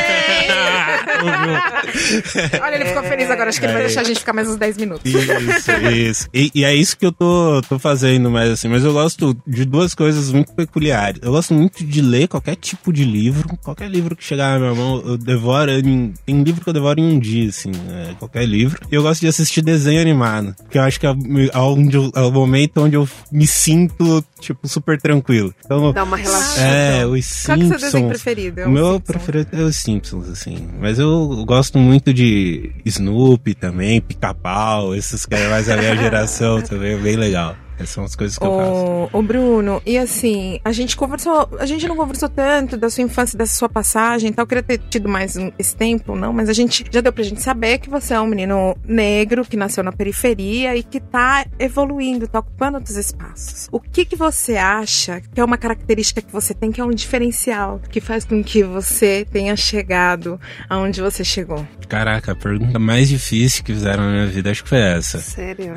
Olha, 2.62 2.76
ele 2.76 2.86
ficou 2.86 3.04
feliz 3.04 3.30
agora. 3.30 3.50
Acho 3.50 3.60
que 3.60 3.65
ele 3.65 3.74
vai 3.74 3.82
É. 3.84 3.86
deixar 3.86 4.02
a 4.02 4.04
gente 4.06 4.20
ficar 4.20 4.34
mais 4.34 4.48
uns 4.48 4.56
10 4.58 4.78
minutos. 4.78 5.12
Isso, 5.12 5.72
isso. 5.91 6.28
E, 6.34 6.52
e 6.56 6.63
é 6.63 6.74
isso 6.74 6.98
que 6.98 7.06
eu 7.06 7.12
tô, 7.12 7.62
tô 7.67 7.78
fazendo 7.78 8.30
mais 8.32 8.50
assim. 8.52 8.67
Mas 8.67 8.84
eu 8.84 8.94
gosto 8.94 9.36
de 9.46 9.65
duas 9.65 9.94
coisas 9.94 10.21
muito 10.30 10.52
peculiares. 10.54 11.20
Eu 11.24 11.32
gosto 11.32 11.54
muito 11.54 11.84
de 11.86 12.02
ler 12.02 12.28
qualquer 12.28 12.56
tipo 12.56 12.92
de 12.92 13.04
livro. 13.06 13.58
Qualquer 13.64 13.90
livro 13.90 14.16
que 14.16 14.24
chegar 14.24 14.60
na 14.60 14.60
minha 14.60 14.76
mão, 14.76 15.02
eu 15.06 15.18
devoro. 15.18 15.72
Em, 15.72 16.14
tem 16.26 16.36
um 16.36 16.44
livro 16.44 16.62
que 16.64 16.70
eu 16.70 16.74
devoro 16.74 17.00
em 17.00 17.04
um 17.16 17.20
dia, 17.20 17.48
assim. 17.50 17.72
é, 17.90 18.14
qualquer 18.20 18.46
livro. 18.46 18.80
E 18.92 18.96
eu 18.96 19.02
gosto 19.02 19.22
de 19.22 19.28
assistir 19.28 19.62
desenho 19.62 20.02
animado. 20.02 20.54
Porque 20.64 20.78
eu 20.78 20.82
acho 20.84 21.00
que 21.00 21.08
é, 21.08 21.12
onde 21.56 21.96
eu- 21.96 22.12
é 22.16 22.22
o 22.22 22.32
momento 22.32 22.82
onde 22.82 22.96
eu 22.96 23.08
me 23.32 23.48
sinto, 23.48 24.24
tipo, 24.40 24.68
super 24.68 25.00
tranquilo. 25.00 25.54
Então, 25.66 25.94
Dá 25.94 26.04
uma 26.04 26.18
relaxada. 26.18 26.62
é, 26.68 27.06
os 27.06 27.44
Qual 27.46 27.58
que 27.58 27.64
é 27.64 27.66
o 27.66 27.70
seu 27.70 27.80
Simpsons. 27.80 27.82
desenho 27.82 28.10
preferido? 28.10 28.60
É 28.62 28.66
O 28.68 28.70
meu 28.72 28.94
Simpsons. 28.96 29.04
preferido 29.06 29.50
é 29.54 29.62
os 29.64 29.76
Simpsons, 29.78 30.30
assim. 30.30 30.68
Mas 30.80 31.00
eu 31.00 31.44
gosto 31.46 31.78
muito 31.78 32.14
de 32.14 32.72
Snoopy 32.86 33.54
também, 33.56 34.02
Pica-Pau, 34.02 34.96
esses 34.96 35.26
que 35.26 35.36
é 35.36 35.48
mais 35.50 35.70
a 35.70 35.78
minha 35.78 35.96
geração 35.96 36.62
também, 36.62 36.94
é 36.94 36.98
bem 36.98 37.16
legal. 37.16 37.56
Essas 37.82 37.89
são 37.89 38.04
as 38.04 38.15
coisas 38.15 38.38
que 38.38 38.46
eu 38.46 38.52
faço. 38.58 38.72
Ô, 38.72 39.10
ô, 39.20 39.22
Bruno, 39.22 39.82
e 39.86 39.98
assim, 39.98 40.60
a 40.63 40.72
gente 40.72 40.96
conversou, 40.96 41.50
a 41.60 41.65
gente 41.65 41.88
não 41.88 41.96
conversou 41.96 42.30
tanto 42.30 42.78
da 42.78 42.89
sua 42.89 43.04
infância, 43.04 43.38
dessa 43.38 43.56
sua 43.56 43.70
passagem 43.70 44.30
e 44.30 44.34
tal, 44.34 44.44
eu 44.44 44.48
queria 44.48 44.63
ter 44.63 44.78
tido 44.89 45.08
mais 45.10 45.36
um- 45.36 45.52
esse 45.58 45.76
tempo, 45.76 46.15
não, 46.15 46.32
mas 46.34 46.50
a 46.50 46.54
gente 46.54 46.86
já 46.91 47.02
deu 47.02 47.12
pra 47.13 47.24
gente 47.24 47.41
saber 47.41 47.78
que 47.80 47.89
você 47.89 48.13
é 48.13 48.20
um 48.22 48.28
menino 48.28 48.76
negro, 48.86 49.44
que 49.46 49.58
nasceu 49.58 49.84
na 49.84 49.91
periferia 49.91 50.76
e 50.76 50.84
que 50.84 51.00
tá 51.00 51.46
evoluindo, 51.60 52.28
tá 52.28 52.39
ocupando 52.39 52.78
outros 52.78 52.96
espaços. 52.98 53.67
O 53.72 53.80
que 53.80 54.06
que 54.06 54.15
você 54.15 54.58
acha 54.58 55.22
que 55.34 55.39
é 55.39 55.44
uma 55.44 55.58
característica 55.58 56.22
que 56.22 56.32
você 56.32 56.54
tem, 56.54 56.72
que 56.72 56.80
é 56.82 56.84
um 56.86 56.91
diferencial, 56.91 57.80
que 57.89 58.00
faz 58.00 58.26
com 58.26 58.44
que 58.44 58.63
você 58.63 59.26
tenha 59.32 59.56
chegado 59.56 60.39
aonde 60.70 61.02
você 61.02 61.24
chegou? 61.24 61.65
Caraca, 61.88 62.32
a 62.32 62.36
pergunta 62.36 62.80
mais 62.80 63.10
difícil 63.10 63.63
que 63.63 63.74
fizeram 63.74 64.04
na 64.06 64.12
minha 64.12 64.28
vida 64.28 64.50
acho 64.52 64.63
que 64.63 64.70
foi 64.70 64.80
essa. 64.80 65.20
Sério? 65.20 65.74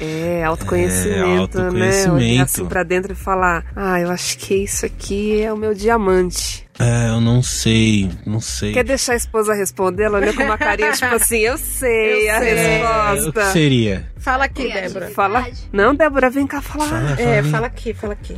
É, 0.00 0.42
autoconhecimento, 0.44 0.75
É, 0.76 1.70
né? 1.72 2.10
Olhar 2.12 2.42
assim 2.44 2.66
pra 2.66 2.82
dentro 2.82 3.12
e 3.12 3.16
falar, 3.16 3.64
ah, 3.74 4.00
eu 4.00 4.10
acho 4.10 4.38
que 4.38 4.54
isso 4.54 4.84
aqui 4.86 5.40
é 5.42 5.52
o 5.52 5.56
meu 5.56 5.74
diamante. 5.74 6.64
É, 6.78 7.08
eu 7.08 7.22
não 7.22 7.42
sei, 7.42 8.10
não 8.26 8.38
sei. 8.38 8.72
Quer 8.74 8.84
deixar 8.84 9.14
a 9.14 9.16
esposa 9.16 9.54
responder? 9.54 10.04
Ela 10.04 10.18
olhou 10.18 10.34
com 10.34 10.42
uma 10.42 10.58
carinha 10.58 10.92
tipo 10.92 11.06
assim, 11.16 11.38
eu 11.38 11.56
sei 11.56 12.28
Eu 12.28 12.34
a 12.34 12.38
sei. 12.40 12.50
É, 12.50 12.52
o 12.52 13.14
que 13.14 13.14
resposta. 13.24 13.52
seria? 13.52 14.10
Fala 14.18 14.44
aqui, 14.44 14.70
Débora. 14.70 15.08
Fala. 15.08 15.46
Não, 15.72 15.94
Débora, 15.94 16.28
vem 16.28 16.46
cá 16.46 16.60
falar. 16.60 16.86
Fala, 16.86 17.10
É, 17.12 17.36
fala. 17.40 17.50
fala 17.50 17.66
aqui, 17.68 17.94
fala 17.94 18.12
aqui. 18.12 18.34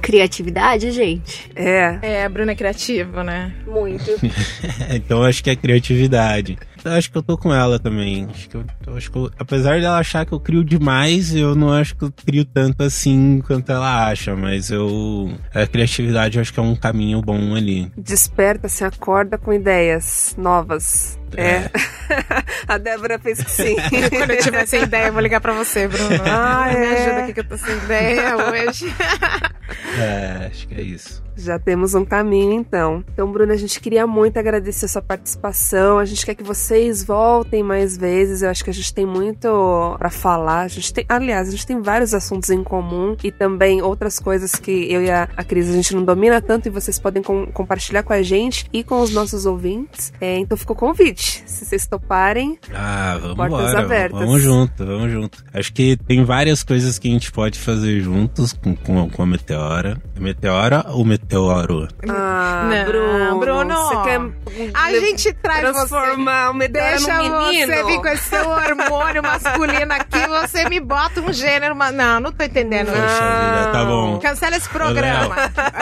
Criatividade, 0.00 0.90
gente. 0.90 1.50
É. 1.54 1.98
É, 2.00 2.24
a 2.24 2.28
Bruna 2.30 2.52
é 2.52 2.54
criativa, 2.54 3.22
né? 3.22 3.52
Muito. 3.66 4.10
então 4.90 5.18
eu 5.18 5.24
acho 5.24 5.44
que 5.44 5.50
é 5.50 5.56
criatividade. 5.56 6.56
Acho 6.84 7.10
que 7.10 7.18
eu 7.18 7.22
tô 7.22 7.36
com 7.38 7.52
ela 7.54 7.78
também. 7.78 8.26
Acho 8.30 8.48
que 8.48 8.56
eu, 8.56 8.64
eu 8.86 8.96
acho 8.96 9.10
que 9.10 9.16
eu- 9.18 9.30
apesar 9.38 9.80
dela 9.80 9.98
achar 9.98 10.26
que 10.26 10.32
eu 10.32 10.40
crio 10.40 10.64
demais, 10.64 11.34
eu 11.34 11.54
não 11.54 11.72
acho 11.72 11.94
que 11.96 12.02
eu 12.04 12.12
crio 12.12 12.44
tanto 12.44 12.82
assim 12.82 13.40
quanto 13.46 13.70
ela 13.70 14.08
acha. 14.08 14.34
Mas 14.34 14.70
eu. 14.70 15.32
A 15.54 15.66
criatividade 15.66 16.38
eu 16.38 16.42
acho 16.42 16.52
que 16.52 16.58
é 16.60 16.62
um 16.62 16.74
caminho 16.76 17.22
bom 17.22 17.54
ali. 17.54 17.90
Desperta, 17.96 18.68
se 18.68 18.84
acorda 18.84 19.38
com 19.38 19.52
ideias 19.52 20.34
novas. 20.38 21.18
É. 21.36 21.70
a 22.68 22.76
Débora 22.76 23.18
fez 23.18 23.42
que 23.42 23.50
sim. 23.50 23.76
Quando 24.10 24.30
eu 24.32 24.38
tiver 24.42 24.66
sem 24.66 24.82
ideia, 24.82 25.06
eu 25.06 25.12
vou 25.14 25.22
ligar 25.22 25.40
pra 25.40 25.52
você, 25.54 25.88
Bruno. 25.88 26.10
Ah, 26.26 26.66
Me 26.68 26.76
é? 26.76 26.92
ajuda 27.06 27.22
aqui 27.22 27.32
que 27.32 27.40
eu 27.40 27.44
tô 27.48 27.56
sem 27.56 27.74
ideia 27.76 28.36
hoje. 28.36 28.86
É, 29.98 30.48
acho 30.50 30.68
que 30.68 30.74
é 30.74 30.82
isso. 30.82 31.22
Já 31.42 31.58
temos 31.58 31.94
um 31.94 32.04
caminho, 32.04 32.52
então. 32.52 33.04
Então, 33.12 33.30
Bruna, 33.30 33.54
a 33.54 33.56
gente 33.56 33.80
queria 33.80 34.06
muito 34.06 34.38
agradecer 34.38 34.84
a 34.86 34.88
sua 34.88 35.02
participação. 35.02 35.98
A 35.98 36.04
gente 36.04 36.24
quer 36.24 36.34
que 36.34 36.42
vocês 36.42 37.02
voltem 37.04 37.62
mais 37.62 37.96
vezes. 37.96 38.42
Eu 38.42 38.50
acho 38.50 38.62
que 38.64 38.70
a 38.70 38.74
gente 38.74 38.92
tem 38.92 39.04
muito 39.06 39.94
para 39.98 40.10
falar. 40.10 40.60
A 40.62 40.68
gente 40.68 40.92
tem, 40.92 41.04
aliás, 41.08 41.48
a 41.48 41.50
gente 41.50 41.66
tem 41.66 41.80
vários 41.80 42.14
assuntos 42.14 42.50
em 42.50 42.62
comum 42.62 43.16
e 43.22 43.30
também 43.30 43.82
outras 43.82 44.18
coisas 44.18 44.54
que 44.54 44.92
eu 44.92 45.02
e 45.02 45.10
a, 45.10 45.28
a 45.36 45.44
Cris 45.44 45.68
a 45.68 45.72
gente 45.72 45.94
não 45.94 46.04
domina 46.04 46.40
tanto 46.40 46.66
e 46.66 46.70
vocês 46.70 46.98
podem 46.98 47.22
com, 47.22 47.46
compartilhar 47.46 48.02
com 48.02 48.12
a 48.12 48.22
gente 48.22 48.66
e 48.72 48.82
com 48.84 49.00
os 49.00 49.12
nossos 49.12 49.46
ouvintes. 49.46 50.12
É, 50.20 50.38
então, 50.38 50.56
ficou 50.56 50.76
o 50.76 50.78
convite. 50.78 51.42
Se 51.46 51.64
vocês 51.64 51.86
toparem, 51.86 52.58
Ah, 52.74 53.18
vamos 53.20 53.36
Portas 53.36 53.58
embora. 53.70 53.80
abertas. 53.84 54.20
Vamos 54.20 54.42
junto, 54.42 54.84
vamos 54.86 55.12
junto. 55.12 55.44
Acho 55.52 55.72
que 55.72 55.96
tem 55.96 56.24
várias 56.24 56.62
coisas 56.62 56.98
que 56.98 57.08
a 57.08 57.10
gente 57.12 57.30
pode 57.32 57.58
fazer 57.58 58.00
juntos 58.00 58.52
com, 58.52 58.74
com, 58.74 59.08
com 59.10 59.22
a 59.22 59.26
Meteora. 59.26 60.00
A 60.16 60.20
Meteora 60.20 60.84
ou 60.88 61.04
Meteoro? 61.36 61.88
Ah, 62.08 62.68
Não, 62.68 62.84
Bruno, 62.84 63.38
Bruno, 63.40 63.74
Você 63.74 63.96
quer 64.02 64.70
A 64.74 64.90
gente 64.92 65.32
traz 65.32 65.62
você. 65.62 65.72
transformar 65.72 66.50
o 66.50 66.54
Meteora 66.54 66.90
Deixa 66.90 67.14
num 67.22 67.46
menino? 67.46 67.72
você 67.72 67.84
vir 67.84 67.96
com 68.00 68.08
esse 68.08 68.22
seu 68.28 68.48
hormônio 68.50 69.22
masculino 69.22 69.92
aqui, 69.94 70.26
você 70.28 70.68
me 70.68 70.78
bota 70.78 71.20
um 71.20 71.32
gênero. 71.32 71.74
ma- 71.74 71.90
Não, 71.90 72.20
não 72.20 72.32
tô 72.32 72.44
entendendo. 72.44 72.86
Poxa 72.88 73.00
vida, 73.00 73.70
tá 73.72 73.84
bom. 73.84 74.18
Cancela 74.20 74.56
esse 74.56 74.68
programa. 74.68 75.34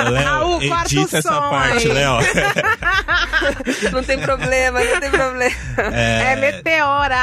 Ô, 0.07 0.09
Léo, 0.11 0.25
Raul, 0.25 0.59
o 0.59 0.63
edita 0.63 1.19
essa 1.19 1.23
som 1.33 1.51
parte, 1.51 1.87
aí. 1.89 1.93
Léo. 1.95 2.19
Não 3.93 4.03
tem 4.03 4.19
problema, 4.21 4.81
não 4.85 5.01
tem 5.01 5.11
problema. 5.11 5.55
É 5.93 6.37
meteora. 6.37 7.17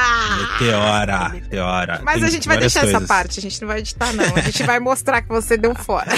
Meteora, 0.60 1.30
Meteora. 1.30 2.02
Mas 2.04 2.16
Tem 2.16 2.24
a 2.26 2.30
gente 2.32 2.48
vai 2.48 2.58
deixar 2.58 2.80
essa 2.82 2.92
coisas. 2.94 3.08
parte, 3.08 3.40
a 3.40 3.42
gente 3.42 3.62
não 3.62 3.68
vai 3.68 3.80
editar, 3.80 4.12
não. 4.14 4.26
A 4.36 4.42
gente 4.42 4.64
vai 4.64 4.80
mostrar 4.80 5.22
que 5.22 5.30
você 5.30 5.58
deu 5.58 5.76
fora. 5.76 6.08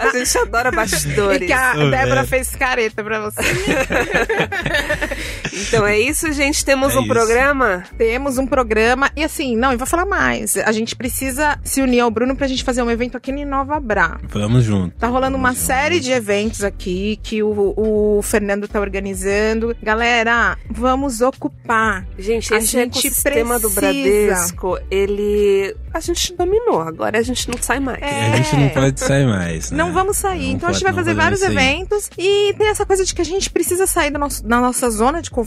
A 0.00 0.10
gente 0.16 0.38
adora 0.38 0.70
E 0.70 0.74
bastidores. 0.92 1.46
que 1.46 1.52
a 1.52 1.74
Débora 1.74 2.24
fez 2.24 2.50
careta 2.50 3.02
pra 3.02 3.20
você. 3.20 3.42
Então 5.52 5.86
é 5.86 5.98
isso, 5.98 6.30
gente. 6.32 6.64
Temos 6.64 6.94
É 6.94 6.98
um 6.98 7.02
isso. 7.02 7.08
programa. 7.08 7.84
Temos 7.98 8.38
um 8.38 8.46
programa. 8.46 9.10
E 9.16 9.22
assim, 9.24 9.56
não, 9.56 9.72
eu 9.72 9.78
vou 9.78 9.86
falar 9.86 10.06
mais. 10.06 10.56
A 10.56 10.72
gente 10.72 10.96
precisa 10.96 11.58
se 11.62 11.80
unir 11.82 12.00
ao 12.00 12.10
Bruno 12.10 12.34
pra 12.36 12.46
gente 12.46 12.64
fazer 12.64 12.82
um 12.82 12.90
evento 12.90 13.16
aqui 13.16 13.30
em 13.30 13.44
Nova 13.44 13.78
Bra. 13.80 14.18
Vamos 14.28 14.64
junto. 14.64 14.96
Tá 14.96 15.06
rolando 15.08 15.36
uma 15.36 15.48
Vamos 15.48 15.58
junto. 15.60 15.66
série 15.66 16.00
de 16.00 16.10
eventos 16.12 16.62
aqui 16.64 17.18
que 17.22 17.42
o, 17.42 17.74
o 17.76 18.22
Fernando 18.22 18.66
tá 18.68 18.80
organizando. 18.80 19.76
Galera, 19.82 20.56
vamos 20.70 21.20
ocupar. 21.20 22.06
Gente, 22.18 22.52
A 22.54 22.58
esse 22.58 22.68
gente 22.68 22.98
ecossistema 23.06 23.58
do 23.58 23.70
precisa. 23.70 24.26
Bradesco, 24.26 24.78
ele. 24.90 25.74
A 25.94 26.00
gente 26.00 26.34
dominou, 26.34 26.80
agora 26.80 27.18
a 27.18 27.22
gente 27.22 27.48
não 27.50 27.58
sai 27.60 27.78
mais. 27.78 28.00
E 28.00 28.04
a 28.04 28.36
gente 28.36 28.56
não 28.56 28.68
pode 28.70 28.98
sair 29.00 29.26
mais. 29.26 29.70
né? 29.70 29.76
Não 29.76 29.92
vamos 29.92 30.16
sair. 30.16 30.46
Não 30.48 30.52
então 30.54 30.68
a 30.70 30.72
gente 30.72 30.82
pode- 30.84 30.94
vai 30.94 31.04
fazer 31.04 31.14
vários 31.14 31.40
sair. 31.40 31.52
eventos 31.52 32.10
e 32.16 32.54
tem 32.56 32.68
essa 32.68 32.86
coisa 32.86 33.04
de 33.04 33.14
que 33.14 33.20
a 33.20 33.24
gente 33.24 33.50
precisa 33.50 33.86
sair 33.86 34.10
do 34.10 34.18
nosso- 34.18 34.42
da 34.46 34.58
nossa 34.60 34.88
zona 34.88 35.20
de 35.20 35.30
conforto 35.30 35.41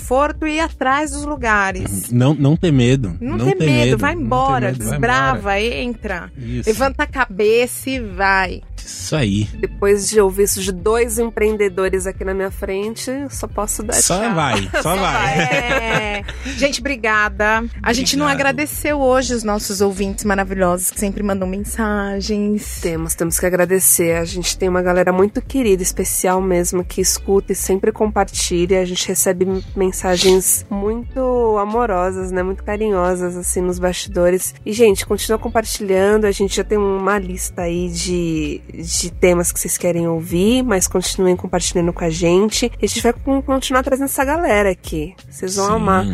e 0.47 0.55
ir 0.55 0.59
atrás 0.59 1.11
dos 1.11 1.25
lugares. 1.25 2.11
Não, 2.11 2.33
não 2.33 2.55
ter 2.55 2.71
medo. 2.71 3.15
Não, 3.19 3.37
ter 3.37 3.55
medo, 3.55 3.97
vai 3.97 4.13
não 4.13 4.21
ter 4.21 4.25
embora, 4.25 4.67
medo, 4.67 4.77
vai 4.79 4.89
desbrava, 4.89 5.59
embora. 5.59 5.75
entra. 5.81 6.31
Isso. 6.37 6.69
Levanta 6.69 7.03
a 7.03 7.07
cabeça 7.07 7.89
e 7.89 7.99
vai. 7.99 8.61
Isso 8.85 9.15
aí. 9.15 9.45
Depois 9.55 10.09
de 10.09 10.21
ouvir 10.21 10.43
isso 10.43 10.61
de 10.61 10.71
dois 10.71 11.17
empreendedores 11.17 12.05
aqui 12.05 12.23
na 12.23 12.33
minha 12.33 12.51
frente, 12.51 13.09
eu 13.09 13.29
só 13.29 13.47
posso 13.47 13.81
dar 13.81 13.93
Só 13.93 14.19
tchau. 14.19 14.35
vai, 14.35 14.69
só 14.81 14.95
vai. 14.95 15.39
É. 15.39 16.23
Gente, 16.57 16.79
obrigada. 16.79 17.63
A 17.81 17.93
gente 17.93 18.15
não 18.15 18.27
agradeceu 18.27 18.99
hoje 18.99 19.33
os 19.33 19.43
nossos 19.43 19.81
ouvintes 19.81 20.23
maravilhosos 20.23 20.91
que 20.91 20.99
sempre 20.99 21.23
mandam 21.23 21.47
mensagens. 21.47 22.79
Temos, 22.81 23.15
temos 23.15 23.39
que 23.39 23.45
agradecer. 23.45 24.17
A 24.17 24.25
gente 24.25 24.57
tem 24.57 24.69
uma 24.69 24.81
galera 24.81 25.11
muito 25.11 25.41
querida, 25.41 25.81
especial 25.81 26.41
mesmo, 26.41 26.83
que 26.83 27.01
escuta 27.01 27.51
e 27.53 27.55
sempre 27.55 27.91
compartilha. 27.91 28.81
A 28.81 28.85
gente 28.85 29.07
recebe 29.07 29.45
mensagens 29.75 30.65
muito 30.69 31.57
amorosas, 31.57 32.31
né? 32.31 32.43
Muito 32.43 32.63
carinhosas, 32.63 33.35
assim, 33.35 33.61
nos 33.61 33.79
bastidores. 33.79 34.53
E, 34.65 34.71
gente, 34.71 35.05
continua 35.05 35.39
compartilhando. 35.39 36.25
A 36.25 36.31
gente 36.31 36.55
já 36.55 36.63
tem 36.63 36.77
uma 36.77 37.17
lista 37.17 37.63
aí 37.63 37.89
de, 37.89 38.61
de 38.81 39.11
temas 39.11 39.51
que 39.51 39.59
vocês 39.59 39.77
querem 39.77 40.07
ouvir, 40.07 40.63
mas 40.63 40.87
continuem 40.87 41.35
compartilhando 41.35 41.93
com 41.93 42.03
a 42.03 42.09
gente. 42.09 42.71
E 42.81 42.85
a 42.85 42.87
gente 42.87 43.01
vai 43.01 43.13
con- 43.13 43.41
continuar 43.41 43.83
trazendo 43.83 44.05
essa 44.05 44.23
galera 44.25 44.69
aqui. 44.71 45.15
Vocês 45.29 45.55
vão 45.55 45.67
Sim. 45.67 45.73
amar. 45.73 46.05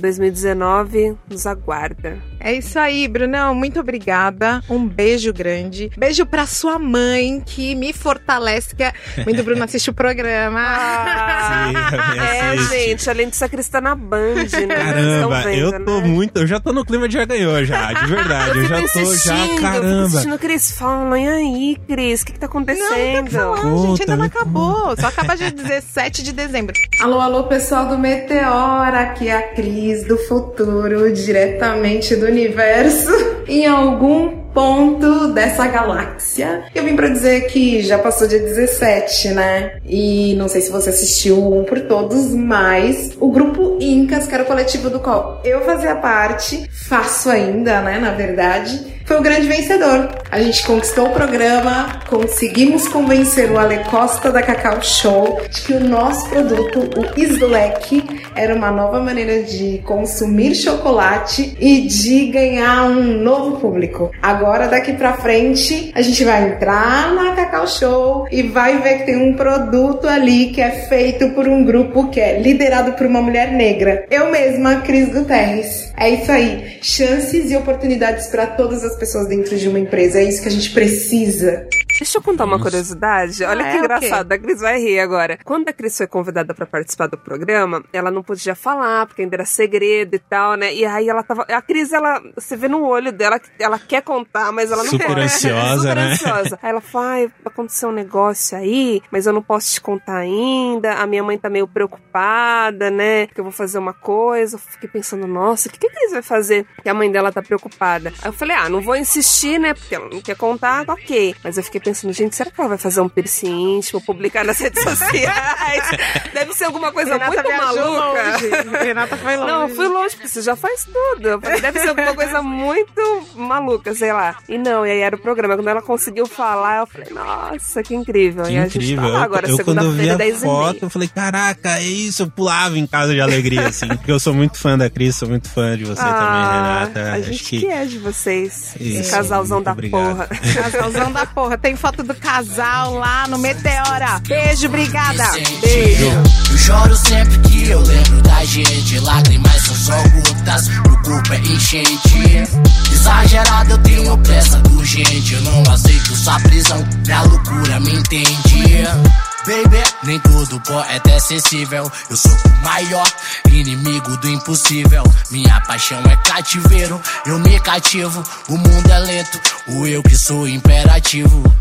2019 0.00 1.16
nos 1.28 1.46
aguarda. 1.46 2.18
É 2.40 2.52
isso 2.52 2.78
aí, 2.78 3.08
Brunão. 3.08 3.54
Muito 3.54 3.80
obrigada. 3.80 4.62
Um 4.70 4.86
beijo 4.86 5.32
grande. 5.32 5.90
Beijo 5.96 6.24
pra 6.24 6.46
sua 6.46 6.78
mãe, 6.78 7.42
que 7.44 7.74
me 7.74 7.92
fortalece. 7.92 8.74
Que 8.76 8.84
a 8.84 8.92
mãe 9.24 9.34
do 9.34 9.42
Bruno 9.42 9.64
assiste 9.64 9.90
o 9.90 9.92
programa. 9.92 10.60
Ah, 10.60 11.68
Sim, 11.68 12.18
é, 12.20 12.56
gente, 12.68 13.10
além 13.10 13.28
disso, 13.28 13.44
a 13.44 13.48
Cris 13.48 13.68
tá 13.68 13.80
na 13.80 13.94
Band, 13.94 14.34
né? 14.66 14.74
Caramba, 14.76 15.20
tão 15.42 15.42
vendo, 15.50 15.74
eu 15.74 15.84
tô 15.84 16.00
né? 16.00 16.06
muito. 16.06 16.36
Eu 16.38 16.46
já 16.46 16.60
tô 16.60 16.72
no 16.72 16.84
clima 16.84 17.08
de 17.08 17.14
já 17.14 17.24
ganhou, 17.24 17.64
já, 17.64 17.92
de 17.92 18.06
verdade. 18.06 18.50
Eu, 18.58 18.62
Eu 18.62 18.68
já 18.68 18.76
fico 18.78 18.92
tô, 18.92 19.16
já, 19.16 19.36
Eu 19.38 19.48
fico 19.48 19.60
caramba. 19.62 20.06
insistindo, 20.06 20.38
Cris, 20.38 20.70
fala, 20.72 21.18
e 21.18 21.28
aí, 21.28 21.76
Cris, 21.88 22.22
o 22.22 22.26
que 22.26 22.32
que 22.34 22.38
tá 22.38 22.46
Não, 22.46 22.60
não 22.60 22.64
tem 22.66 22.76
acontecendo? 23.18 23.26
o 23.26 23.30
falar, 23.30 23.60
Conta, 23.62 23.88
gente. 23.88 24.00
Ainda 24.02 24.16
não 24.16 24.24
acabou. 24.24 24.96
Só 24.96 25.06
acaba 25.08 25.36
dia 25.36 25.50
17 25.50 26.22
de 26.22 26.32
dezembro. 26.32 26.74
Alô, 27.02 27.20
alô, 27.20 27.44
pessoal 27.44 27.86
do 27.88 27.98
Meteora. 27.98 29.00
Aqui 29.00 29.28
é 29.28 29.36
a 29.36 29.42
Cris 29.54 29.87
do 29.96 30.18
futuro, 30.18 31.12
diretamente 31.12 32.16
do 32.16 32.26
universo. 32.26 33.10
Em 33.48 33.66
algum 33.66 34.38
ponto 34.52 35.28
dessa 35.28 35.66
galáxia. 35.68 36.64
Eu 36.74 36.84
vim 36.84 36.96
pra 36.96 37.08
dizer 37.08 37.46
que 37.46 37.80
já 37.80 37.98
passou 37.98 38.26
dia 38.26 38.40
17, 38.40 39.28
né? 39.28 39.78
E 39.86 40.34
não 40.34 40.48
sei 40.48 40.60
se 40.60 40.70
você 40.70 40.90
assistiu 40.90 41.54
um 41.54 41.64
por 41.64 41.80
todos, 41.80 42.34
mas 42.34 43.16
o 43.20 43.30
grupo 43.30 43.78
Incas, 43.80 44.26
que 44.26 44.34
era 44.34 44.42
o 44.42 44.46
coletivo 44.46 44.90
do 44.90 45.00
qual 45.00 45.40
eu 45.44 45.62
fazia 45.62 45.94
parte, 45.94 46.68
faço 46.88 47.30
ainda, 47.30 47.80
né? 47.80 47.98
Na 47.98 48.10
verdade, 48.10 48.97
foi 49.08 49.18
o 49.18 49.22
grande 49.22 49.48
vencedor. 49.48 50.10
A 50.30 50.38
gente 50.38 50.66
conquistou 50.66 51.06
o 51.06 51.12
programa, 51.12 52.02
conseguimos 52.06 52.86
convencer 52.88 53.50
o 53.50 53.58
Ale 53.58 53.78
Costa 53.84 54.30
da 54.30 54.42
Cacau 54.42 54.82
Show 54.82 55.40
de 55.48 55.62
que 55.62 55.72
o 55.72 55.80
nosso 55.80 56.28
produto, 56.28 56.80
o 56.80 57.18
Islec, 57.18 58.04
era 58.36 58.54
uma 58.54 58.70
nova 58.70 59.00
maneira 59.00 59.42
de 59.42 59.78
consumir 59.78 60.54
chocolate 60.54 61.56
e 61.58 61.80
de 61.88 62.26
ganhar 62.26 62.84
um 62.84 63.22
novo 63.22 63.58
público. 63.58 64.10
Agora, 64.20 64.68
daqui 64.68 64.92
pra 64.92 65.14
frente, 65.14 65.90
a 65.94 66.02
gente 66.02 66.22
vai 66.22 66.50
entrar 66.50 67.14
na 67.14 67.32
Cacau 67.32 67.66
Show 67.66 68.28
e 68.30 68.42
vai 68.42 68.82
ver 68.82 68.98
que 68.98 69.06
tem 69.06 69.16
um 69.16 69.34
produto 69.34 70.06
ali 70.06 70.50
que 70.50 70.60
é 70.60 70.70
feito 70.70 71.30
por 71.30 71.48
um 71.48 71.64
grupo 71.64 72.10
que 72.10 72.20
é 72.20 72.38
liderado 72.38 72.92
por 72.92 73.06
uma 73.06 73.22
mulher 73.22 73.52
negra. 73.52 74.04
Eu 74.10 74.30
mesma, 74.30 74.82
Cris 74.82 75.08
Guterres. 75.08 75.90
É 75.96 76.10
isso 76.10 76.30
aí. 76.30 76.78
Chances 76.82 77.50
e 77.50 77.56
oportunidades 77.56 78.26
para 78.26 78.46
todas 78.46 78.84
as 78.84 78.97
pessoas 78.98 79.26
dentro 79.26 79.56
de 79.56 79.68
uma 79.68 79.78
empresa. 79.78 80.18
É 80.18 80.24
isso 80.24 80.42
que 80.42 80.48
a 80.48 80.52
gente 80.52 80.70
precisa. 80.70 81.66
Deixa 81.98 82.18
eu 82.18 82.22
contar 82.22 82.44
uma 82.44 82.60
curiosidade. 82.60 83.42
Olha 83.44 83.66
Ah, 83.66 83.70
que 83.70 83.76
é? 83.76 83.80
Engraçado, 83.80 84.32
a 84.32 84.38
Cris 84.38 84.60
vai 84.60 84.78
rir 84.80 85.00
agora. 85.00 85.38
Quando 85.44 85.68
a 85.68 85.72
Cris 85.72 85.96
foi 85.96 86.06
convidada 86.06 86.54
pra 86.54 86.64
participar 86.66 87.06
do 87.08 87.18
programa, 87.18 87.82
ela 87.92 88.10
não 88.10 88.22
podia 88.22 88.54
falar, 88.54 89.06
porque 89.06 89.22
ainda 89.22 89.36
era 89.36 89.44
segredo 89.44 90.14
e 90.14 90.18
tal, 90.18 90.54
né? 90.54 90.72
E 90.74 90.84
aí 90.84 91.08
ela 91.08 91.22
tava. 91.22 91.42
A 91.42 91.60
Cris, 91.60 91.92
ela. 91.92 92.22
Você 92.34 92.56
vê 92.56 92.68
no 92.68 92.84
olho 92.84 93.12
dela 93.12 93.38
que 93.38 93.50
ela 93.58 93.78
quer 93.78 94.02
contar, 94.02 94.52
mas 94.52 94.70
ela 94.70 94.82
não 94.84 94.90
Super 94.90 95.06
quer. 95.06 95.18
ansiosa, 95.18 95.76
Super 95.82 95.96
né? 95.96 96.12
ansiosa. 96.12 96.58
Aí 96.62 96.70
ela 96.70 96.80
fala: 96.80 97.06
ai, 97.08 97.30
aconteceu 97.44 97.88
um 97.88 97.92
negócio 97.92 98.56
aí, 98.56 99.02
mas 99.10 99.26
eu 99.26 99.32
não 99.32 99.42
posso 99.42 99.72
te 99.74 99.80
contar 99.80 100.18
ainda. 100.18 100.94
A 100.94 101.06
minha 101.06 101.22
mãe 101.22 101.36
tá 101.36 101.48
meio 101.50 101.66
preocupada, 101.66 102.90
né? 102.90 103.26
Que 103.28 103.40
eu 103.40 103.44
vou 103.44 103.52
fazer 103.52 103.78
uma 103.78 103.92
coisa. 103.92 104.56
Eu 104.56 104.60
fiquei 104.60 104.88
pensando, 104.88 105.26
nossa, 105.26 105.68
o 105.68 105.72
que, 105.72 105.78
que 105.78 105.86
a 105.86 105.90
Cris 105.90 106.12
vai 106.12 106.22
fazer? 106.22 106.66
Que 106.82 106.88
a 106.88 106.94
mãe 106.94 107.10
dela 107.10 107.32
tá 107.32 107.42
preocupada. 107.42 108.10
Aí 108.22 108.28
eu 108.28 108.32
falei, 108.32 108.56
ah, 108.56 108.68
não 108.68 108.80
vou 108.80 108.96
insistir, 108.96 109.58
né? 109.58 109.74
Porque 109.74 109.94
ela 109.94 110.08
não 110.08 110.20
quer 110.20 110.36
contar, 110.36 110.84
tá 110.84 110.92
ok. 110.92 111.34
Mas 111.42 111.56
eu 111.56 111.62
fiquei 111.64 111.80
pensando, 111.88 112.12
gente, 112.12 112.36
será 112.36 112.50
que 112.50 112.60
ela 112.60 112.68
vai 112.68 112.78
fazer 112.78 113.00
um 113.00 113.08
piercing 113.08 113.76
íntimo, 113.78 114.00
publicar 114.00 114.44
nas 114.44 114.58
redes 114.58 114.82
sociais? 114.82 115.84
Deve 116.34 116.52
ser 116.52 116.64
alguma 116.64 116.92
coisa 116.92 117.18
muito 117.18 117.50
maluca. 117.56 117.80
longe. 117.80 118.84
Renata 118.84 119.16
foi 119.16 119.36
longe. 119.36 119.52
Não, 119.52 119.62
eu 119.62 119.68
fui 119.74 119.88
longe, 119.88 120.14
porque 120.14 120.28
você 120.28 120.42
já 120.42 120.54
faz 120.54 120.84
tudo. 120.84 121.28
Eu 121.28 121.40
falei, 121.40 121.60
Deve 121.60 121.80
ser 121.80 121.88
alguma 121.88 122.14
coisa 122.14 122.42
muito 122.42 123.26
maluca, 123.34 123.94
sei 123.94 124.12
lá. 124.12 124.36
E 124.48 124.58
não, 124.58 124.86
e 124.86 124.90
aí 124.90 125.00
era 125.00 125.16
o 125.16 125.18
programa. 125.18 125.56
Quando 125.56 125.68
ela 125.68 125.82
conseguiu 125.82 126.26
falar, 126.26 126.80
eu 126.80 126.86
falei, 126.86 127.08
nossa, 127.12 127.82
que 127.82 127.94
incrível. 127.94 128.44
Que 128.44 128.52
e 128.52 128.58
a 128.58 128.62
gente 128.64 128.78
incrível. 128.78 129.04
tá 129.04 129.10
lá 129.10 129.22
agora, 129.24 129.48
eu, 129.48 129.56
eu 129.58 129.64
quando 129.64 129.78
eu 129.78 129.90
vi 129.92 130.04
segunda-feira, 130.04 130.14
a 130.14 130.16
10 130.16 130.36
e 130.36 130.40
foto, 130.40 130.78
eu 130.82 130.90
falei, 130.90 131.08
caraca, 131.08 131.78
é 131.78 131.82
isso, 131.82 132.22
eu 132.22 132.30
pulava 132.30 132.78
em 132.78 132.86
casa 132.86 133.14
de 133.14 133.20
alegria, 133.20 133.68
assim. 133.68 133.88
porque 133.88 134.12
eu 134.12 134.20
sou 134.20 134.34
muito 134.34 134.58
fã 134.58 134.76
da 134.76 134.90
Cris, 134.90 135.16
sou 135.16 135.28
muito 135.28 135.48
fã 135.48 135.76
de 135.76 135.84
você 135.84 136.02
também, 136.02 136.18
Renata. 136.18 137.00
Ah, 137.00 137.12
A 137.12 137.16
Acho 137.16 137.32
gente 137.32 137.44
que. 137.44 137.60
que... 137.60 137.66
é 137.66 137.84
de 137.84 137.98
vocês. 137.98 138.74
Esse 138.78 139.00
Isso, 139.00 139.10
casalzão 139.10 139.62
da 139.62 139.72
obrigado. 139.72 140.00
porra. 140.00 140.28
Casalzão 140.70 141.12
da 141.12 141.26
porra. 141.26 141.58
Tem 141.58 141.76
foto 141.78 142.02
do 142.02 142.14
casal 142.14 142.94
lá 142.94 143.26
no 143.28 143.38
Meteora. 143.38 144.20
Beijo, 144.26 144.66
obrigada. 144.66 145.30
Beijo. 145.62 146.06
Eu 146.50 146.58
choro 146.58 146.96
sempre 146.96 147.38
que 147.38 147.68
eu 147.68 147.80
lembro 147.80 148.20
da 148.22 148.44
gente. 148.44 148.98
Lágrimas 148.98 149.62
são 149.62 149.74
só 149.76 149.96
gotas, 150.08 150.68
meu 150.68 150.96
corpo 151.02 151.32
é 151.32 151.38
enchente. 151.38 152.48
Exagerado, 152.92 153.70
eu 153.72 153.78
tenho 153.78 154.18
pressa 154.18 154.58
do 154.60 154.84
gente, 154.84 155.34
eu 155.34 155.42
não 155.42 155.62
aceito 155.72 156.16
sua 156.16 156.40
prisão. 156.40 156.84
Minha 157.06 157.22
loucura 157.22 157.80
me 157.80 157.94
entende. 157.94 159.27
Baby, 159.46 159.82
nem 160.02 160.18
todo 160.20 160.60
poeta 160.60 161.10
é 161.10 161.20
sensível. 161.20 161.90
Eu 162.10 162.16
sou 162.16 162.32
o 162.32 162.64
maior 162.64 163.06
inimigo 163.50 164.16
do 164.16 164.28
impossível. 164.28 165.04
Minha 165.30 165.60
paixão 165.60 166.00
é 166.10 166.16
cativeiro, 166.16 167.00
eu 167.24 167.38
me 167.38 167.58
cativo. 167.60 168.22
O 168.48 168.58
mundo 168.58 168.90
é 168.90 168.98
lento, 168.98 169.40
o 169.68 169.86
eu 169.86 170.02
que 170.02 170.16
sou 170.16 170.46
imperativo. 170.48 171.54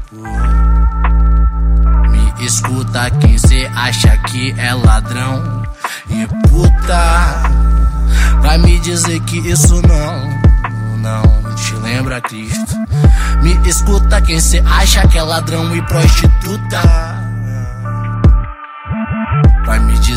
Me 2.10 2.46
escuta 2.46 3.12
quem 3.22 3.38
cê 3.38 3.70
acha 3.76 4.18
que 4.30 4.54
é 4.58 4.74
ladrão. 4.74 5.64
E 6.10 6.28
puta, 6.48 7.44
vai 8.42 8.58
me 8.58 8.80
dizer 8.80 9.20
que 9.22 9.38
isso 9.38 9.82
não, 9.88 10.98
não 10.98 11.56
te 11.56 11.74
lembra 11.76 12.22
Cristo. 12.22 12.76
Me 13.42 13.70
escuta 13.70 14.22
quem 14.22 14.40
cê 14.42 14.64
acha 14.66 15.08
que 15.08 15.18
é 15.18 15.24
ladrão 15.24 15.76
e 15.76 15.82
prostituta. 15.84 17.27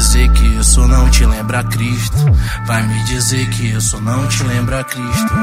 Dizer 0.00 0.32
que 0.32 0.46
isso 0.58 0.80
não 0.88 1.10
te 1.10 1.26
lembra 1.26 1.62
Cristo. 1.62 2.16
Vai 2.64 2.82
me 2.84 3.04
dizer 3.04 3.46
que 3.50 3.66
isso 3.66 4.00
não 4.00 4.26
te 4.28 4.42
lembra 4.44 4.82
Cristo. 4.82 5.34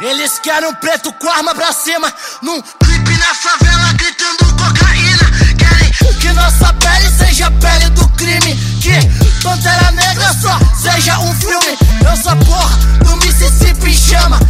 Eles 0.00 0.36
querem 0.40 0.68
um 0.68 0.74
preto 0.74 1.12
com 1.12 1.30
arma 1.30 1.54
pra 1.54 1.72
cima, 1.72 2.12
num 2.42 2.60
clipe 2.60 3.16
na 3.18 3.34
favela 3.36 3.92
gritando 3.92 4.46
cocaína. 4.56 5.30
Querem 5.56 6.18
que 6.18 6.32
nossa 6.32 6.72
pele 6.72 7.08
seja 7.08 7.46
a 7.46 7.50
pele 7.52 7.88
do 7.90 8.08
crime, 8.08 8.56
que 8.82 9.33
Pantera 9.44 9.90
Negra 9.92 10.32
só 10.40 10.58
seja 10.74 11.18
um 11.18 11.34
filme. 11.34 11.78
Eu 12.00 12.16
sou 12.16 12.34
porra 12.46 12.76
do 13.04 13.14
Mississippi 13.18 13.90
em 13.90 13.94
chama. 13.94 14.40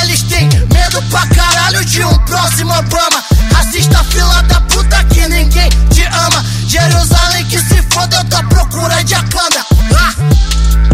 Eles 0.00 0.22
têm 0.22 0.48
medo 0.72 1.02
pra 1.10 1.26
caralho 1.26 1.84
de 1.84 2.04
um 2.04 2.16
próximo 2.18 2.72
Obama. 2.72 3.20
Racista 3.52 4.04
fila 4.04 4.42
da 4.44 4.60
puta 4.60 5.02
que 5.06 5.26
ninguém 5.26 5.68
te 5.90 6.04
ama. 6.04 6.44
Jerusalém 6.68 7.44
que 7.46 7.58
se 7.58 7.82
foda, 7.90 8.16
eu 8.16 8.24
tô 8.26 8.36
à 8.36 8.42
procura 8.44 9.02
de 9.02 9.14
Akanda. 9.16 9.66
Ah! 9.96 10.93